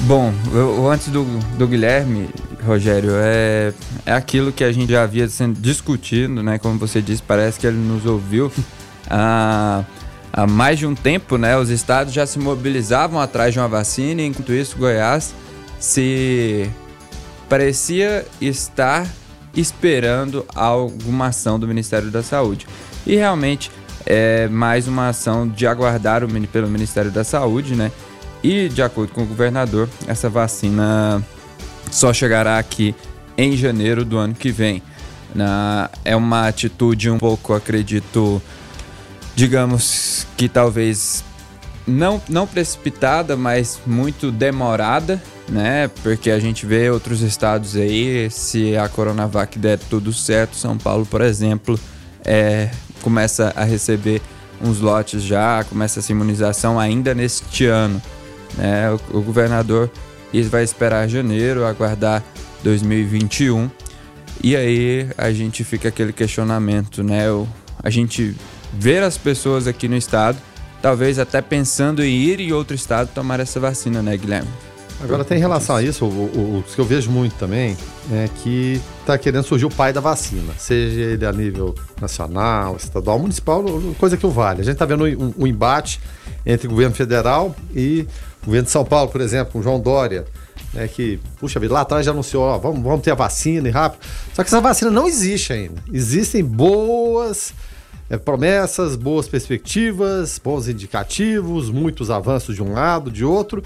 Bom, 0.01 0.33
eu, 0.53 0.89
antes 0.89 1.07
do, 1.07 1.23
do 1.57 1.67
Guilherme, 1.67 2.29
Rogério, 2.63 3.11
é, 3.15 3.73
é 4.05 4.13
aquilo 4.13 4.51
que 4.51 4.63
a 4.63 4.71
gente 4.71 4.91
já 4.91 5.03
havia 5.03 5.27
sendo 5.27 5.59
discutindo, 5.59 6.43
né? 6.43 6.59
Como 6.59 6.77
você 6.77 7.01
disse, 7.01 7.23
parece 7.23 7.59
que 7.59 7.67
ele 7.67 7.77
nos 7.77 8.05
ouviu. 8.05 8.51
Ah, 9.13 9.83
há 10.31 10.47
mais 10.47 10.79
de 10.79 10.85
um 10.85 10.95
tempo, 10.95 11.37
né, 11.37 11.57
os 11.57 11.69
estados 11.69 12.13
já 12.13 12.25
se 12.25 12.39
mobilizavam 12.39 13.19
atrás 13.19 13.53
de 13.53 13.59
uma 13.59 13.67
vacina, 13.67 14.21
e 14.21 14.25
enquanto 14.25 14.53
isso, 14.53 14.77
Goiás 14.77 15.33
se 15.79 16.69
parecia 17.49 18.25
estar 18.39 19.07
esperando 19.55 20.45
alguma 20.55 21.27
ação 21.27 21.59
do 21.59 21.67
Ministério 21.67 22.09
da 22.09 22.23
Saúde. 22.23 22.67
E 23.05 23.15
realmente 23.15 23.71
é 24.05 24.47
mais 24.47 24.87
uma 24.87 25.09
ação 25.09 25.47
de 25.47 25.67
aguardar 25.67 26.23
o, 26.23 26.47
pelo 26.47 26.67
Ministério 26.67 27.11
da 27.11 27.23
Saúde, 27.23 27.75
né? 27.75 27.91
E 28.43 28.69
de 28.69 28.81
acordo 28.81 29.13
com 29.13 29.23
o 29.23 29.25
governador, 29.25 29.87
essa 30.07 30.29
vacina 30.29 31.23
só 31.91 32.13
chegará 32.13 32.57
aqui 32.57 32.95
em 33.37 33.55
janeiro 33.55 34.03
do 34.03 34.17
ano 34.17 34.33
que 34.33 34.51
vem. 34.51 34.81
Na, 35.33 35.89
é 36.03 36.15
uma 36.15 36.47
atitude 36.47 37.09
um 37.09 37.17
pouco, 37.17 37.53
acredito, 37.53 38.41
digamos 39.35 40.27
que 40.37 40.47
talvez 40.49 41.23
não, 41.87 42.21
não 42.29 42.45
precipitada, 42.45 43.35
mas 43.35 43.79
muito 43.85 44.31
demorada, 44.31 45.21
né? 45.49 45.89
Porque 46.03 46.29
a 46.29 46.39
gente 46.39 46.65
vê 46.65 46.89
outros 46.89 47.21
estados 47.21 47.75
aí, 47.75 48.29
se 48.29 48.77
a 48.77 48.87
Coronavac 48.87 49.57
der 49.57 49.77
tudo 49.77 50.13
certo, 50.13 50.55
São 50.55 50.77
Paulo, 50.77 51.05
por 51.05 51.21
exemplo, 51.21 51.79
é, 52.23 52.69
começa 53.01 53.51
a 53.55 53.63
receber 53.63 54.21
uns 54.63 54.79
lotes 54.79 55.23
já, 55.23 55.63
começa 55.63 55.99
essa 55.99 56.11
imunização 56.11 56.79
ainda 56.79 57.13
neste 57.13 57.65
ano. 57.65 58.01
Né? 58.57 58.91
O, 58.91 59.19
o 59.19 59.21
governador 59.21 59.89
vai 60.49 60.63
esperar 60.63 61.07
janeiro, 61.07 61.65
aguardar 61.65 62.23
2021. 62.63 63.69
E 64.43 64.55
aí 64.55 65.09
a 65.17 65.31
gente 65.31 65.63
fica 65.63 65.89
aquele 65.89 66.13
questionamento, 66.13 67.03
né? 67.03 67.29
O, 67.31 67.47
a 67.83 67.89
gente 67.89 68.35
ver 68.73 69.03
as 69.03 69.17
pessoas 69.17 69.67
aqui 69.67 69.87
no 69.87 69.95
estado, 69.95 70.37
talvez 70.81 71.19
até 71.19 71.41
pensando 71.41 72.03
em 72.03 72.13
ir 72.13 72.39
em 72.39 72.51
outro 72.51 72.75
estado 72.75 73.09
tomar 73.13 73.39
essa 73.39 73.59
vacina, 73.59 74.01
né, 74.01 74.15
Guilherme? 74.17 74.49
Agora 75.03 75.23
tem 75.23 75.39
relação 75.39 75.75
a 75.75 75.81
isso, 75.81 76.05
o, 76.05 76.07
o, 76.07 76.59
o 76.59 76.63
que 76.63 76.77
eu 76.77 76.85
vejo 76.85 77.09
muito 77.09 77.33
também 77.35 77.75
é 78.11 78.29
que 78.43 78.79
está 78.99 79.17
querendo 79.17 79.43
surgir 79.43 79.65
o 79.65 79.69
pai 79.69 79.91
da 79.91 79.99
vacina, 79.99 80.53
seja 80.59 81.01
ele 81.01 81.25
a 81.25 81.31
nível 81.31 81.73
nacional, 81.99 82.75
estadual, 82.77 83.17
municipal, 83.17 83.63
coisa 83.97 84.15
que 84.15 84.25
o 84.25 84.29
vale. 84.29 84.61
A 84.61 84.63
gente 84.63 84.73
está 84.73 84.85
vendo 84.85 85.05
um, 85.05 85.33
um, 85.39 85.47
embate 85.47 85.99
entre 86.45 86.67
o 86.67 86.69
governo 86.69 86.93
federal 86.95 87.55
e 87.73 88.07
o 88.43 88.45
governo 88.45 88.65
de 88.65 88.71
São 88.71 88.85
Paulo, 88.85 89.09
por 89.09 89.21
exemplo, 89.21 89.53
com 89.53 89.63
João 89.63 89.79
Dória, 89.79 90.25
né, 90.71 90.87
que, 90.87 91.19
puxa 91.39 91.59
vida, 91.59 91.73
lá 91.73 91.81
atrás 91.81 92.05
já 92.05 92.11
anunciou, 92.11 92.43
ó, 92.43 92.59
vamos, 92.59 92.83
vamos 92.83 93.01
ter 93.01 93.09
a 93.09 93.15
vacina 93.15 93.67
e 93.67 93.71
rápido. 93.71 94.01
Só 94.33 94.43
que 94.43 94.49
essa 94.49 94.61
vacina 94.61 94.91
não 94.91 95.07
existe 95.07 95.51
ainda. 95.51 95.83
Existem 95.91 96.43
boas 96.43 97.53
é, 98.11 98.17
promessas, 98.17 98.97
boas 98.97 99.29
perspectivas, 99.29 100.37
bons 100.43 100.67
indicativos, 100.67 101.69
muitos 101.69 102.11
avanços 102.11 102.53
de 102.53 102.61
um 102.61 102.73
lado, 102.73 103.09
de 103.09 103.23
outro, 103.23 103.63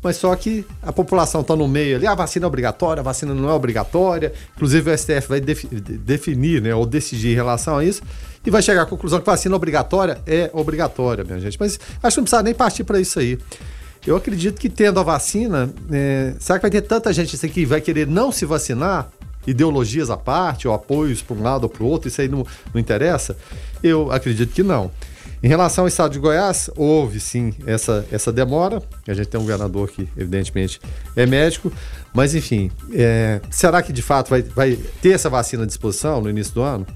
mas 0.00 0.16
só 0.16 0.34
que 0.36 0.64
a 0.80 0.92
população 0.92 1.40
está 1.40 1.56
no 1.56 1.66
meio 1.66 1.96
ali, 1.96 2.06
a 2.06 2.14
vacina 2.14 2.46
é 2.46 2.46
obrigatória, 2.46 3.00
a 3.00 3.02
vacina 3.02 3.34
não 3.34 3.50
é 3.50 3.52
obrigatória, 3.52 4.32
inclusive 4.54 4.88
o 4.88 4.96
STF 4.96 5.28
vai 5.28 5.40
defi 5.40 5.66
definir, 5.66 6.62
né, 6.62 6.72
ou 6.72 6.86
decidir 6.86 7.32
em 7.32 7.34
relação 7.34 7.78
a 7.78 7.84
isso, 7.84 8.00
e 8.46 8.50
vai 8.50 8.62
chegar 8.62 8.82
à 8.82 8.86
conclusão 8.86 9.18
que 9.18 9.26
vacina 9.26 9.56
obrigatória 9.56 10.22
é 10.24 10.48
obrigatória, 10.52 11.24
minha 11.24 11.40
gente. 11.40 11.58
Mas 11.58 11.80
acho 12.00 12.14
que 12.14 12.20
não 12.20 12.24
precisa 12.24 12.42
nem 12.44 12.54
partir 12.54 12.84
para 12.84 13.00
isso 13.00 13.18
aí. 13.18 13.36
Eu 14.06 14.14
acredito 14.14 14.60
que 14.60 14.70
tendo 14.70 15.00
a 15.00 15.02
vacina, 15.02 15.68
é, 15.90 16.34
será 16.38 16.60
que 16.60 16.62
vai 16.62 16.70
ter 16.70 16.82
tanta 16.82 17.12
gente 17.12 17.34
assim 17.34 17.48
que 17.48 17.66
vai 17.66 17.80
querer 17.80 18.06
não 18.06 18.30
se 18.30 18.46
vacinar? 18.46 19.10
Ideologias 19.48 20.10
à 20.10 20.16
parte, 20.16 20.68
ou 20.68 20.74
apoios 20.74 21.22
para 21.22 21.36
um 21.36 21.42
lado 21.42 21.64
ou 21.64 21.68
para 21.68 21.82
o 21.82 21.86
outro, 21.86 22.08
isso 22.08 22.20
aí 22.20 22.28
não, 22.28 22.46
não 22.72 22.80
interessa? 22.80 23.36
Eu 23.82 24.12
acredito 24.12 24.52
que 24.52 24.62
não. 24.62 24.90
Em 25.42 25.46
relação 25.46 25.84
ao 25.84 25.88
estado 25.88 26.12
de 26.12 26.18
Goiás, 26.18 26.68
houve 26.76 27.20
sim 27.20 27.54
essa, 27.64 28.04
essa 28.10 28.32
demora. 28.32 28.82
A 29.06 29.14
gente 29.14 29.28
tem 29.28 29.38
um 29.38 29.44
governador 29.44 29.88
que, 29.88 30.08
evidentemente, 30.16 30.80
é 31.14 31.26
médico, 31.26 31.72
mas 32.12 32.34
enfim, 32.34 32.70
é, 32.92 33.40
será 33.48 33.80
que 33.80 33.92
de 33.92 34.02
fato 34.02 34.30
vai, 34.30 34.42
vai 34.42 34.76
ter 35.00 35.10
essa 35.10 35.30
vacina 35.30 35.62
à 35.62 35.66
disposição 35.66 36.20
no 36.20 36.28
início 36.28 36.54
do 36.54 36.62
ano? 36.62 36.86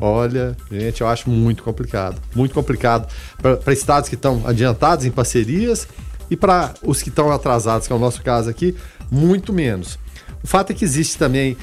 Olha, 0.00 0.56
gente, 0.70 1.00
eu 1.00 1.06
acho 1.06 1.30
muito 1.30 1.62
complicado. 1.62 2.20
Muito 2.34 2.52
complicado 2.52 3.06
para 3.40 3.72
estados 3.72 4.08
que 4.08 4.16
estão 4.16 4.42
adiantados 4.46 5.04
em 5.04 5.10
parcerias 5.10 5.86
e 6.28 6.36
para 6.36 6.74
os 6.82 7.02
que 7.02 7.08
estão 7.08 7.30
atrasados, 7.30 7.86
que 7.86 7.92
é 7.92 7.96
o 7.96 8.00
nosso 8.00 8.20
caso 8.22 8.50
aqui, 8.50 8.74
muito 9.10 9.52
menos. 9.52 9.98
O 10.42 10.46
fato 10.46 10.72
é 10.72 10.74
que 10.74 10.84
existe 10.84 11.16
também 11.16 11.56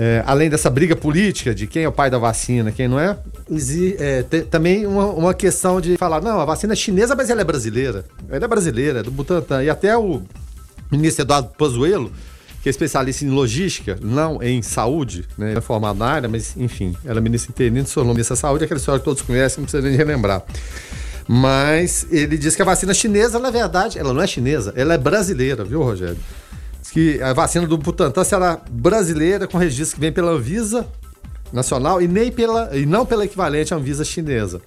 é, 0.00 0.22
além 0.24 0.48
dessa 0.48 0.70
briga 0.70 0.94
política 0.94 1.52
de 1.52 1.66
quem 1.66 1.82
é 1.82 1.88
o 1.88 1.90
pai 1.90 2.08
da 2.08 2.18
vacina, 2.18 2.70
quem 2.70 2.86
não 2.86 3.00
é, 3.00 3.18
é 3.98 4.22
também 4.42 4.86
uma, 4.86 5.06
uma, 5.06 5.34
questão 5.34 5.80
de 5.80 5.96
falar, 5.96 6.22
não, 6.22 6.38
a 6.38 6.44
vacina 6.44 6.72
é 6.72 6.76
chinesa, 6.76 7.16
mas 7.16 7.28
ela 7.30 7.40
é 7.40 7.44
brasileira. 7.44 8.04
Ela 8.30 8.44
é 8.44 8.48
brasileira, 8.48 9.00
é 9.00 9.02
do 9.02 9.10
Butantan. 9.10 9.60
E 9.64 9.68
até 9.68 9.98
o 9.98 10.22
ministro 10.88 11.24
Eduardo 11.24 11.48
Pazuello, 11.58 12.12
que 12.62 12.68
é 12.68 12.70
especialista 12.70 13.24
em 13.24 13.30
logística, 13.30 13.98
não 14.00 14.40
em 14.40 14.62
saúde, 14.62 15.24
né? 15.36 15.54
É 15.54 15.60
formado 15.60 15.98
na 15.98 16.06
área, 16.06 16.28
mas 16.28 16.56
enfim, 16.56 16.94
ela 17.04 17.18
é 17.18 17.20
ministra 17.20 17.50
interina, 17.50 17.84
se 17.84 17.94
tornou 17.94 18.14
ministra 18.14 18.36
da 18.36 18.40
saúde, 18.40 18.62
aquela 18.62 18.78
história 18.78 19.00
que 19.00 19.04
todos 19.04 19.22
conhecem, 19.22 19.62
não 19.62 19.64
precisa 19.64 19.82
nem 19.82 19.96
relembrar. 19.96 20.44
Mas 21.26 22.06
ele 22.12 22.38
diz 22.38 22.54
que 22.54 22.62
a 22.62 22.64
vacina 22.64 22.94
chinesa, 22.94 23.40
na 23.40 23.50
verdade, 23.50 23.98
ela 23.98 24.14
não 24.14 24.22
é 24.22 24.28
chinesa, 24.28 24.72
ela 24.76 24.94
é 24.94 24.98
brasileira, 24.98 25.64
viu, 25.64 25.82
Rogério? 25.82 26.18
Que 26.90 27.20
a 27.22 27.32
vacina 27.32 27.66
do 27.66 27.76
Butantan 27.76 28.24
será 28.24 28.60
brasileira, 28.70 29.46
com 29.46 29.58
registro 29.58 29.96
que 29.96 30.00
vem 30.00 30.12
pela 30.12 30.32
Anvisa 30.32 30.86
nacional 31.52 32.00
e, 32.00 32.08
nem 32.08 32.30
pela, 32.30 32.76
e 32.76 32.86
não 32.86 33.04
pela 33.04 33.24
equivalente 33.24 33.72
à 33.72 33.76
Anvisa 33.76 34.04
chinesa. 34.04 34.60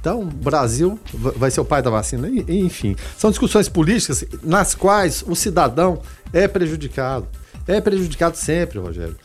Então, 0.00 0.20
o 0.20 0.26
Brasil 0.26 0.98
vai 1.14 1.50
ser 1.50 1.60
o 1.60 1.64
pai 1.64 1.80
da 1.80 1.88
vacina. 1.88 2.28
Enfim, 2.28 2.94
são 3.16 3.30
discussões 3.30 3.70
políticas 3.70 4.22
nas 4.42 4.74
quais 4.74 5.24
o 5.26 5.34
cidadão 5.34 6.02
é 6.30 6.46
prejudicado. 6.46 7.26
É 7.66 7.80
prejudicado 7.80 8.36
sempre, 8.36 8.78
Rogério. 8.78 9.16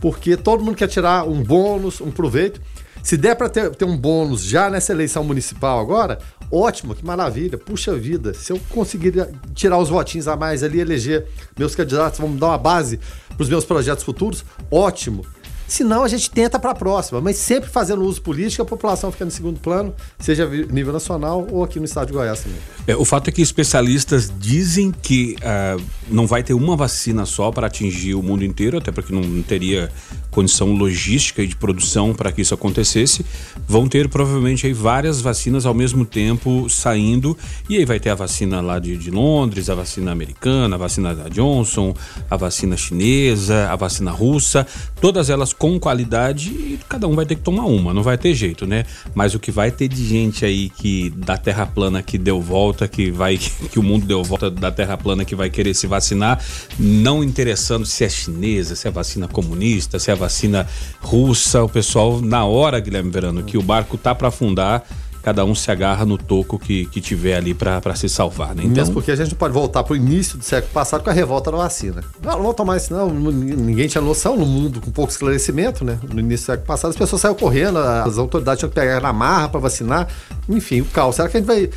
Porque 0.00 0.36
todo 0.36 0.62
mundo 0.62 0.76
quer 0.76 0.88
tirar 0.88 1.26
um 1.26 1.42
bônus, 1.42 2.02
um 2.02 2.10
proveito. 2.10 2.60
Se 3.02 3.16
der 3.16 3.36
para 3.36 3.48
ter, 3.48 3.74
ter 3.74 3.86
um 3.86 3.96
bônus 3.96 4.42
já 4.42 4.68
nessa 4.68 4.92
eleição 4.92 5.24
municipal 5.24 5.80
agora, 5.80 6.18
Ótimo, 6.50 6.94
que 6.94 7.04
maravilha. 7.04 7.58
Puxa 7.58 7.94
vida, 7.94 8.32
se 8.32 8.52
eu 8.52 8.60
conseguir 8.70 9.28
tirar 9.54 9.78
os 9.78 9.88
votinhos 9.88 10.28
a 10.28 10.36
mais 10.36 10.62
ali, 10.62 10.80
eleger 10.80 11.26
meus 11.58 11.74
candidatos, 11.74 12.18
vamos 12.18 12.38
dar 12.40 12.48
uma 12.48 12.58
base 12.58 12.98
para 13.28 13.42
os 13.42 13.48
meus 13.48 13.64
projetos 13.64 14.04
futuros, 14.04 14.44
ótimo. 14.70 15.24
Senão 15.68 16.02
a 16.02 16.08
gente 16.08 16.30
tenta 16.30 16.58
para 16.58 16.70
a 16.70 16.74
próxima, 16.74 17.20
mas 17.20 17.36
sempre 17.36 17.68
fazendo 17.68 18.02
uso 18.02 18.22
político, 18.22 18.62
a 18.62 18.64
população 18.64 19.12
fica 19.12 19.24
no 19.24 19.30
segundo 19.30 19.60
plano, 19.60 19.94
seja 20.18 20.48
nível 20.48 20.94
nacional 20.94 21.46
ou 21.50 21.62
aqui 21.62 21.78
no 21.78 21.84
estado 21.84 22.06
de 22.06 22.14
Goiás 22.14 22.40
também. 22.40 22.58
É, 22.86 22.96
o 22.96 23.04
fato 23.04 23.28
é 23.28 23.32
que 23.32 23.42
especialistas 23.42 24.32
dizem 24.38 24.90
que 24.90 25.36
uh, 25.36 25.82
não 26.08 26.26
vai 26.26 26.42
ter 26.42 26.54
uma 26.54 26.74
vacina 26.74 27.26
só 27.26 27.52
para 27.52 27.66
atingir 27.66 28.14
o 28.14 28.22
mundo 28.22 28.42
inteiro, 28.44 28.78
até 28.78 28.90
porque 28.90 29.12
não 29.12 29.42
teria 29.42 29.92
condição 30.30 30.72
logística 30.72 31.42
e 31.42 31.46
de 31.46 31.56
produção 31.56 32.14
para 32.14 32.30
que 32.32 32.40
isso 32.40 32.54
acontecesse. 32.54 33.26
Vão 33.66 33.88
ter 33.88 34.08
provavelmente 34.08 34.66
aí 34.66 34.72
várias 34.72 35.20
vacinas 35.20 35.66
ao 35.66 35.74
mesmo 35.74 36.04
tempo 36.04 36.68
saindo 36.68 37.36
e 37.68 37.76
aí 37.76 37.84
vai 37.84 37.98
ter 37.98 38.10
a 38.10 38.14
vacina 38.14 38.60
lá 38.60 38.78
de, 38.78 38.96
de 38.96 39.10
Londres, 39.10 39.68
a 39.68 39.74
vacina 39.74 40.12
americana, 40.12 40.76
a 40.76 40.78
vacina 40.78 41.14
da 41.14 41.28
Johnson, 41.28 41.94
a 42.30 42.36
vacina 42.36 42.76
chinesa, 42.76 43.68
a 43.68 43.76
vacina 43.76 44.10
russa, 44.10 44.66
todas 45.00 45.28
elas 45.28 45.52
com 45.58 45.78
qualidade 45.78 46.50
e 46.50 46.78
cada 46.88 47.08
um 47.08 47.16
vai 47.16 47.26
ter 47.26 47.34
que 47.34 47.42
tomar 47.42 47.64
uma, 47.66 47.92
não 47.92 48.02
vai 48.02 48.16
ter 48.16 48.32
jeito, 48.32 48.66
né? 48.66 48.84
Mas 49.14 49.34
o 49.34 49.40
que 49.40 49.50
vai 49.50 49.70
ter 49.70 49.88
de 49.88 50.06
gente 50.06 50.44
aí 50.44 50.70
que 50.70 51.10
da 51.10 51.36
Terra 51.36 51.66
plana 51.66 52.00
que 52.00 52.16
deu 52.16 52.40
volta, 52.40 52.86
que 52.86 53.10
vai 53.10 53.36
que 53.70 53.78
o 53.78 53.82
mundo 53.82 54.06
deu 54.06 54.22
volta 54.22 54.50
da 54.50 54.70
Terra 54.70 54.96
plana 54.96 55.24
que 55.24 55.34
vai 55.34 55.50
querer 55.50 55.74
se 55.74 55.86
vacinar, 55.86 56.40
não 56.78 57.24
interessando 57.24 57.84
se 57.84 58.04
é 58.04 58.08
chinesa, 58.08 58.76
se 58.76 58.86
é 58.86 58.90
vacina 58.90 59.26
comunista, 59.26 59.98
se 59.98 60.10
é 60.10 60.14
vacina 60.14 60.66
russa, 61.00 61.64
o 61.64 61.68
pessoal 61.68 62.20
na 62.20 62.44
hora, 62.44 62.78
Guilherme 62.78 63.10
Verano, 63.10 63.42
que 63.42 63.58
o 63.58 63.62
barco 63.62 63.98
tá 63.98 64.14
para 64.14 64.28
afundar, 64.28 64.84
cada 65.22 65.44
um 65.44 65.54
se 65.54 65.70
agarra 65.70 66.04
no 66.04 66.16
toco 66.16 66.58
que, 66.58 66.86
que 66.86 67.00
tiver 67.00 67.36
ali 67.36 67.54
para 67.54 67.94
se 67.94 68.08
salvar, 68.08 68.54
né? 68.54 68.62
Então... 68.64 68.76
Mesmo 68.76 68.94
porque 68.94 69.10
a 69.10 69.16
gente 69.16 69.30
não 69.30 69.38
pode 69.38 69.52
voltar 69.52 69.82
para 69.82 69.92
o 69.92 69.96
início 69.96 70.38
do 70.38 70.44
século 70.44 70.72
passado 70.72 71.02
com 71.02 71.10
a 71.10 71.12
revolta 71.12 71.50
da 71.50 71.58
vacina. 71.58 72.02
Não, 72.22 72.36
não 72.36 72.42
vou 72.42 72.54
tomar 72.54 72.76
isso 72.76 72.92
não, 72.92 73.10
ninguém 73.10 73.88
tinha 73.88 74.00
noção 74.00 74.36
no 74.36 74.46
mundo 74.46 74.80
com 74.80 74.90
pouco 74.90 75.10
esclarecimento, 75.10 75.84
né? 75.84 75.98
No 76.02 76.20
início 76.20 76.46
do 76.46 76.46
século 76.46 76.66
passado 76.66 76.90
as 76.90 76.96
pessoas 76.96 77.22
saíram 77.22 77.38
correndo, 77.38 77.78
as 77.78 78.18
autoridades 78.18 78.60
tinham 78.60 78.70
que 78.70 78.74
pegar 78.74 79.00
na 79.00 79.12
marra 79.12 79.48
para 79.48 79.60
vacinar, 79.60 80.08
enfim, 80.48 80.80
o 80.80 80.84
caos. 80.86 81.16
Será 81.16 81.28
que 81.28 81.36
a 81.36 81.40
gente 81.40 81.46
vai... 81.46 81.70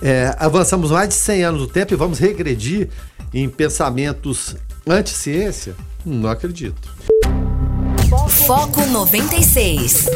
É, 0.00 0.34
avançamos 0.38 0.90
mais 0.90 1.08
de 1.08 1.14
100 1.14 1.44
anos 1.44 1.60
do 1.60 1.66
tempo 1.66 1.92
e 1.92 1.96
vamos 1.96 2.18
regredir 2.18 2.88
em 3.32 3.48
pensamentos 3.48 4.56
anti-ciência? 4.86 5.74
Não 6.04 6.28
acredito. 6.28 6.90
Foco 8.28 8.84
96. 8.86 10.08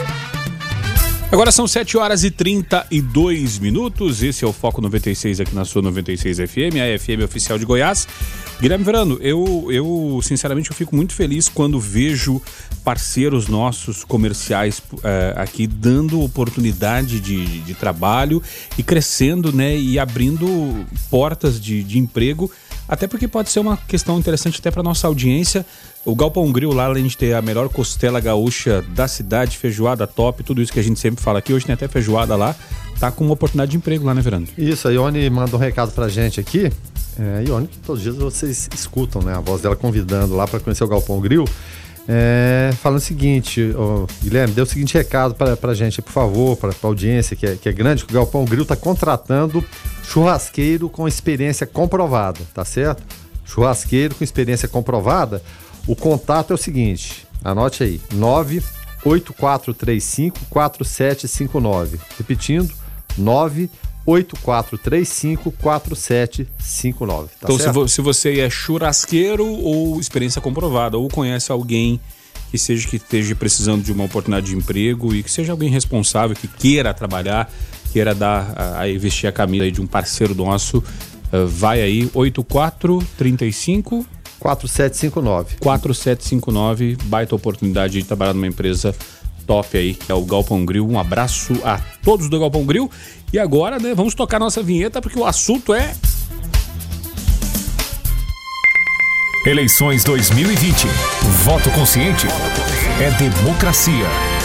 Agora 1.31 1.51
são 1.51 1.66
7 1.66 1.99
horas 1.99 2.22
e 2.22 2.31
32 2.31 3.59
minutos. 3.59 4.22
Esse 4.22 4.45
é 4.45 4.49
o 4.49 4.53
Foco 4.53 4.81
96 4.81 5.41
aqui 5.41 5.55
na 5.55 5.64
sua 5.64 5.83
96 5.83 6.39
FM, 6.39 6.77
a 6.77 6.99
FM 6.99 7.24
oficial 7.24 7.59
de 7.59 7.64
Goiás. 7.64 8.07
Guilherme 8.61 8.85
Verano, 8.85 9.18
eu, 9.20 9.66
eu 9.70 10.20
sinceramente 10.22 10.70
eu 10.70 10.77
fico 10.77 10.95
muito 10.95 11.12
feliz 11.12 11.49
quando 11.49 11.81
vejo 11.81 12.41
parceiros 12.85 13.49
nossos 13.49 14.05
comerciais 14.05 14.81
é, 15.03 15.35
aqui 15.37 15.66
dando 15.66 16.22
oportunidade 16.22 17.20
de, 17.20 17.61
de 17.61 17.74
trabalho 17.74 18.41
e 18.79 18.83
crescendo, 18.83 19.53
né? 19.53 19.77
E 19.77 19.99
abrindo 19.99 20.87
portas 21.11 21.61
de, 21.61 21.83
de 21.83 21.99
emprego 21.99 22.51
até 22.89 23.07
porque 23.07 23.27
pode 23.27 23.51
ser 23.51 23.61
uma 23.61 23.77
questão 23.77 24.18
interessante 24.18 24.61
até 24.61 24.70
para 24.70 24.83
nossa 24.83 25.07
audiência. 25.07 25.66
O 26.07 26.14
Galpão 26.14 26.52
Grill 26.52 26.72
lá, 26.72 26.84
além 26.84 27.04
de 27.04 27.16
ter 27.16 27.34
a 27.34 27.42
melhor 27.42 27.68
costela 27.68 28.20
gaúcha 28.20 28.80
da 28.90 29.09
cidade, 29.09 29.59
feijoada 29.59 30.07
top, 30.07 30.44
tudo 30.44 30.62
isso 30.62 30.72
que 30.72 30.78
a 30.78 30.82
gente 30.82 31.00
sempre 31.00 31.20
fala 31.20 31.40
aqui, 31.40 31.52
hoje 31.52 31.66
tem 31.66 31.72
até 31.72 31.88
feijoada 31.88 32.36
lá, 32.36 32.54
tá 33.00 33.11
com 33.11 33.24
uma 33.24 33.32
oportunidade 33.32 33.72
de 33.72 33.76
emprego 33.76 34.04
lá, 34.04 34.14
né, 34.14 34.22
Verano? 34.22 34.46
Isso, 34.57 34.86
a 34.86 34.92
Ione 34.92 35.28
manda 35.28 35.57
um 35.57 35.59
recado 35.59 35.90
pra 35.90 36.09
gente 36.09 36.38
aqui. 36.38 36.70
É, 37.18 37.42
Ione, 37.48 37.68
todos 37.84 37.98
os 37.98 38.02
dias 38.04 38.14
vocês 38.14 38.68
escutam, 38.72 39.20
né, 39.20 39.34
a 39.34 39.40
voz 39.40 39.61
dela 39.61 39.74
convidando 39.74 40.36
lá 40.36 40.46
para 40.46 40.61
conhecer 40.61 40.84
o 40.84 40.86
Galpão 40.86 41.18
Grill. 41.18 41.44
É, 42.09 42.70
falando 42.80 42.98
o 42.98 43.02
seguinte, 43.02 43.74
ó, 43.76 44.07
Guilherme, 44.22 44.54
dê 44.54 44.62
o 44.62 44.66
seguinte 44.66 44.94
recado 44.94 45.34
para 45.34 45.72
a 45.72 45.74
gente, 45.74 46.00
por 46.00 46.12
favor, 46.12 46.57
para 46.57 46.70
a 46.70 46.86
audiência 46.86 47.34
que 47.34 47.44
é, 47.44 47.57
que 47.57 47.68
é 47.68 47.72
grande, 47.72 48.04
que 48.04 48.12
o 48.12 48.14
Galpão 48.14 48.44
Grill 48.44 48.62
está 48.62 48.76
contratando 48.76 49.64
churrasqueiro 50.04 50.88
com 50.88 51.09
experiência 51.09 51.66
comprovada, 51.66 52.38
tá 52.54 52.64
certo? 52.64 53.02
Churrasqueiro 53.44 54.14
com 54.14 54.22
experiência 54.22 54.68
comprovada. 54.68 55.42
O 55.87 55.95
contato 55.95 56.53
é 56.53 56.55
o 56.55 56.59
seguinte, 56.59 57.26
anote 57.45 57.82
aí, 57.82 58.01
98435 58.14 60.41
4759. 60.51 61.99
Repetindo, 62.18 62.72
98435 63.16 65.53
4759. 65.53 67.28
Tá 67.28 67.34
então, 67.45 67.59
certo? 67.59 67.89
se 67.89 68.01
você 68.01 68.41
é 68.41 68.51
churrasqueiro 68.51 69.47
ou 69.47 70.01
experiência 70.01 70.41
comprovada, 70.41 70.99
ou 70.99 71.09
conhece 71.09 71.53
alguém 71.53 72.01
que 72.51 72.59
seja 72.59 72.89
que 72.89 72.97
esteja 72.97 73.34
precisando 73.34 73.82
de 73.82 73.93
uma 73.93 74.05
oportunidade 74.05 74.47
de 74.47 74.57
emprego 74.57 75.14
e 75.14 75.22
que 75.22 75.30
seja 75.30 75.53
alguém 75.53 75.68
responsável, 75.68 76.34
que 76.34 76.49
queira 76.49 76.95
trabalhar 76.95 77.53
queira 77.97 78.14
dar 78.14 78.53
a, 78.55 78.82
a 78.82 78.99
vestir 78.99 79.26
a 79.26 79.32
camisa 79.32 79.72
de 79.72 79.80
um 79.80 79.87
parceiro 79.87 80.34
nosso, 80.34 80.78
uh, 80.78 81.47
vai 81.47 81.80
aí 81.80 82.11
8435 82.12 84.07
4759. 84.41 85.57
4759, 85.61 86.97
baita 87.05 87.34
oportunidade 87.34 88.01
de 88.01 88.05
trabalhar 88.05 88.34
numa 88.34 88.47
empresa 88.47 88.95
top 89.47 89.76
aí, 89.78 89.95
que 89.95 90.11
é 90.11 90.14
o 90.14 90.24
Galpão 90.24 90.64
Grill. 90.64 90.89
Um 90.89 90.99
abraço 90.99 91.55
a 91.64 91.78
todos 92.03 92.28
do 92.28 92.39
Galpão 92.39 92.64
Grill. 92.64 92.91
E 93.32 93.39
agora, 93.39 93.78
né, 93.78 93.95
vamos 93.95 94.14
tocar 94.14 94.39
nossa 94.39 94.62
vinheta 94.62 95.01
porque 95.01 95.18
o 95.18 95.24
assunto 95.24 95.72
é 95.72 95.95
Eleições 99.47 100.03
2020. 100.03 100.89
Voto 101.45 101.70
consciente 101.70 102.26
é 103.01 103.11
democracia. 103.12 104.36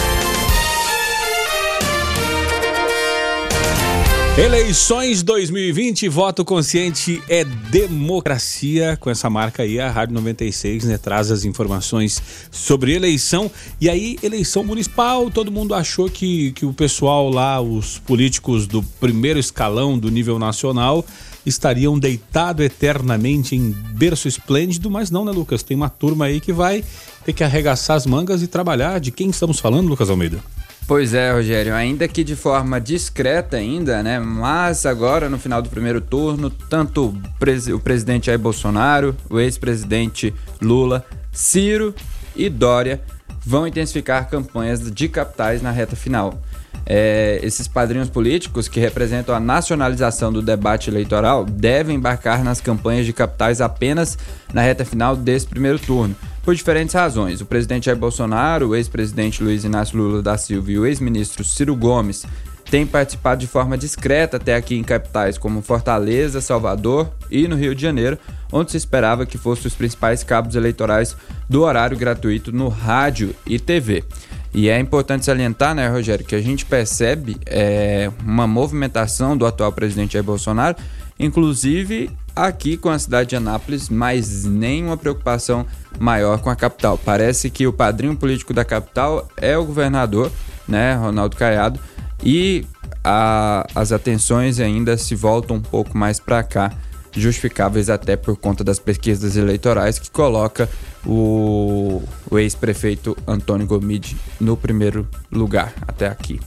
Eleições 4.38 5.22
2020, 5.22 6.08
voto 6.08 6.42
consciente 6.42 7.22
é 7.28 7.44
democracia. 7.44 8.96
Com 8.98 9.10
essa 9.10 9.28
marca 9.28 9.62
aí, 9.62 9.78
a 9.78 9.90
Rádio 9.90 10.14
96 10.14 10.84
né, 10.84 10.96
traz 10.96 11.30
as 11.30 11.44
informações 11.44 12.22
sobre 12.50 12.94
eleição. 12.94 13.50
E 13.78 13.90
aí, 13.90 14.18
eleição 14.22 14.64
municipal, 14.64 15.30
todo 15.30 15.52
mundo 15.52 15.74
achou 15.74 16.08
que, 16.08 16.52
que 16.52 16.64
o 16.64 16.72
pessoal 16.72 17.28
lá, 17.28 17.60
os 17.60 17.98
políticos 17.98 18.66
do 18.66 18.82
primeiro 18.82 19.38
escalão 19.38 19.98
do 19.98 20.10
nível 20.10 20.38
nacional, 20.38 21.04
estariam 21.44 21.98
deitados 21.98 22.64
eternamente 22.64 23.54
em 23.54 23.70
berço 23.70 24.28
esplêndido, 24.28 24.90
mas 24.90 25.10
não, 25.10 25.26
né, 25.26 25.30
Lucas? 25.30 25.62
Tem 25.62 25.76
uma 25.76 25.90
turma 25.90 26.24
aí 26.24 26.40
que 26.40 26.54
vai 26.54 26.82
ter 27.22 27.34
que 27.34 27.44
arregaçar 27.44 27.98
as 27.98 28.06
mangas 28.06 28.40
e 28.42 28.46
trabalhar. 28.46 28.98
De 28.98 29.10
quem 29.10 29.28
estamos 29.28 29.60
falando, 29.60 29.88
Lucas 29.88 30.08
Almeida? 30.08 30.42
Pois 30.86 31.14
é, 31.14 31.32
Rogério, 31.32 31.74
ainda 31.74 32.06
que 32.08 32.24
de 32.24 32.36
forma 32.36 32.80
discreta 32.80 33.56
ainda, 33.56 34.02
né? 34.02 34.18
Mas 34.18 34.84
agora 34.84 35.28
no 35.28 35.38
final 35.38 35.62
do 35.62 35.68
primeiro 35.68 36.00
turno, 36.00 36.50
tanto 36.50 37.16
o 37.74 37.80
presidente 37.80 38.26
Jair 38.26 38.38
Bolsonaro, 38.38 39.16
o 39.30 39.40
ex-presidente 39.40 40.34
Lula, 40.60 41.04
Ciro 41.30 41.94
e 42.36 42.50
Dória 42.50 43.00
vão 43.44 43.66
intensificar 43.66 44.28
campanhas 44.28 44.90
de 44.90 45.08
capitais 45.08 45.62
na 45.62 45.70
reta 45.70 45.96
final. 45.96 46.40
É, 46.84 47.38
esses 47.42 47.68
padrinhos 47.68 48.10
políticos 48.10 48.68
que 48.68 48.80
representam 48.80 49.34
a 49.34 49.40
nacionalização 49.40 50.32
do 50.32 50.42
debate 50.42 50.90
eleitoral 50.90 51.44
devem 51.44 51.96
embarcar 51.96 52.42
nas 52.42 52.60
campanhas 52.60 53.06
de 53.06 53.12
capitais 53.12 53.60
apenas 53.60 54.18
na 54.52 54.62
reta 54.62 54.84
final 54.84 55.14
desse 55.14 55.46
primeiro 55.46 55.78
turno 55.78 56.16
por 56.42 56.54
diferentes 56.54 56.94
razões. 56.94 57.40
O 57.40 57.46
presidente 57.46 57.86
Jair 57.86 57.96
Bolsonaro, 57.96 58.68
o 58.68 58.76
ex-presidente 58.76 59.42
Luiz 59.42 59.64
Inácio 59.64 59.96
Lula 59.96 60.22
da 60.22 60.36
Silva 60.36 60.72
e 60.72 60.78
o 60.78 60.86
ex-ministro 60.86 61.44
Ciro 61.44 61.76
Gomes 61.76 62.26
têm 62.72 62.86
participado 62.86 63.40
de 63.40 63.46
forma 63.46 63.76
discreta 63.76 64.38
até 64.38 64.56
aqui 64.56 64.74
em 64.74 64.82
capitais 64.82 65.36
como 65.36 65.60
Fortaleza, 65.60 66.40
Salvador 66.40 67.12
e 67.30 67.46
no 67.46 67.54
Rio 67.54 67.74
de 67.74 67.82
Janeiro, 67.82 68.18
onde 68.50 68.70
se 68.70 68.76
esperava 68.76 69.26
que 69.26 69.36
fossem 69.36 69.66
os 69.66 69.74
principais 69.74 70.24
cabos 70.24 70.56
eleitorais 70.56 71.14
do 71.48 71.62
horário 71.62 71.98
gratuito 71.98 72.50
no 72.50 72.68
rádio 72.68 73.34
e 73.46 73.58
TV. 73.58 74.02
E 74.54 74.68
é 74.68 74.78
importante 74.78 75.24
salientar, 75.24 75.74
né, 75.74 75.88
Rogério, 75.88 76.24
que 76.24 76.34
a 76.34 76.40
gente 76.40 76.66
percebe 76.66 77.38
é, 77.46 78.10
uma 78.24 78.46
movimentação 78.46 79.36
do 79.36 79.46
atual 79.46 79.72
presidente 79.72 80.12
Jair 80.12 80.24
Bolsonaro, 80.24 80.76
inclusive 81.18 82.10
aqui 82.36 82.76
com 82.76 82.90
a 82.90 82.98
cidade 82.98 83.30
de 83.30 83.36
Anápolis, 83.36 83.88
mas 83.88 84.44
nenhuma 84.44 84.96
preocupação 84.96 85.66
maior 85.98 86.38
com 86.38 86.50
a 86.50 86.56
capital. 86.56 86.98
Parece 86.98 87.48
que 87.48 87.66
o 87.66 87.72
padrinho 87.72 88.16
político 88.16 88.52
da 88.52 88.64
capital 88.64 89.26
é 89.36 89.56
o 89.56 89.64
governador, 89.64 90.30
né, 90.68 90.94
Ronaldo 90.94 91.36
Caiado, 91.36 91.80
e 92.22 92.66
a, 93.02 93.66
as 93.74 93.90
atenções 93.90 94.60
ainda 94.60 94.96
se 94.96 95.14
voltam 95.14 95.56
um 95.56 95.62
pouco 95.62 95.96
mais 95.96 96.20
para 96.20 96.42
cá, 96.42 96.72
justificáveis 97.20 97.90
até 97.90 98.16
por 98.16 98.36
conta 98.36 98.64
das 98.64 98.78
pesquisas 98.78 99.36
eleitorais 99.36 99.98
que 99.98 100.10
coloca 100.10 100.68
o, 101.04 102.02
o 102.30 102.38
ex-prefeito 102.38 103.16
Antônio 103.26 103.66
Gomide 103.66 104.16
no 104.40 104.56
primeiro 104.56 105.08
lugar 105.30 105.74
até 105.86 106.06
aqui. 106.06 106.40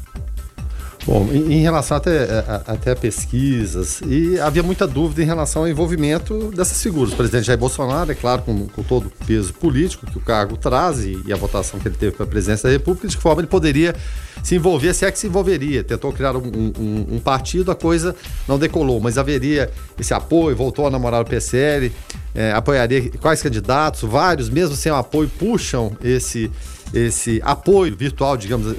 Bom, 1.06 1.30
em, 1.32 1.62
relação 1.62 1.98
até, 1.98 2.24
a, 2.24 2.64
até 2.66 2.96
pesquisas, 2.96 4.02
e 4.08 4.40
havia 4.40 4.64
muita 4.64 4.88
dúvida 4.88 5.22
em 5.22 5.26
relação 5.26 5.62
ao 5.62 5.68
envolvimento 5.68 6.52
dessas 6.56 6.82
figuras. 6.82 7.14
O 7.14 7.16
presidente 7.16 7.46
Jair 7.46 7.60
Bolsonaro, 7.60 8.12
é 8.12 8.16
claro, 8.16 8.42
com, 8.42 8.68
com 8.68 8.82
todo 8.82 9.06
o 9.06 9.26
peso 9.26 9.54
político 9.54 10.08
que 10.08 10.18
o 10.18 10.22
cargo 10.22 10.58
traz 10.58 11.02
e, 11.02 11.22
e 11.28 11.32
a 11.32 11.36
votação 11.36 11.80
que 11.80 11.88
ele 11.88 11.96
teve 11.96 12.14
para 12.14 12.26
a 12.26 12.28
presidência 12.28 12.68
da 12.68 12.74
República, 12.74 13.08
de 13.08 13.16
que 13.16 13.22
forma 13.22 13.42
ele 13.42 13.48
poderia 13.48 13.94
se 14.42 14.56
envolver, 14.56 14.96
se 14.96 15.06
é 15.06 15.12
que 15.12 15.20
se 15.20 15.28
envolveria. 15.28 15.84
Tentou 15.84 16.12
criar 16.12 16.36
um, 16.36 16.40
um, 16.40 17.06
um 17.12 17.20
partido, 17.20 17.70
a 17.70 17.76
coisa 17.76 18.16
não 18.48 18.58
decolou, 18.58 19.00
mas 19.00 19.20
haveria 19.20 19.70
esse 20.00 20.14
apoio, 20.14 20.56
voltou 20.56 20.88
a 20.88 20.90
namorar 20.90 21.22
o 21.22 21.26
PSL, 21.26 21.92
é, 22.34 22.52
apoiaria 22.52 23.12
quais 23.22 23.44
candidatos, 23.44 24.02
vários, 24.02 24.50
mesmo 24.50 24.76
sem 24.76 24.92
o 24.92 24.96
apoio, 24.96 25.30
puxam 25.38 25.96
esse 26.04 26.52
esse 26.94 27.42
apoio 27.44 27.96
virtual, 27.96 28.38
digamos, 28.38 28.74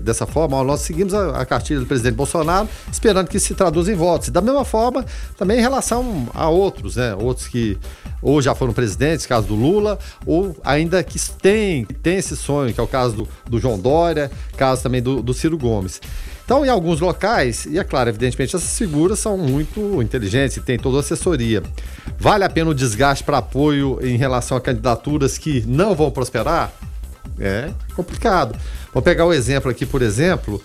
dessa 0.00 0.26
forma, 0.26 0.62
nós 0.64 0.80
seguimos 0.80 1.14
a, 1.14 1.40
a 1.40 1.46
cartilha 1.46 1.80
do 1.80 1.86
presidente 1.86 2.14
Bolsonaro, 2.14 2.68
esperando 2.90 3.28
que 3.28 3.38
se 3.38 3.54
traduza 3.54 3.92
em 3.92 3.94
votos. 3.94 4.28
E 4.28 4.30
da 4.30 4.40
mesma 4.40 4.64
forma, 4.64 5.04
também 5.36 5.58
em 5.58 5.62
relação 5.62 6.28
a 6.34 6.48
outros, 6.48 6.96
né? 6.96 7.14
Outros 7.14 7.48
que 7.48 7.78
ou 8.22 8.40
já 8.40 8.54
foram 8.54 8.72
presidentes, 8.72 9.26
caso 9.26 9.46
do 9.46 9.54
Lula, 9.54 9.98
ou 10.24 10.56
ainda 10.64 11.02
que 11.04 11.18
têm 11.32 11.84
tem 11.84 12.16
esse 12.16 12.36
sonho, 12.36 12.72
que 12.72 12.80
é 12.80 12.82
o 12.82 12.88
caso 12.88 13.14
do, 13.14 13.28
do 13.48 13.60
João 13.60 13.78
Dória, 13.78 14.30
caso 14.56 14.82
também 14.82 15.02
do, 15.02 15.22
do 15.22 15.32
Ciro 15.34 15.56
Gomes. 15.58 16.00
Então, 16.44 16.64
em 16.64 16.68
alguns 16.68 17.00
locais, 17.00 17.66
e 17.66 17.76
é 17.76 17.82
claro, 17.82 18.08
evidentemente, 18.08 18.54
essas 18.54 18.78
figuras 18.78 19.18
são 19.18 19.36
muito 19.36 20.00
inteligentes 20.00 20.56
e 20.56 20.60
têm 20.60 20.78
toda 20.78 20.98
a 20.98 21.00
assessoria. 21.00 21.60
Vale 22.18 22.44
a 22.44 22.48
pena 22.48 22.70
o 22.70 22.74
desgaste 22.74 23.24
para 23.24 23.38
apoio 23.38 23.98
em 24.00 24.16
relação 24.16 24.56
a 24.56 24.60
candidaturas 24.60 25.36
que 25.38 25.64
não 25.66 25.94
vão 25.94 26.08
prosperar? 26.08 26.72
É 27.38 27.70
complicado. 27.94 28.58
Vou 28.92 29.02
pegar 29.02 29.26
o 29.26 29.32
exemplo 29.32 29.70
aqui, 29.70 29.84
por 29.84 30.02
exemplo, 30.02 30.62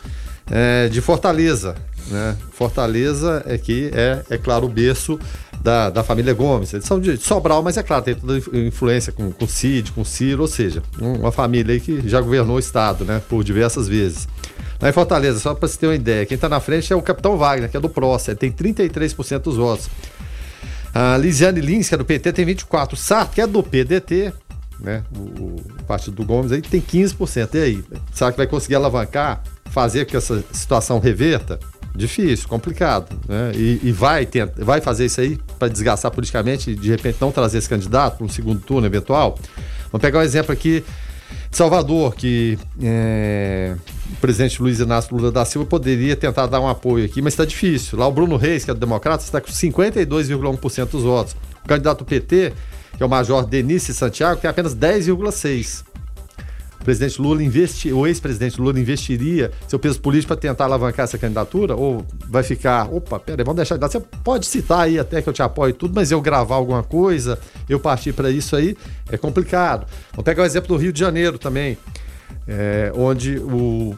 é, 0.50 0.88
de 0.90 1.02
Fortaleza. 1.02 1.76
Né? 2.08 2.36
Fortaleza 2.52 3.44
é 3.46 3.58
que 3.58 3.92
é, 3.94 4.22
é 4.30 4.38
claro, 4.38 4.66
o 4.66 4.70
berço 4.70 5.20
da, 5.62 5.90
da 5.90 6.04
família 6.04 6.34
Gomes. 6.34 6.74
Eles 6.74 6.86
são 6.86 7.00
de 7.00 7.18
Sobral, 7.18 7.62
mas 7.62 7.78
é 7.78 7.84
claro, 7.84 8.04
tem 8.04 8.16
toda 8.16 8.36
a 8.36 8.58
influência 8.58 9.12
com, 9.12 9.32
com 9.32 9.48
Cid, 9.48 9.92
com 9.92 10.04
Ciro, 10.04 10.42
ou 10.42 10.48
seja, 10.48 10.82
uma 11.00 11.32
família 11.32 11.80
que 11.80 12.08
já 12.08 12.20
governou 12.20 12.56
o 12.56 12.60
Estado 12.60 13.06
né, 13.06 13.22
por 13.30 13.44
diversas 13.44 13.88
vezes. 13.88 14.28
Lá 14.82 14.90
em 14.90 14.94
Fortaleza, 14.94 15.40
só 15.40 15.54
para 15.54 15.68
você 15.68 15.78
ter 15.78 15.88
uma 15.88 15.96
ideia, 15.96 16.26
quem 16.26 16.36
está 16.36 16.50
na 16.50 16.60
frente 16.60 16.92
é 16.92 16.96
o 16.96 17.02
Capitão 17.02 17.38
Wagner, 17.38 17.70
que 17.70 17.78
é 17.78 17.80
do 17.80 17.90
PROS, 17.90 18.30
ele 18.30 18.38
tem 18.38 18.52
33% 18.52 19.40
dos 19.40 19.58
votos. 19.58 19.88
A 20.94 21.16
Lisiane 21.18 21.62
Lins, 21.62 21.88
que 21.88 21.96
é 21.96 21.98
do 21.98 22.04
PT, 22.04 22.34
tem 22.34 22.46
24%. 22.46 22.96
Sarto, 22.96 23.34
que 23.34 23.42
é 23.42 23.48
do 23.48 23.62
PDT, 23.64 24.34
né? 24.82 25.04
O, 25.16 25.20
o 25.20 25.84
partido 25.88 26.16
do 26.16 26.26
Gomes 26.26 26.52
aí 26.52 26.62
tem 26.62 26.82
15%. 26.82 27.56
E 27.56 27.58
aí? 27.60 27.84
Será 28.14 28.32
que 28.32 28.38
vai 28.38 28.48
conseguir 28.48 28.76
alavancar, 28.76 29.44
fazer 29.66 30.06
com 30.06 30.12
que 30.12 30.18
essa 30.18 30.44
situação 30.52 31.00
reverta? 31.00 31.60
Difícil, 31.96 32.48
complicado. 32.48 33.20
Né? 33.28 33.52
E, 33.56 33.80
e 33.84 33.92
vai, 33.92 34.26
tenta, 34.26 34.64
vai 34.64 34.80
fazer 34.80 35.06
isso 35.06 35.20
aí 35.20 35.38
para 35.60 35.68
desgastar 35.68 36.10
politicamente 36.12 36.72
e 36.72 36.76
de 36.76 36.90
repente 36.90 37.18
não 37.20 37.32
trazer 37.32 37.58
esse 37.58 37.68
candidato 37.68 38.18
para 38.18 38.26
um 38.26 38.30
segundo 38.30 38.62
turno 38.62 38.88
eventual? 38.88 39.38
Vamos 39.92 40.02
pegar 40.02 40.20
um 40.20 40.24
exemplo 40.24 40.54
aqui 40.54 40.84
Salvador, 41.52 42.16
que 42.16 42.58
é, 42.82 43.76
o 44.14 44.16
presidente 44.22 44.62
Luiz 44.62 44.80
Inácio 44.80 45.16
Lula 45.16 45.32
da 45.32 45.44
Silva 45.44 45.68
poderia 45.68 46.16
tentar 46.16 46.48
dar 46.48 46.62
um 46.62 46.68
apoio 46.68 47.06
aqui, 47.06 47.22
mas 47.22 47.34
está 47.34 47.44
difícil. 47.44 48.00
Lá 48.00 48.08
o 48.08 48.12
Bruno 48.12 48.38
Reis, 48.38 48.64
que 48.64 48.72
é 48.72 48.74
do 48.74 48.80
Democrata, 48.80 49.22
está 49.22 49.42
com 49.42 49.52
52,1% 49.52 50.90
dos 50.90 51.04
votos. 51.04 51.36
O 51.64 51.68
candidato 51.68 52.06
PT 52.06 52.54
que 53.02 53.04
é 53.04 53.08
o 53.08 53.10
Major 53.10 53.44
Denise 53.48 53.96
Santiago, 53.96 54.40
tem 54.40 54.48
apenas 54.48 54.76
10,6%. 54.76 55.86
O 56.80 56.84
presidente 56.84 57.20
Lula 57.20 57.44
investe, 57.44 57.92
o 57.92 58.06
ex-presidente 58.06 58.62
Lula 58.62 58.80
investiria 58.80 59.52
seu 59.68 59.80
peso 59.80 60.00
político 60.00 60.28
para 60.28 60.38
tentar 60.38 60.66
alavancar 60.66 61.06
essa 61.06 61.18
candidatura? 61.18 61.76
Ou 61.76 62.06
vai 62.28 62.44
ficar, 62.44 62.92
opa, 62.94 63.20
peraí, 63.20 63.44
vamos 63.44 63.56
deixar 63.56 63.76
de 63.76 63.82
dar. 63.82 63.88
Você 63.88 64.00
pode 64.00 64.46
citar 64.46 64.82
aí 64.82 65.00
até 65.00 65.20
que 65.20 65.28
eu 65.28 65.34
te 65.34 65.42
apoio 65.42 65.74
tudo, 65.74 65.96
mas 65.96 66.12
eu 66.12 66.22
gravar 66.22 66.56
alguma 66.56 66.84
coisa, 66.84 67.40
eu 67.68 67.80
partir 67.80 68.14
para 68.14 68.30
isso 68.30 68.56
aí, 68.56 68.78
é 69.12 69.18
complicado. 69.18 69.88
Vamos 70.12 70.26
pegar 70.26 70.44
o 70.44 70.46
exemplo 70.46 70.68
do 70.68 70.78
Rio 70.78 70.94
de 70.94 71.00
Janeiro 71.00 71.40
também, 71.40 71.80
é, 72.48 72.92
onde 72.96 73.38
o, 73.40 73.96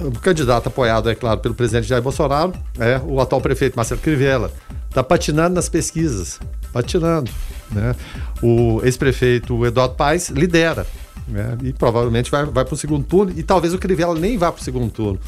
o 0.00 0.10
candidato 0.20 0.68
apoiado, 0.68 1.08
é 1.08 1.14
claro, 1.14 1.38
pelo 1.38 1.54
presidente 1.54 1.86
Jair 1.86 2.02
Bolsonaro, 2.02 2.52
é 2.80 3.00
o 3.04 3.20
atual 3.20 3.40
prefeito 3.40 3.76
Marcelo 3.76 4.00
Crivella. 4.00 4.50
Está 4.90 5.04
patinando 5.04 5.54
nas 5.54 5.68
pesquisas, 5.68 6.40
patinando. 6.72 7.30
Né? 7.70 7.94
O 8.42 8.80
ex-prefeito 8.84 9.64
Eduardo 9.64 9.94
Paes 9.94 10.28
lidera. 10.28 10.84
Né? 11.28 11.56
E 11.62 11.72
provavelmente 11.72 12.28
vai, 12.28 12.44
vai 12.44 12.64
para 12.64 12.74
o 12.74 12.76
segundo 12.76 13.04
turno. 13.04 13.32
E 13.36 13.42
talvez 13.44 13.72
o 13.72 13.78
Crivella 13.78 14.18
nem 14.18 14.36
vá 14.36 14.50
para 14.50 14.60
o 14.60 14.64
segundo 14.64 14.90
turno. 14.90 15.20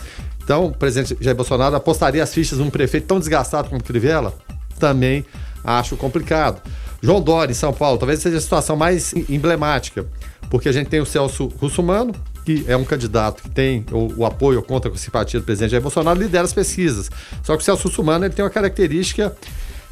Então, 0.43 0.67
o 0.67 0.73
presidente 0.73 1.17
Jair 1.21 1.37
Bolsonaro 1.37 1.77
apostaria 1.77 2.23
as 2.23 2.35
fichas 2.35 2.59
num 2.59 2.71
prefeito 2.71 3.07
tão 3.07 3.21
desgastado 3.21 3.69
como 3.69 3.81
o 3.81 3.85
Crivella? 3.85 4.35
Também 4.81 5.25
acho 5.65 5.97
complicado. 5.97 6.61
João 7.01 7.21
Dória, 7.21 7.53
em 7.53 7.55
São 7.55 7.73
Paulo, 7.73 7.99
talvez 7.99 8.21
seja 8.21 8.39
a 8.39 8.41
situação 8.41 8.75
mais 8.75 9.15
emblemática, 9.29 10.05
porque 10.51 10.69
a 10.69 10.73
gente 10.73 10.89
tem 10.89 11.01
o 11.01 11.07
Celso 11.07 11.47
Russumano, 11.61 12.13
que 12.45 12.65
é 12.67 12.77
um 12.77 12.85
candidato 12.85 13.43
que 13.43 13.51
tem 13.51 13.85
o, 13.91 14.21
o 14.21 14.27
apoio 14.27 14.59
ou 14.59 14.65
conta 14.65 14.91
com 14.91 14.97
simpatia 14.97 15.41
do 15.41 15.45
presidente 15.45 15.71
Jair 15.71 15.83
Bolsonaro, 15.83 16.19
lidera 16.19 16.45
as 16.45 16.53
pesquisas. 16.53 17.11
Só 17.43 17.57
que 17.57 17.63
o 17.63 17.65
Celso 17.65 17.89
Russumano 17.89 18.25
ele 18.25 18.35
tem 18.35 18.45
uma 18.45 18.51
característica 18.51 19.35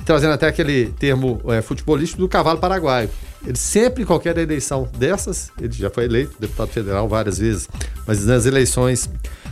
trazendo 0.05 0.33
até 0.33 0.49
aquele 0.49 0.87
termo 0.99 1.41
é, 1.49 1.61
futebolístico 1.61 2.21
do 2.23 2.29
cavalo 2.29 2.59
paraguaio. 2.59 3.11
Ele 3.45 3.57
sempre, 3.57 4.03
em 4.03 4.07
qualquer 4.07 4.37
eleição 4.39 4.89
dessas, 4.97 5.51
ele 5.61 5.73
já 5.73 5.91
foi 5.91 6.05
eleito 6.05 6.37
deputado 6.39 6.69
federal 6.69 7.09
várias 7.09 7.39
vezes, 7.39 7.69
mas 8.07 8.25
nas 8.25 8.47
eleições 8.47 9.09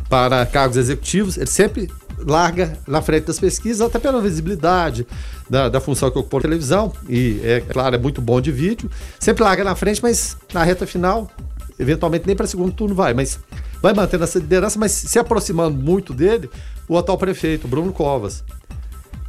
para 0.08 0.44
cargos 0.46 0.76
executivos, 0.76 1.36
ele 1.36 1.46
sempre 1.46 1.90
larga 2.18 2.76
na 2.86 3.00
frente 3.00 3.26
das 3.26 3.38
pesquisas, 3.38 3.80
até 3.80 3.98
pela 3.98 4.20
visibilidade 4.20 5.06
da, 5.48 5.68
da 5.68 5.80
função 5.80 6.10
que 6.10 6.18
ocupou 6.18 6.38
a 6.38 6.42
televisão, 6.42 6.92
e 7.08 7.40
é 7.44 7.60
claro, 7.60 7.94
é 7.94 7.98
muito 7.98 8.20
bom 8.20 8.40
de 8.40 8.50
vídeo, 8.50 8.90
sempre 9.18 9.44
larga 9.44 9.62
na 9.62 9.74
frente, 9.74 10.02
mas 10.02 10.36
na 10.52 10.64
reta 10.64 10.86
final, 10.86 11.30
eventualmente 11.78 12.26
nem 12.26 12.36
para 12.36 12.46
segundo 12.46 12.72
turno 12.72 12.94
vai, 12.94 13.14
mas 13.14 13.38
vai 13.80 13.94
mantendo 13.94 14.24
essa 14.24 14.38
liderança, 14.38 14.78
mas 14.78 14.92
se 14.92 15.18
aproximando 15.18 15.76
muito 15.76 16.12
dele, 16.12 16.50
o 16.88 16.96
atual 16.96 17.18
prefeito, 17.18 17.68
Bruno 17.68 17.92
Covas. 17.92 18.44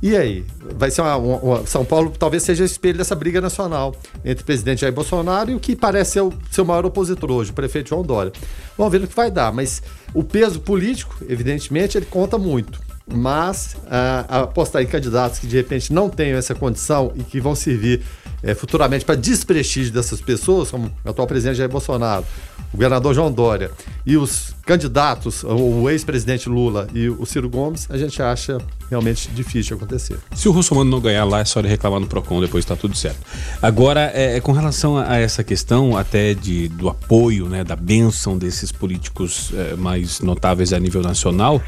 E 0.01 0.15
aí? 0.15 0.45
Vai 0.77 0.89
ser 0.89 1.01
uma, 1.01 1.17
uma, 1.17 1.67
São 1.67 1.83
Paulo 1.83 2.13
talvez 2.17 2.43
seja 2.43 2.63
o 2.63 2.65
espelho 2.65 2.97
dessa 2.97 3.15
briga 3.15 3.41
nacional 3.41 3.93
entre 4.23 4.43
o 4.43 4.45
presidente 4.45 4.81
Jair 4.81 4.93
Bolsonaro 4.93 5.51
e 5.51 5.55
o 5.55 5.59
que 5.59 5.75
parece 5.75 6.11
ser 6.11 6.21
o 6.21 6.33
seu 6.49 6.63
maior 6.63 6.85
opositor 6.85 7.29
hoje, 7.29 7.51
o 7.51 7.53
prefeito 7.53 7.89
João 7.89 8.01
Dória. 8.01 8.31
Vamos 8.77 8.91
ver 8.91 9.03
o 9.03 9.07
que 9.07 9.15
vai 9.15 9.29
dar, 9.29 9.51
mas 9.51 9.83
o 10.13 10.23
peso 10.23 10.61
político, 10.61 11.17
evidentemente, 11.27 11.97
ele 11.97 12.05
conta 12.05 12.37
muito. 12.37 12.79
Mas 13.11 13.75
uh, 13.85 14.43
apostar 14.43 14.83
em 14.83 14.87
candidatos 14.87 15.39
que 15.39 15.47
de 15.47 15.57
repente 15.57 15.91
não 15.91 16.09
tenham 16.09 16.37
essa 16.37 16.55
condição 16.55 17.11
e 17.15 17.23
que 17.23 17.41
vão 17.41 17.55
servir 17.55 18.01
é, 18.41 18.53
futuramente 18.53 19.05
para 19.05 19.15
desprestígio 19.15 19.93
dessas 19.93 20.21
pessoas, 20.21 20.71
como 20.71 20.91
o 21.03 21.09
atual 21.09 21.27
presidente 21.27 21.57
Jair 21.57 21.69
Bolsonaro, 21.69 22.25
o 22.73 22.77
governador 22.77 23.13
João 23.13 23.31
Dória 23.31 23.71
e 24.05 24.15
os 24.15 24.53
candidatos, 24.65 25.43
o 25.43 25.89
ex-presidente 25.89 26.47
Lula 26.47 26.87
e 26.93 27.09
o 27.09 27.25
Ciro 27.25 27.49
Gomes, 27.49 27.87
a 27.89 27.97
gente 27.97 28.21
acha 28.21 28.59
realmente 28.89 29.29
difícil 29.29 29.75
acontecer. 29.75 30.19
Se 30.35 30.47
o 30.47 30.51
Russomano 30.51 30.89
não 30.89 30.99
ganhar 30.99 31.25
lá, 31.25 31.39
é 31.39 31.45
só 31.45 31.59
ele 31.59 31.67
reclamar 31.67 31.99
no 31.99 32.07
PROCON, 32.07 32.39
depois 32.41 32.63
está 32.63 32.75
tudo 32.75 32.95
certo. 32.95 33.19
Agora, 33.61 34.11
é, 34.13 34.37
é, 34.37 34.39
com 34.39 34.51
relação 34.51 34.97
a 34.97 35.17
essa 35.17 35.43
questão 35.43 35.97
até 35.97 36.33
de, 36.35 36.67
do 36.67 36.87
apoio, 36.87 37.47
né, 37.47 37.63
da 37.63 37.75
benção 37.75 38.37
desses 38.37 38.71
políticos 38.71 39.51
é, 39.55 39.75
mais 39.75 40.19
notáveis 40.19 40.71
a 40.71 40.79
nível 40.79 41.01
nacional, 41.01 41.61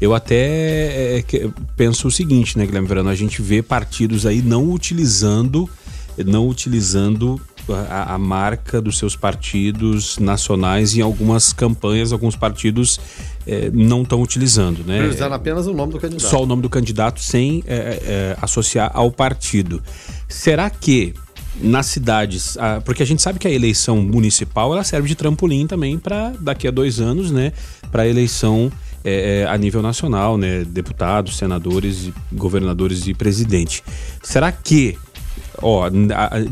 eu 0.00 0.14
até 0.14 1.18
é, 1.18 1.24
penso 1.76 2.08
o 2.08 2.10
seguinte, 2.10 2.56
né, 2.56 2.64
Guilherme 2.64 2.88
Verano, 2.88 3.10
a 3.10 3.14
gente 3.14 3.42
vê 3.42 3.62
partidos 3.62 4.24
aí 4.24 4.40
não 4.40 4.70
utilizando 4.70 5.68
não 6.24 6.48
utilizando 6.48 7.40
a, 7.68 8.14
a, 8.14 8.18
marca 8.18 8.80
dos 8.80 8.98
seus 8.98 9.16
partidos 9.16 10.18
nacionais 10.18 10.96
em 10.96 11.00
algumas 11.00 11.52
campanhas, 11.52 12.12
alguns 12.12 12.36
partidos 12.36 13.00
é, 13.46 13.70
não 13.72 14.02
estão 14.02 14.22
utilizando, 14.22 14.84
né? 14.84 14.98
Priorizando 14.98 15.34
apenas 15.34 15.66
o 15.66 15.72
nome 15.72 15.92
do 15.92 16.00
candidato. 16.00 16.28
Só 16.28 16.42
o 16.42 16.46
nome 16.46 16.62
do 16.62 16.70
candidato 16.70 17.20
sem 17.20 17.62
é, 17.66 17.76
é, 17.76 18.36
associar 18.40 18.90
ao 18.94 19.10
partido. 19.10 19.82
Será 20.28 20.70
que 20.70 21.14
nas 21.58 21.86
cidades, 21.86 22.58
porque 22.84 23.02
a 23.02 23.06
gente 23.06 23.22
sabe 23.22 23.38
que 23.38 23.48
a 23.48 23.50
eleição 23.50 24.02
municipal 24.02 24.74
ela 24.74 24.84
serve 24.84 25.08
de 25.08 25.14
trampolim 25.14 25.66
também 25.66 25.98
para 25.98 26.34
daqui 26.38 26.68
a 26.68 26.70
dois 26.70 27.00
anos, 27.00 27.30
né? 27.30 27.50
Para 27.90 28.02
a 28.02 28.06
eleição 28.06 28.70
é, 29.08 29.42
é, 29.42 29.46
a 29.46 29.56
nível 29.56 29.80
nacional, 29.80 30.36
né? 30.36 30.64
Deputados, 30.64 31.36
senadores, 31.36 32.10
governadores 32.32 33.06
e 33.06 33.14
presidente. 33.14 33.80
Será 34.20 34.50
que 34.50 34.98
ó, 35.62 35.90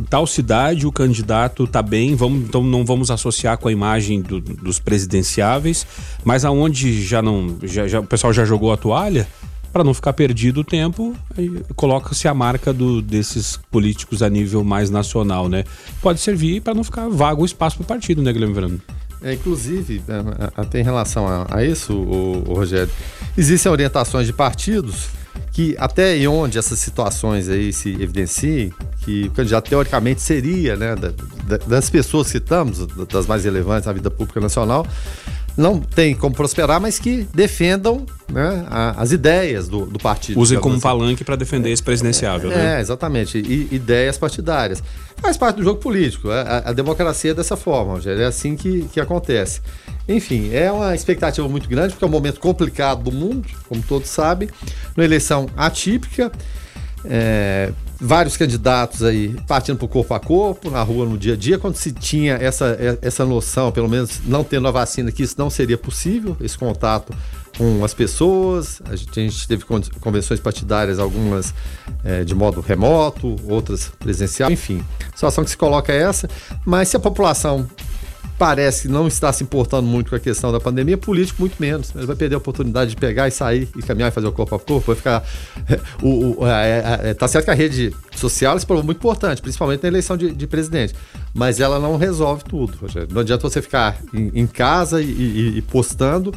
tal 0.08 0.26
cidade 0.26 0.86
o 0.86 0.92
candidato 0.92 1.66
tá 1.66 1.82
bem, 1.82 2.14
vamos, 2.14 2.44
então 2.44 2.62
não 2.62 2.84
vamos 2.84 3.10
associar 3.10 3.58
com 3.58 3.68
a 3.68 3.72
imagem 3.72 4.20
do, 4.20 4.40
dos 4.40 4.78
presidenciáveis, 4.78 5.86
mas 6.24 6.44
aonde 6.44 7.02
já 7.02 7.20
não, 7.20 7.56
já, 7.62 7.86
já, 7.86 8.00
o 8.00 8.06
pessoal 8.06 8.32
já 8.32 8.44
jogou 8.44 8.72
a 8.72 8.76
toalha, 8.76 9.26
para 9.74 9.82
não 9.82 9.92
ficar 9.92 10.12
perdido 10.12 10.60
o 10.60 10.64
tempo, 10.64 11.16
coloca-se 11.74 12.28
a 12.28 12.32
marca 12.32 12.72
do, 12.72 13.02
desses 13.02 13.58
políticos 13.72 14.22
a 14.22 14.30
nível 14.30 14.62
mais 14.62 14.88
nacional, 14.88 15.48
né? 15.48 15.64
Pode 16.00 16.20
servir 16.20 16.60
para 16.60 16.74
não 16.74 16.84
ficar 16.84 17.08
vago 17.08 17.42
o 17.42 17.44
espaço 17.44 17.78
para 17.78 17.82
o 17.82 17.86
partido, 17.86 18.22
né, 18.22 18.32
Guilherme 18.32 18.54
Verano? 18.54 18.80
É, 19.20 19.32
inclusive, 19.32 20.00
é, 20.06 20.52
até 20.56 20.78
em 20.78 20.84
relação 20.84 21.26
a, 21.26 21.46
a 21.50 21.64
isso, 21.64 21.92
o, 21.92 22.44
o 22.46 22.54
Rogério, 22.54 22.92
existem 23.36 23.72
orientações 23.72 24.28
de 24.28 24.32
partidos 24.32 25.08
que 25.54 25.76
até 25.78 26.16
e 26.16 26.26
onde 26.26 26.58
essas 26.58 26.80
situações 26.80 27.48
aí 27.48 27.72
se 27.72 27.90
evidenciem, 27.90 28.72
que 29.04 29.28
o 29.28 29.30
candidato 29.30 29.68
teoricamente 29.70 30.20
seria, 30.20 30.74
né, 30.74 30.96
da, 30.96 31.12
da, 31.46 31.56
das 31.64 31.88
pessoas 31.88 32.30
que 32.30 32.38
estamos, 32.38 32.84
das 33.06 33.24
mais 33.28 33.44
relevantes 33.44 33.86
na 33.86 33.92
vida 33.92 34.10
pública 34.10 34.40
nacional, 34.40 34.84
não 35.56 35.78
tem 35.78 36.12
como 36.12 36.34
prosperar, 36.34 36.80
mas 36.80 36.98
que 36.98 37.28
defendam 37.32 38.04
né, 38.28 38.66
a, 38.68 39.00
as 39.00 39.12
ideias 39.12 39.68
do, 39.68 39.86
do 39.86 40.00
partido. 40.00 40.40
Usem 40.40 40.58
como 40.58 40.74
assim. 40.74 40.82
palanque 40.82 41.22
para 41.22 41.36
defender 41.36 41.70
esse 41.70 41.82
presidenciável. 41.82 42.50
É, 42.50 42.56
né? 42.56 42.76
é 42.78 42.80
exatamente. 42.80 43.38
E, 43.38 43.68
ideias 43.70 44.18
partidárias. 44.18 44.82
Faz 45.18 45.36
parte 45.36 45.56
do 45.58 45.62
jogo 45.62 45.78
político. 45.78 46.30
A, 46.30 46.70
a 46.70 46.72
democracia 46.72 47.30
é 47.30 47.34
dessa 47.34 47.56
forma, 47.56 47.92
Rogério. 47.92 48.22
É 48.22 48.26
assim 48.26 48.56
que, 48.56 48.82
que 48.92 48.98
acontece. 48.98 49.60
Enfim, 50.08 50.52
é 50.52 50.70
uma 50.70 50.94
expectativa 50.94 51.48
muito 51.48 51.68
grande, 51.68 51.94
porque 51.94 52.04
é 52.04 52.08
um 52.08 52.10
momento 52.10 52.38
complicado 52.38 53.04
do 53.04 53.12
mundo, 53.12 53.48
como 53.68 53.82
todos 53.82 54.08
sabem. 54.10 54.48
Uma 54.96 55.04
eleição 55.04 55.48
atípica. 55.56 56.30
É, 57.06 57.70
vários 58.00 58.36
candidatos 58.36 59.02
aí 59.02 59.36
partindo 59.46 59.76
para 59.76 59.84
o 59.84 59.88
corpo 59.88 60.14
a 60.14 60.20
corpo, 60.20 60.70
na 60.70 60.82
rua, 60.82 61.06
no 61.06 61.18
dia 61.18 61.34
a 61.34 61.36
dia, 61.36 61.58
quando 61.58 61.76
se 61.76 61.92
tinha 61.92 62.34
essa, 62.34 62.78
essa 63.00 63.24
noção, 63.24 63.70
pelo 63.70 63.88
menos 63.88 64.20
não 64.26 64.42
tendo 64.42 64.66
a 64.68 64.70
vacina, 64.70 65.12
que 65.12 65.22
isso 65.22 65.34
não 65.38 65.50
seria 65.50 65.78
possível, 65.78 66.36
esse 66.40 66.56
contato 66.56 67.14
com 67.56 67.84
as 67.84 67.94
pessoas. 67.94 68.82
A 68.86 68.96
gente, 68.96 69.20
a 69.20 69.22
gente 69.22 69.48
teve 69.48 69.64
convenções 70.00 70.40
partidárias, 70.40 70.98
algumas 70.98 71.54
é, 72.02 72.24
de 72.24 72.34
modo 72.34 72.60
remoto, 72.60 73.36
outras 73.48 73.90
presencial, 73.98 74.50
enfim. 74.50 74.84
A 75.12 75.14
situação 75.14 75.44
que 75.44 75.50
se 75.50 75.56
coloca 75.56 75.92
é 75.92 76.02
essa, 76.02 76.28
mas 76.64 76.88
se 76.88 76.96
a 76.96 77.00
população 77.00 77.66
parece 78.38 78.88
não 78.88 79.06
estar 79.06 79.32
se 79.32 79.44
importando 79.44 79.86
muito 79.86 80.10
com 80.10 80.16
a 80.16 80.20
questão 80.20 80.50
da 80.50 80.60
pandemia, 80.60 80.98
político 80.98 81.40
muito 81.40 81.56
menos. 81.58 81.94
Ele 81.94 82.06
vai 82.06 82.16
perder 82.16 82.34
a 82.34 82.38
oportunidade 82.38 82.90
de 82.90 82.96
pegar 82.96 83.28
e 83.28 83.30
sair 83.30 83.68
e 83.76 83.82
caminhar 83.82 84.10
e 84.10 84.14
fazer 84.14 84.26
o 84.26 84.32
corpo 84.32 84.54
a 84.54 84.58
corpo, 84.58 84.86
vai 84.86 84.96
ficar. 84.96 85.24
O, 86.02 86.42
o, 86.42 86.46
é, 86.46 87.00
é, 87.04 87.10
é, 87.10 87.14
tá 87.14 87.26
certo 87.26 87.46
que 87.46 87.50
a 87.50 87.54
rede 87.54 87.94
social 88.14 88.58
se 88.58 88.66
provou 88.66 88.84
muito 88.84 88.98
importante, 88.98 89.40
principalmente 89.40 89.82
na 89.82 89.88
eleição 89.88 90.16
de, 90.16 90.32
de, 90.32 90.46
presidente. 90.46 90.94
Mas 91.32 91.60
ela 91.60 91.78
não 91.78 91.96
resolve 91.96 92.44
tudo. 92.44 92.78
Não 93.10 93.20
adianta 93.22 93.48
você 93.48 93.62
ficar 93.62 93.98
em, 94.12 94.30
em 94.34 94.46
casa 94.46 95.00
e, 95.00 95.06
e, 95.06 95.58
e 95.58 95.62
postando 95.62 96.34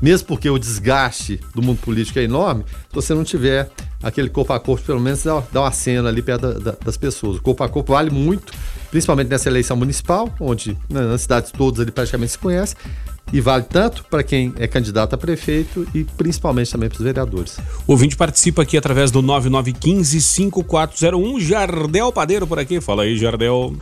mesmo 0.00 0.28
porque 0.28 0.48
o 0.48 0.58
desgaste 0.58 1.40
do 1.54 1.62
mundo 1.62 1.78
político 1.80 2.18
é 2.18 2.22
enorme, 2.22 2.64
se 2.88 2.94
você 2.94 3.12
não 3.12 3.22
tiver 3.22 3.70
aquele 4.02 4.30
corpo 4.30 4.52
a 4.52 4.60
corpo, 4.60 4.84
pelo 4.84 5.00
menos 5.00 5.22
dá 5.22 5.60
uma 5.60 5.72
cena 5.72 6.08
ali 6.08 6.22
perto 6.22 6.40
da, 6.40 6.70
da, 6.70 6.76
das 6.82 6.96
pessoas. 6.96 7.36
O 7.36 7.42
corpo 7.42 7.62
a 7.62 7.68
corpo 7.68 7.92
vale 7.92 8.10
muito, 8.10 8.52
principalmente 8.90 9.28
nessa 9.28 9.48
eleição 9.48 9.76
municipal, 9.76 10.32
onde 10.40 10.76
né, 10.88 11.02
nas 11.02 11.20
cidades 11.22 11.52
todas 11.52 11.80
ele 11.80 11.90
praticamente 11.90 12.32
se 12.32 12.38
conhece, 12.38 12.74
e 13.32 13.40
vale 13.40 13.64
tanto 13.64 14.04
para 14.04 14.22
quem 14.22 14.52
é 14.58 14.66
candidato 14.66 15.14
a 15.14 15.18
prefeito 15.18 15.86
e 15.94 16.04
principalmente 16.04 16.70
também 16.72 16.88
para 16.88 16.98
os 16.98 17.04
vereadores. 17.04 17.58
O 17.86 17.92
ouvinte 17.92 18.16
participa 18.16 18.62
aqui 18.62 18.76
através 18.76 19.12
do 19.12 19.22
9915-5401. 19.22 21.40
Jardel 21.40 22.12
Padeiro 22.12 22.46
por 22.46 22.58
aqui. 22.58 22.80
Fala 22.80 23.02
aí, 23.04 23.16
Jardel. 23.16 23.74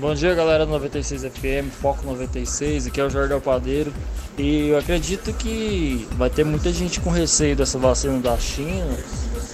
Bom 0.00 0.14
dia, 0.14 0.34
galera 0.34 0.64
do 0.64 0.72
96 0.72 1.24
FM, 1.24 1.70
Foco 1.78 2.06
96. 2.06 2.86
Aqui 2.86 3.02
é 3.02 3.04
o 3.04 3.10
Jardel 3.10 3.38
Padeiro. 3.38 3.92
E 4.38 4.68
eu 4.68 4.78
acredito 4.78 5.30
que 5.34 6.08
vai 6.12 6.30
ter 6.30 6.42
muita 6.42 6.72
gente 6.72 6.98
com 7.00 7.10
receio 7.10 7.54
dessa 7.54 7.78
vacina 7.78 8.18
da 8.18 8.34
China, 8.38 8.96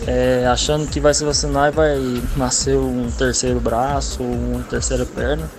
é, 0.06 0.46
achando 0.46 0.86
que 0.86 1.00
vai 1.00 1.12
se 1.12 1.24
vacinar 1.24 1.72
e 1.72 1.74
vai 1.74 1.96
nascer 2.36 2.76
um 2.76 3.10
terceiro 3.10 3.58
braço 3.58 4.22
ou 4.22 4.30
uma 4.30 4.62
terceira 4.62 5.04
perna. 5.04 5.50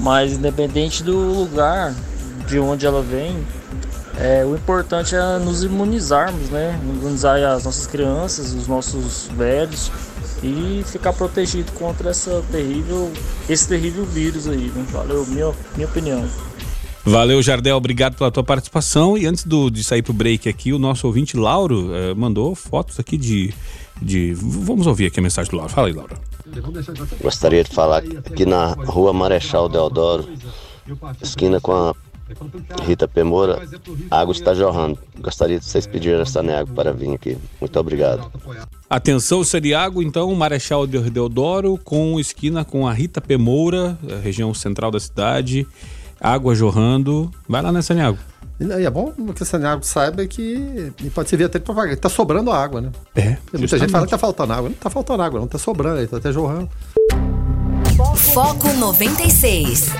Mas 0.00 0.32
independente 0.32 1.02
do 1.02 1.18
lugar 1.18 1.94
de 2.46 2.58
onde 2.58 2.86
ela 2.86 3.02
vem, 3.02 3.46
é, 4.18 4.42
o 4.42 4.54
importante 4.54 5.14
é 5.14 5.38
nos 5.38 5.62
imunizarmos, 5.62 6.48
né? 6.48 6.80
Imunizar 6.82 7.42
as 7.42 7.64
nossas 7.64 7.86
crianças, 7.86 8.54
os 8.54 8.66
nossos 8.66 9.28
velhos 9.36 9.90
e 10.44 10.84
ficar 10.84 11.12
protegido 11.14 11.72
contra 11.72 12.10
essa 12.10 12.44
terrível, 12.52 13.10
esse 13.48 13.66
terrível 13.66 14.04
vírus 14.04 14.46
aí. 14.46 14.70
Né? 14.74 14.84
Valeu, 14.90 15.26
minha, 15.26 15.52
minha 15.74 15.88
opinião. 15.88 16.28
Valeu, 17.02 17.42
Jardel, 17.42 17.76
obrigado 17.76 18.16
pela 18.16 18.30
tua 18.30 18.44
participação. 18.44 19.16
E 19.16 19.26
antes 19.26 19.44
do, 19.44 19.70
de 19.70 19.82
sair 19.82 20.02
pro 20.02 20.12
break 20.12 20.48
aqui, 20.48 20.72
o 20.72 20.78
nosso 20.78 21.06
ouvinte 21.06 21.36
Lauro 21.36 21.94
eh, 21.94 22.14
mandou 22.14 22.54
fotos 22.54 22.98
aqui 22.98 23.16
de, 23.16 23.52
de. 24.00 24.32
Vamos 24.34 24.86
ouvir 24.86 25.06
aqui 25.06 25.20
a 25.20 25.22
mensagem 25.22 25.50
do 25.50 25.56
Lauro. 25.56 25.72
Fala 25.72 25.88
aí, 25.88 25.92
Lauro. 25.92 26.16
Gostaria 27.22 27.64
de 27.64 27.70
falar 27.70 27.98
aqui 27.98 28.46
na 28.46 28.72
rua 28.72 29.12
Marechal 29.12 29.68
Deodoro, 29.68 30.28
esquina 31.22 31.60
com 31.60 31.72
a 31.72 31.94
Rita 32.82 33.06
Pemora, 33.06 33.62
a 34.10 34.20
água 34.20 34.32
está 34.32 34.54
jorrando. 34.54 34.98
Gostaria 35.20 35.58
de 35.58 35.64
vocês 35.64 35.86
pedirem 35.86 36.20
essa 36.20 36.40
água 36.40 36.74
para 36.74 36.92
vir 36.92 37.14
aqui. 37.14 37.36
Muito 37.60 37.78
obrigado. 37.78 38.30
Atenção, 38.88 39.44
Seriago, 39.44 40.02
então, 40.02 40.34
Marechal 40.34 40.86
Deodoro, 40.86 41.78
com 41.82 42.18
esquina 42.18 42.64
com 42.64 42.86
a 42.86 42.92
Rita 42.92 43.20
Pemoura, 43.20 43.98
região 44.22 44.52
central 44.54 44.90
da 44.90 45.00
cidade 45.00 45.66
água 46.20 46.54
jorrando. 46.54 47.30
Vai 47.46 47.60
lá 47.60 47.70
nessa 47.70 47.92
água. 47.94 48.18
E 48.58 48.84
é 48.84 48.90
bom 48.90 49.12
que 49.34 49.42
essa 49.42 49.56
água 49.56 49.82
saiba 49.82 50.24
que 50.26 50.92
pode 51.14 51.28
servir 51.28 51.44
até 51.44 51.58
para 51.58 51.74
pagar. 51.74 51.96
Tá 51.96 52.08
sobrando 52.08 52.50
água, 52.50 52.80
né? 52.80 52.90
É. 53.14 53.22
Muita 53.52 53.58
justamente. 53.58 53.80
gente 53.80 53.92
fala 53.92 54.04
que 54.06 54.10
tá 54.10 54.18
faltando 54.18 54.52
água. 54.52 54.68
Não 54.70 54.76
tá 54.76 54.88
faltando 54.88 55.22
água, 55.22 55.40
não 55.40 55.48
tá 55.48 55.58
sobrando, 55.58 56.06
tá 56.08 56.16
até 56.16 56.32
jorrando. 56.32 56.70
Foco 58.16 58.72
96. 58.72 59.92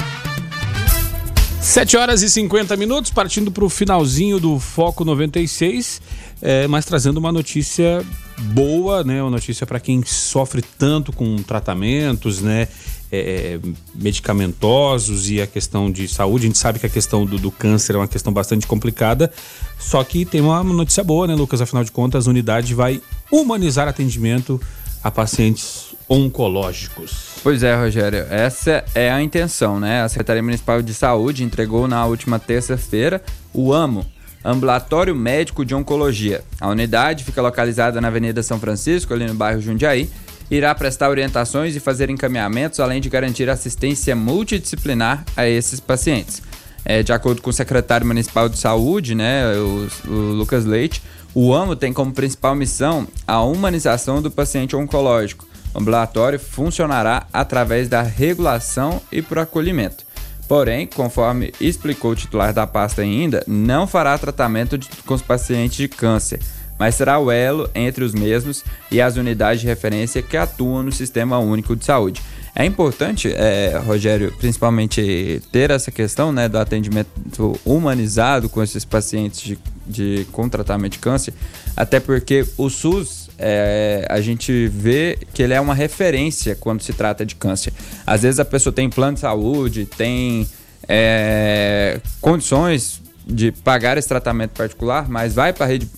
7 1.65 1.97
horas 1.97 2.23
e 2.23 2.29
50 2.29 2.77
minutos, 2.77 3.11
partindo 3.11 3.51
para 3.51 3.65
o 3.65 3.71
finalzinho 3.71 4.39
do 4.39 4.61
Foco 4.61 5.03
96, 5.03 6.01
é, 6.43 6.69
mas 6.69 6.85
trazendo 6.85 7.17
uma 7.17 7.33
notícia 7.33 8.05
boa, 8.53 9.03
né? 9.03 9.23
Uma 9.23 9.31
notícia 9.31 9.67
para 9.67 9.81
quem 9.81 10.05
sofre 10.05 10.63
tanto 10.79 11.11
com 11.11 11.37
tratamentos, 11.37 12.43
né? 12.43 12.69
É, 13.11 13.59
medicamentosos 13.95 15.31
e 15.31 15.41
a 15.41 15.47
questão 15.47 15.91
de 15.91 16.07
saúde. 16.07 16.45
A 16.45 16.49
gente 16.49 16.59
sabe 16.59 16.79
que 16.79 16.87
a 16.87 16.91
questão 16.91 17.25
do, 17.25 17.39
do, 17.39 17.51
câncer 17.51 17.95
é 17.95 17.99
uma 17.99 18.09
questão 18.09 18.33
bastante 18.33 18.67
complicada, 18.67 19.33
só 19.79 20.05
que 20.05 20.27
tem 20.27 20.43
uma 20.43 20.63
notícia 20.63 21.03
boa, 21.03 21.27
né, 21.27 21.35
Lucas? 21.35 21.63
Afinal 21.63 21.83
de 21.83 21.91
contas, 21.91 22.29
a 22.29 22.31
unidade 22.31 22.75
vai 22.75 23.01
humanizar 23.33 23.89
atendimento 23.89 24.61
a 25.03 25.11
pacientes 25.11 25.94
oncológicos. 26.09 27.35
Pois 27.43 27.63
é, 27.63 27.75
Rogério, 27.75 28.27
essa 28.31 28.85
é 28.95 29.11
a 29.11 29.23
intenção, 29.23 29.81
né? 29.81 30.03
A 30.03 30.09
Secretaria 30.09 30.43
Municipal 30.43 30.83
de 30.83 30.95
Saúde 30.95 31.45
entregou 31.45 31.89
na 31.89 32.05
última 32.07 32.39
terça-feira 32.39 33.23
o 33.53 33.73
AMO, 33.73 34.05
Ambulatório 34.45 35.15
Médico 35.15 35.65
de 35.65 35.75
Oncologia. 35.75 36.43
A 36.61 36.69
unidade 36.69 37.25
fica 37.25 37.41
localizada 37.41 38.01
na 38.01 38.09
Avenida 38.09 38.43
São 38.43 38.61
Francisco, 38.61 39.15
ali 39.15 39.27
no 39.27 39.35
bairro 39.35 39.61
Jundiaí, 39.61 40.11
irá 40.51 40.75
prestar 40.75 41.09
orientações 41.09 41.75
e 41.75 41.81
fazer 41.81 42.11
encaminhamentos, 42.11 42.81
além 42.81 43.01
de 43.01 43.09
garantir 43.09 43.49
assistência 43.49 44.15
multidisciplinar 44.15 45.25
a 45.37 45.47
esses 45.47 45.81
pacientes. 45.81 46.43
É, 46.85 47.03
de 47.03 47.13
acordo 47.13 47.41
com 47.41 47.49
o 47.49 47.53
secretário 47.53 48.07
municipal 48.07 48.47
de 48.49 48.59
saúde, 48.59 49.15
né, 49.15 49.55
o, 49.57 49.89
o 50.07 50.13
Lucas 50.33 50.67
Leite, 50.67 51.03
o 51.35 51.55
AMO 51.55 51.75
tem 51.75 51.93
como 51.93 52.13
principal 52.13 52.55
missão 52.55 53.09
a 53.27 53.41
humanização 53.43 54.21
do 54.21 54.31
paciente 54.31 54.77
oncológico. 54.77 55.47
O 55.75 55.81
ambulatório 55.81 56.39
funcionará 56.39 57.27
através 57.33 57.89
da 57.89 58.01
regulação 58.01 59.03
e 59.11 59.21
por 59.21 59.39
acolhimento. 59.39 60.05
Porém, 60.47 60.87
conforme 60.87 61.53
explicou 61.61 62.13
o 62.13 62.17
titular 62.17 62.53
da 62.53 62.67
pasta 62.67 63.03
ainda, 63.03 63.43
não 63.47 63.87
fará 63.87 64.17
tratamento 64.17 64.77
de, 64.79 64.89
com 65.05 65.15
os 65.15 65.23
pacientes 65.23 65.77
de 65.77 65.89
câncer, 65.89 66.39
mas 66.79 66.95
será 66.95 67.19
o 67.19 67.31
elo 67.31 67.69
entre 67.75 68.05
os 68.05 68.13
mesmos 68.13 68.63
e 68.91 69.01
as 69.01 69.17
unidades 69.17 69.63
de 69.63 69.67
referência 69.67 70.23
que 70.23 70.37
atuam 70.37 70.83
no 70.83 70.93
Sistema 70.93 71.39
Único 71.39 71.75
de 71.75 71.85
Saúde. 71.85 72.23
É 72.55 72.65
importante, 72.65 73.33
é, 73.35 73.81
Rogério, 73.85 74.33
principalmente 74.39 75.43
ter 75.51 75.71
essa 75.71 75.91
questão 75.91 76.31
né, 76.31 76.49
do 76.49 76.57
atendimento 76.57 77.59
humanizado 77.65 78.49
com 78.49 78.63
esses 78.63 78.85
pacientes 78.85 79.41
de, 79.41 79.59
de, 79.87 80.27
com 80.31 80.49
tratamento 80.49 80.93
de 80.93 80.99
câncer, 81.01 81.35
até 81.77 81.99
porque 81.99 82.47
o 82.57 82.71
SUS 82.71 83.24
é, 83.39 84.07
a 84.09 84.21
gente 84.21 84.69
vê 84.69 85.19
que 85.33 85.43
ele 85.43 85.55
é 85.55 85.61
uma 85.61 85.75
referência 85.75 86.55
quando 86.55 86.83
se 86.83 86.93
trata 86.93 87.25
de 87.25 87.35
câncer. 87.35 87.73
Às 88.07 88.23
vezes 88.23 88.41
a 88.41 88.45
pessoa 88.45 88.73
tem 88.73 88.89
plano 88.89 89.15
de 89.15 89.21
saúde, 89.21 89.87
tem 89.87 90.47
é, 90.89 92.01
condições 92.21 93.03
de 93.27 93.53
pagar 93.53 93.97
esse 93.97 94.09
tratamento 94.09 94.51
particular, 94.51 95.09
mas 95.09 95.35
vai 95.35 95.53
para 95.53 95.65
a 95.65 95.69
rede, 95.69 95.89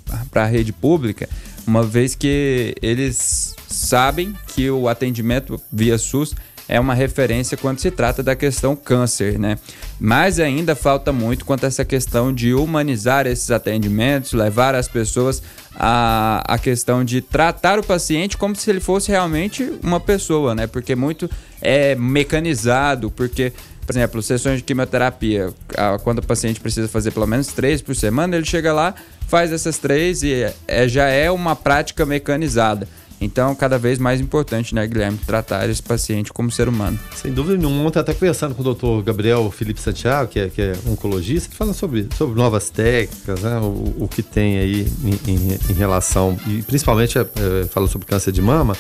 rede 0.51 0.73
pública, 0.73 1.29
uma 1.67 1.83
vez 1.83 2.15
que 2.15 2.75
eles 2.81 3.55
sabem 3.69 4.35
que 4.55 4.71
o 4.71 4.89
atendimento 4.89 5.61
via 5.73 5.99
SUS 5.99 6.35
é 6.69 6.81
uma 6.81 6.95
referência 6.95 7.57
quando 7.57 7.79
se 7.79 7.91
trata 7.91 8.23
da 8.23 8.35
questão 8.35 8.75
câncer, 8.75 9.39
né? 9.39 9.59
Mas 10.01 10.41
ainda 10.41 10.75
falta 10.75 11.13
muito 11.13 11.45
quanto 11.45 11.65
a 11.65 11.69
essa 11.69 11.85
questão 11.85 12.33
de 12.33 12.53
humanizar 12.53 13.27
esses 13.27 13.51
atendimentos, 13.51 14.33
levar 14.33 14.75
as 14.75 14.89
pessoas 14.89 15.43
a, 15.75 16.43
a 16.47 16.59
questão 16.59 17.05
de 17.05 17.21
tratar 17.21 17.79
o 17.79 17.85
paciente 17.85 18.37
como 18.37 18.57
se 18.57 18.69
ele 18.69 18.81
fosse 18.81 19.11
realmente 19.11 19.73
uma 19.83 20.01
pessoa, 20.01 20.55
né? 20.55 20.67
Porque 20.67 20.97
muito 20.97 21.31
é 21.61 21.95
mecanizado, 21.95 23.11
porque 23.11 23.53
Por 23.87 23.93
exemplo, 23.93 24.21
sessões 24.21 24.59
de 24.59 24.65
quimioterapia, 24.65 25.55
quando 26.03 26.19
o 26.19 26.27
paciente 26.27 26.59
precisa 26.59 26.89
fazer 26.89 27.13
pelo 27.13 27.27
menos 27.27 27.47
três 27.47 27.81
por 27.81 27.95
semana, 27.95 28.35
ele 28.35 28.45
chega 28.45 28.73
lá, 28.73 28.93
faz 29.29 29.53
essas 29.53 29.79
três 29.79 30.25
e 30.25 30.45
é, 30.67 30.89
já 30.89 31.07
é 31.07 31.31
uma 31.31 31.55
prática 31.55 32.05
mecanizada. 32.05 32.89
Então, 33.21 33.55
cada 33.55 33.79
vez 33.79 33.99
mais 33.99 34.21
importante, 34.21 34.75
né, 34.75 34.87
Guilherme, 34.87 35.19
tratar 35.27 35.69
esse 35.69 35.83
paciente 35.83 36.33
como 36.33 36.51
ser 36.51 36.69
humano. 36.69 36.99
Sem 37.15 37.33
dúvida 37.33 37.57
nenhuma. 37.57 37.83
Ontem 37.83 37.99
até 37.99 38.13
conversando 38.13 38.55
com 38.55 38.61
o 38.61 38.65
doutor 38.65 39.03
Gabriel 39.03 39.51
Felipe 39.51 39.81
Santiago, 39.81 40.31
que 40.31 40.39
é, 40.39 40.49
que 40.49 40.61
é 40.61 40.75
oncologista, 40.87 41.55
falando 41.55 41.75
sobre, 41.75 42.09
sobre 42.17 42.37
novas 42.37 42.69
técnicas, 42.69 43.41
né, 43.41 43.59
o, 43.59 43.97
o 44.01 44.09
que 44.09 44.23
tem 44.23 44.59
aí 44.59 44.87
em, 45.03 45.33
em, 45.33 45.59
em 45.71 45.73
relação, 45.73 46.39
e 46.47 46.63
principalmente 46.63 47.19
é, 47.19 47.23
é, 47.23 47.67
falando 47.67 47.91
sobre 47.91 48.07
câncer 48.07 48.33
de 48.33 48.43
mama, 48.43 48.77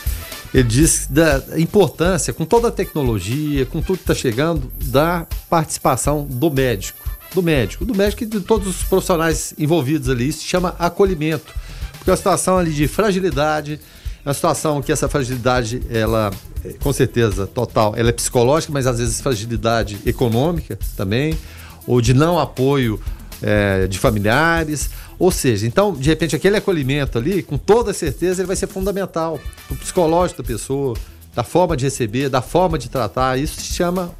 ele 0.52 0.68
diz 0.68 1.06
da 1.08 1.42
importância, 1.56 2.32
com 2.32 2.44
toda 2.44 2.68
a 2.68 2.70
tecnologia, 2.70 3.64
com 3.66 3.80
tudo 3.80 3.96
que 3.96 4.02
está 4.02 4.14
chegando, 4.14 4.70
da 4.84 5.26
participação 5.48 6.26
do 6.28 6.50
médico. 6.50 6.98
Do 7.34 7.42
médico, 7.42 7.84
do 7.84 7.94
médico 7.94 8.22
e 8.22 8.26
de 8.26 8.40
todos 8.40 8.68
os 8.68 8.82
profissionais 8.84 9.52
envolvidos 9.58 10.08
ali. 10.08 10.28
Isso 10.28 10.40
se 10.40 10.46
chama 10.46 10.74
acolhimento. 10.78 11.52
Porque 11.98 12.08
é 12.08 12.12
uma 12.12 12.16
situação 12.16 12.56
ali 12.56 12.72
de 12.72 12.86
fragilidade, 12.86 13.80
uma 14.26 14.34
situação 14.34 14.82
que 14.82 14.90
essa 14.90 15.08
fragilidade, 15.08 15.80
ela, 15.88 16.32
é, 16.64 16.72
com 16.72 16.92
certeza, 16.92 17.46
total, 17.46 17.94
ela 17.96 18.08
é 18.08 18.12
psicológica, 18.12 18.72
mas 18.72 18.86
às 18.86 18.98
vezes 18.98 19.20
fragilidade 19.20 19.98
econômica 20.04 20.76
também, 20.96 21.38
ou 21.86 22.00
de 22.00 22.12
não 22.12 22.36
apoio 22.36 23.00
é, 23.40 23.86
de 23.86 23.98
familiares. 23.98 24.90
Ou 25.16 25.30
seja, 25.30 25.64
então, 25.64 25.94
de 25.94 26.10
repente, 26.10 26.34
aquele 26.34 26.56
acolhimento 26.56 27.16
ali, 27.16 27.40
com 27.40 27.56
toda 27.56 27.94
certeza, 27.94 28.42
ele 28.42 28.48
vai 28.48 28.56
ser 28.56 28.66
fundamental 28.66 29.38
para 29.68 29.74
o 29.74 29.78
psicológico 29.78 30.42
da 30.42 30.46
pessoa, 30.46 30.96
da 31.32 31.44
forma 31.44 31.76
de 31.76 31.84
receber, 31.84 32.28
da 32.28 32.42
forma 32.42 32.76
de 32.76 32.90
tratar. 32.90 33.38
Isso 33.38 33.60
se 33.60 33.74
chama 33.74 34.10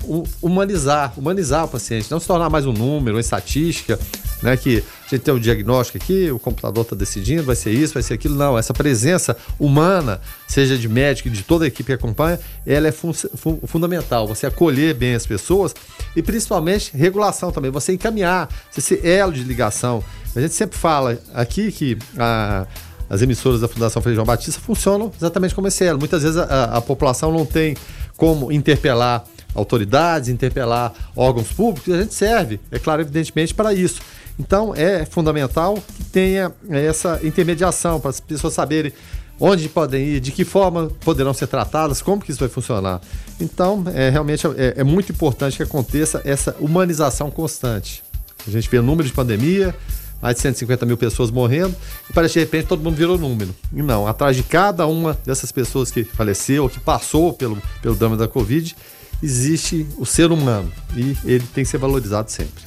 humanizar, 0.40 1.14
humanizar 1.16 1.64
o 1.64 1.68
paciente, 1.68 2.08
não 2.10 2.20
se 2.20 2.28
tornar 2.28 2.48
mais 2.48 2.64
um 2.64 2.72
número, 2.72 3.16
uma 3.16 3.20
estatística, 3.20 3.98
né? 4.40 4.56
Que 4.56 4.84
a 5.06 5.08
gente 5.10 5.22
tem 5.22 5.32
um 5.32 5.38
diagnóstico 5.38 5.98
aqui, 5.98 6.30
o 6.30 6.38
computador 6.38 6.82
está 6.82 6.96
decidindo, 6.96 7.42
vai 7.44 7.54
ser 7.54 7.70
isso, 7.70 7.94
vai 7.94 8.02
ser 8.02 8.14
aquilo. 8.14 8.34
Não, 8.34 8.58
essa 8.58 8.74
presença 8.74 9.36
humana, 9.58 10.20
seja 10.48 10.76
de 10.76 10.88
médico 10.88 11.30
de 11.30 11.42
toda 11.42 11.64
a 11.64 11.68
equipe 11.68 11.86
que 11.86 11.92
acompanha, 11.92 12.40
ela 12.66 12.88
é 12.88 12.92
fun 12.92 13.12
fun 13.12 13.58
fundamental. 13.64 14.26
Você 14.26 14.46
acolher 14.46 14.94
bem 14.94 15.14
as 15.14 15.26
pessoas 15.26 15.74
e 16.14 16.22
principalmente 16.22 16.96
regulação 16.96 17.52
também, 17.52 17.70
você 17.70 17.92
encaminhar, 17.92 18.48
você 18.70 18.80
ser 18.80 19.04
elo 19.06 19.32
de 19.32 19.44
ligação. 19.44 20.02
A 20.34 20.40
gente 20.40 20.54
sempre 20.54 20.76
fala 20.76 21.18
aqui 21.32 21.70
que 21.70 21.96
a 22.18 22.66
as 23.08 23.22
emissoras 23.22 23.60
da 23.60 23.68
Fundação 23.68 24.02
Frei 24.02 24.16
João 24.16 24.26
Batista 24.26 24.60
funcionam 24.60 25.12
exatamente 25.16 25.54
como 25.54 25.68
esse 25.68 25.84
elo. 25.84 25.96
Muitas 25.96 26.24
vezes 26.24 26.36
a, 26.36 26.76
a 26.76 26.80
população 26.80 27.30
não 27.32 27.46
tem 27.46 27.76
como 28.16 28.50
interpelar 28.50 29.24
autoridades, 29.54 30.28
interpelar 30.28 30.92
órgãos 31.14 31.48
públicos, 31.48 31.92
a 31.94 32.02
gente 32.02 32.14
serve, 32.14 32.60
é 32.70 32.78
claro, 32.78 33.00
evidentemente, 33.00 33.54
para 33.54 33.72
isso. 33.72 34.00
Então 34.38 34.74
é 34.74 35.04
fundamental 35.04 35.82
que 35.96 36.04
tenha 36.04 36.52
essa 36.70 37.20
intermediação 37.22 37.98
para 37.98 38.10
as 38.10 38.20
pessoas 38.20 38.52
saberem 38.54 38.92
onde 39.38 39.68
podem 39.68 40.02
ir, 40.02 40.20
de 40.20 40.32
que 40.32 40.44
forma 40.44 40.90
poderão 41.00 41.34
ser 41.34 41.46
tratadas, 41.46 42.00
como 42.00 42.22
que 42.22 42.30
isso 42.30 42.40
vai 42.40 42.48
funcionar. 42.48 43.00
Então, 43.38 43.84
é, 43.94 44.08
realmente 44.08 44.46
é, 44.46 44.74
é 44.78 44.84
muito 44.84 45.12
importante 45.12 45.56
que 45.58 45.62
aconteça 45.62 46.22
essa 46.24 46.56
humanização 46.58 47.30
constante. 47.30 48.02
A 48.46 48.50
gente 48.50 48.68
vê 48.68 48.80
número 48.80 49.06
de 49.06 49.12
pandemia, 49.12 49.74
mais 50.22 50.36
de 50.36 50.42
150 50.42 50.86
mil 50.86 50.96
pessoas 50.96 51.30
morrendo, 51.30 51.74
e 52.08 52.12
parece 52.12 52.34
que 52.34 52.40
de 52.40 52.44
repente 52.46 52.68
todo 52.68 52.82
mundo 52.82 52.96
virou 52.96 53.18
número. 53.18 53.54
E 53.72 53.82
não, 53.82 54.06
atrás 54.06 54.36
de 54.36 54.42
cada 54.42 54.86
uma 54.86 55.18
dessas 55.24 55.52
pessoas 55.52 55.90
que 55.90 56.04
faleceu, 56.04 56.68
que 56.68 56.80
passou 56.80 57.32
pelo, 57.32 57.60
pelo 57.82 57.94
drama 57.94 58.16
da 58.16 58.26
Covid, 58.26 58.74
existe 59.22 59.86
o 59.98 60.06
ser 60.06 60.30
humano 60.30 60.70
e 60.94 61.16
ele 61.24 61.44
tem 61.54 61.64
que 61.64 61.70
ser 61.70 61.78
valorizado 61.78 62.30
sempre. 62.30 62.64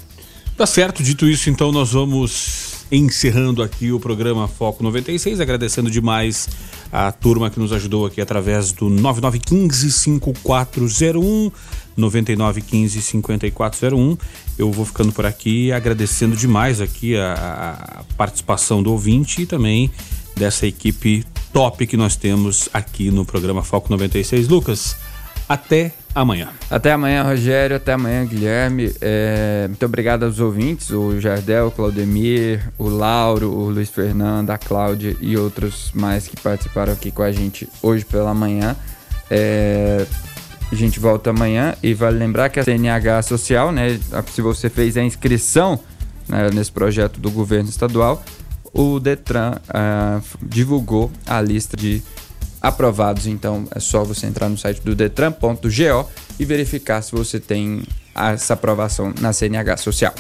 Tá 0.60 0.66
certo, 0.66 1.01
dito 1.01 1.26
isso, 1.26 1.49
então 1.49 1.72
nós 1.72 1.93
vamos 1.93 2.84
encerrando 2.91 3.64
aqui 3.64 3.93
o 3.93 3.99
programa 3.99 4.45
Foco 4.45 4.84
96, 4.84 5.39
agradecendo 5.39 5.89
demais 5.89 6.49
a 6.91 7.14
turma 7.14 7.49
que 7.49 7.57
nos 7.57 7.72
ajudou 7.72 8.05
aqui 8.05 8.20
através 8.20 8.74
do 8.74 8.89
9915 8.89 9.89
5401 9.89 11.49
9915 11.95 13.01
5401. 13.01 14.18
Eu 14.57 14.70
vou 14.70 14.84
ficando 14.84 15.14
por 15.14 15.26
aqui 15.26 15.72
agradecendo 15.72 16.36
demais 16.36 16.82
aqui 16.82 17.16
a, 17.16 18.01
a 18.01 18.03
participação 18.18 18.84
do 18.84 18.91
ouvinte 18.91 19.43
e 19.43 19.45
também 19.45 19.89
dessa 20.36 20.68
equipe 20.68 21.26
top 21.53 21.88
que 21.88 21.95
nós 21.95 22.18
temos 22.18 22.68
aqui 22.74 23.10
no 23.10 23.24
programa 23.24 23.64
Foco 23.64 23.89
96. 23.89 24.49
Lucas, 24.49 24.97
até 25.47 25.93
amanhã. 26.14 26.49
Até 26.70 26.91
amanhã, 26.91 27.24
Rogério. 27.24 27.76
Até 27.76 27.93
amanhã, 27.93 28.26
Guilherme. 28.26 28.93
É, 29.01 29.66
muito 29.68 29.86
obrigado 29.86 30.24
aos 30.24 30.39
ouvintes, 30.39 30.89
o 30.89 31.20
Jardel, 31.20 31.68
o 31.68 31.72
Claudemir, 31.72 32.62
o 32.78 32.89
Lauro, 32.89 33.51
o 33.51 33.70
Luiz 33.70 33.89
Fernando, 33.89 34.49
a 34.49 34.57
Cláudia 34.57 35.16
e 35.22 35.38
outros 35.38 35.91
mais 35.93 36.28
que 36.28 36.36
participaram 36.36 36.93
aqui 36.93 37.12
com 37.12 37.22
a 37.22 37.32
gente 37.32 37.68
hoje 37.82 38.05
pela 38.05 38.34
manhã. 38.34 38.76
É, 39.30 40.05
a 40.72 40.76
gente 40.76 40.99
volta 40.99 41.32
amanhã 41.32 41.76
e 41.82 41.93
vale 41.93 42.18
lembrar 42.18 42.49
que 42.49 42.60
a 42.60 42.64
CNH 42.64 43.24
Social, 43.24 43.72
né, 43.72 43.99
se 44.32 44.41
você 44.41 44.70
fez 44.70 44.97
a 44.97 45.03
inscrição 45.03 45.80
né, 46.28 46.49
nesse 46.53 46.72
projeto 46.72 47.20
do 47.20 47.32
governo 47.32 47.70
estadual, 47.70 48.24
o 48.72 48.99
Detran 48.99 49.55
uh, 49.70 50.24
divulgou 50.41 51.12
a 51.26 51.41
lista 51.41 51.76
de 51.76 52.03
aprovados. 52.62 53.28
Então 53.28 53.68
é 53.72 53.80
só 53.80 54.03
você 54.03 54.28
entrar 54.28 54.49
no 54.49 54.57
site 54.57 54.82
do 54.82 54.95
detran.go 54.95 56.10
e 56.39 56.45
verificar 56.45 57.01
se 57.01 57.12
você 57.12 57.39
tem 57.39 57.84
essa 58.16 58.53
aprovação 58.53 59.14
na 59.20 59.32
CNH 59.32 59.78
Social. 59.78 60.14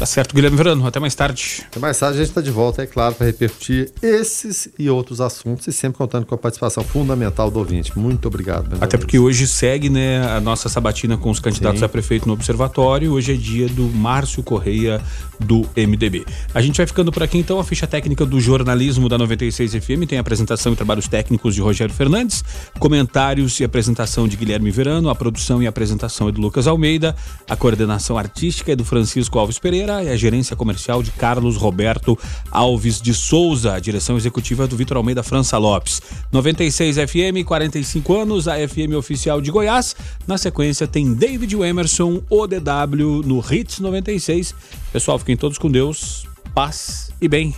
Tá 0.00 0.06
certo, 0.06 0.34
Guilherme 0.34 0.56
Verano. 0.56 0.86
Até 0.86 0.98
mais 0.98 1.14
tarde. 1.14 1.62
Até 1.66 1.78
mais 1.78 1.98
tarde, 1.98 2.14
a 2.14 2.20
gente 2.20 2.30
está 2.30 2.40
de 2.40 2.50
volta, 2.50 2.82
é 2.82 2.86
claro, 2.86 3.14
para 3.14 3.26
repercutir 3.26 3.92
esses 4.00 4.66
e 4.78 4.88
outros 4.88 5.20
assuntos 5.20 5.66
e 5.66 5.74
sempre 5.74 5.98
contando 5.98 6.24
com 6.24 6.34
a 6.34 6.38
participação 6.38 6.82
fundamental 6.82 7.50
do 7.50 7.58
ouvinte. 7.58 7.92
Muito 7.98 8.26
obrigado. 8.26 8.78
Até 8.80 8.96
porque 8.96 9.18
hoje 9.18 9.46
segue 9.46 9.90
né, 9.90 10.26
a 10.26 10.40
nossa 10.40 10.70
sabatina 10.70 11.18
com 11.18 11.28
os 11.28 11.38
candidatos 11.38 11.80
Sim. 11.80 11.84
a 11.84 11.88
prefeito 11.90 12.26
no 12.26 12.32
Observatório. 12.32 13.12
Hoje 13.12 13.34
é 13.34 13.36
dia 13.36 13.68
do 13.68 13.82
Márcio 13.82 14.42
Correia 14.42 15.02
do 15.38 15.68
MDB. 15.76 16.24
A 16.54 16.62
gente 16.62 16.78
vai 16.78 16.86
ficando 16.86 17.12
por 17.12 17.22
aqui 17.22 17.36
então. 17.36 17.60
A 17.60 17.64
ficha 17.64 17.86
técnica 17.86 18.24
do 18.24 18.40
jornalismo 18.40 19.06
da 19.06 19.18
96 19.18 19.74
FM 19.74 20.08
tem 20.08 20.18
apresentação 20.18 20.72
e 20.72 20.76
trabalhos 20.76 21.08
técnicos 21.08 21.54
de 21.54 21.60
Rogério 21.60 21.94
Fernandes, 21.94 22.42
comentários 22.78 23.60
e 23.60 23.64
apresentação 23.64 24.26
de 24.26 24.34
Guilherme 24.34 24.70
Verano, 24.70 25.10
a 25.10 25.14
produção 25.14 25.62
e 25.62 25.66
apresentação 25.66 26.26
é 26.26 26.32
do 26.32 26.40
Lucas 26.40 26.66
Almeida, 26.66 27.14
a 27.46 27.54
coordenação 27.54 28.16
artística 28.16 28.72
é 28.72 28.76
do 28.76 28.84
Francisco 28.84 29.38
Alves 29.38 29.58
Pereira 29.58 29.89
e 30.04 30.08
a 30.08 30.16
gerência 30.16 30.54
comercial 30.54 31.02
de 31.02 31.10
Carlos 31.10 31.56
Roberto 31.56 32.18
Alves 32.50 33.00
de 33.00 33.12
Souza, 33.12 33.74
a 33.74 33.80
direção 33.80 34.16
executiva 34.16 34.66
do 34.66 34.76
Vitor 34.76 34.96
Almeida 34.96 35.22
França 35.22 35.58
Lopes. 35.58 36.00
96 36.30 36.96
FM, 36.96 37.44
45 37.44 38.16
anos, 38.16 38.46
a 38.46 38.56
FM 38.56 38.94
oficial 38.96 39.40
de 39.40 39.50
Goiás. 39.50 39.96
Na 40.26 40.38
sequência 40.38 40.86
tem 40.86 41.12
David 41.12 41.54
Emerson, 41.56 42.22
ODW 42.30 43.22
no 43.24 43.44
Hits 43.52 43.80
96. 43.80 44.54
Pessoal, 44.92 45.18
fiquem 45.18 45.36
todos 45.36 45.58
com 45.58 45.70
Deus, 45.70 46.24
paz 46.54 47.10
e 47.20 47.26
bem. 47.28 47.54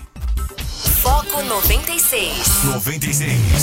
Foco 1.02 1.42
96. 1.42 2.64
96. 2.64 3.62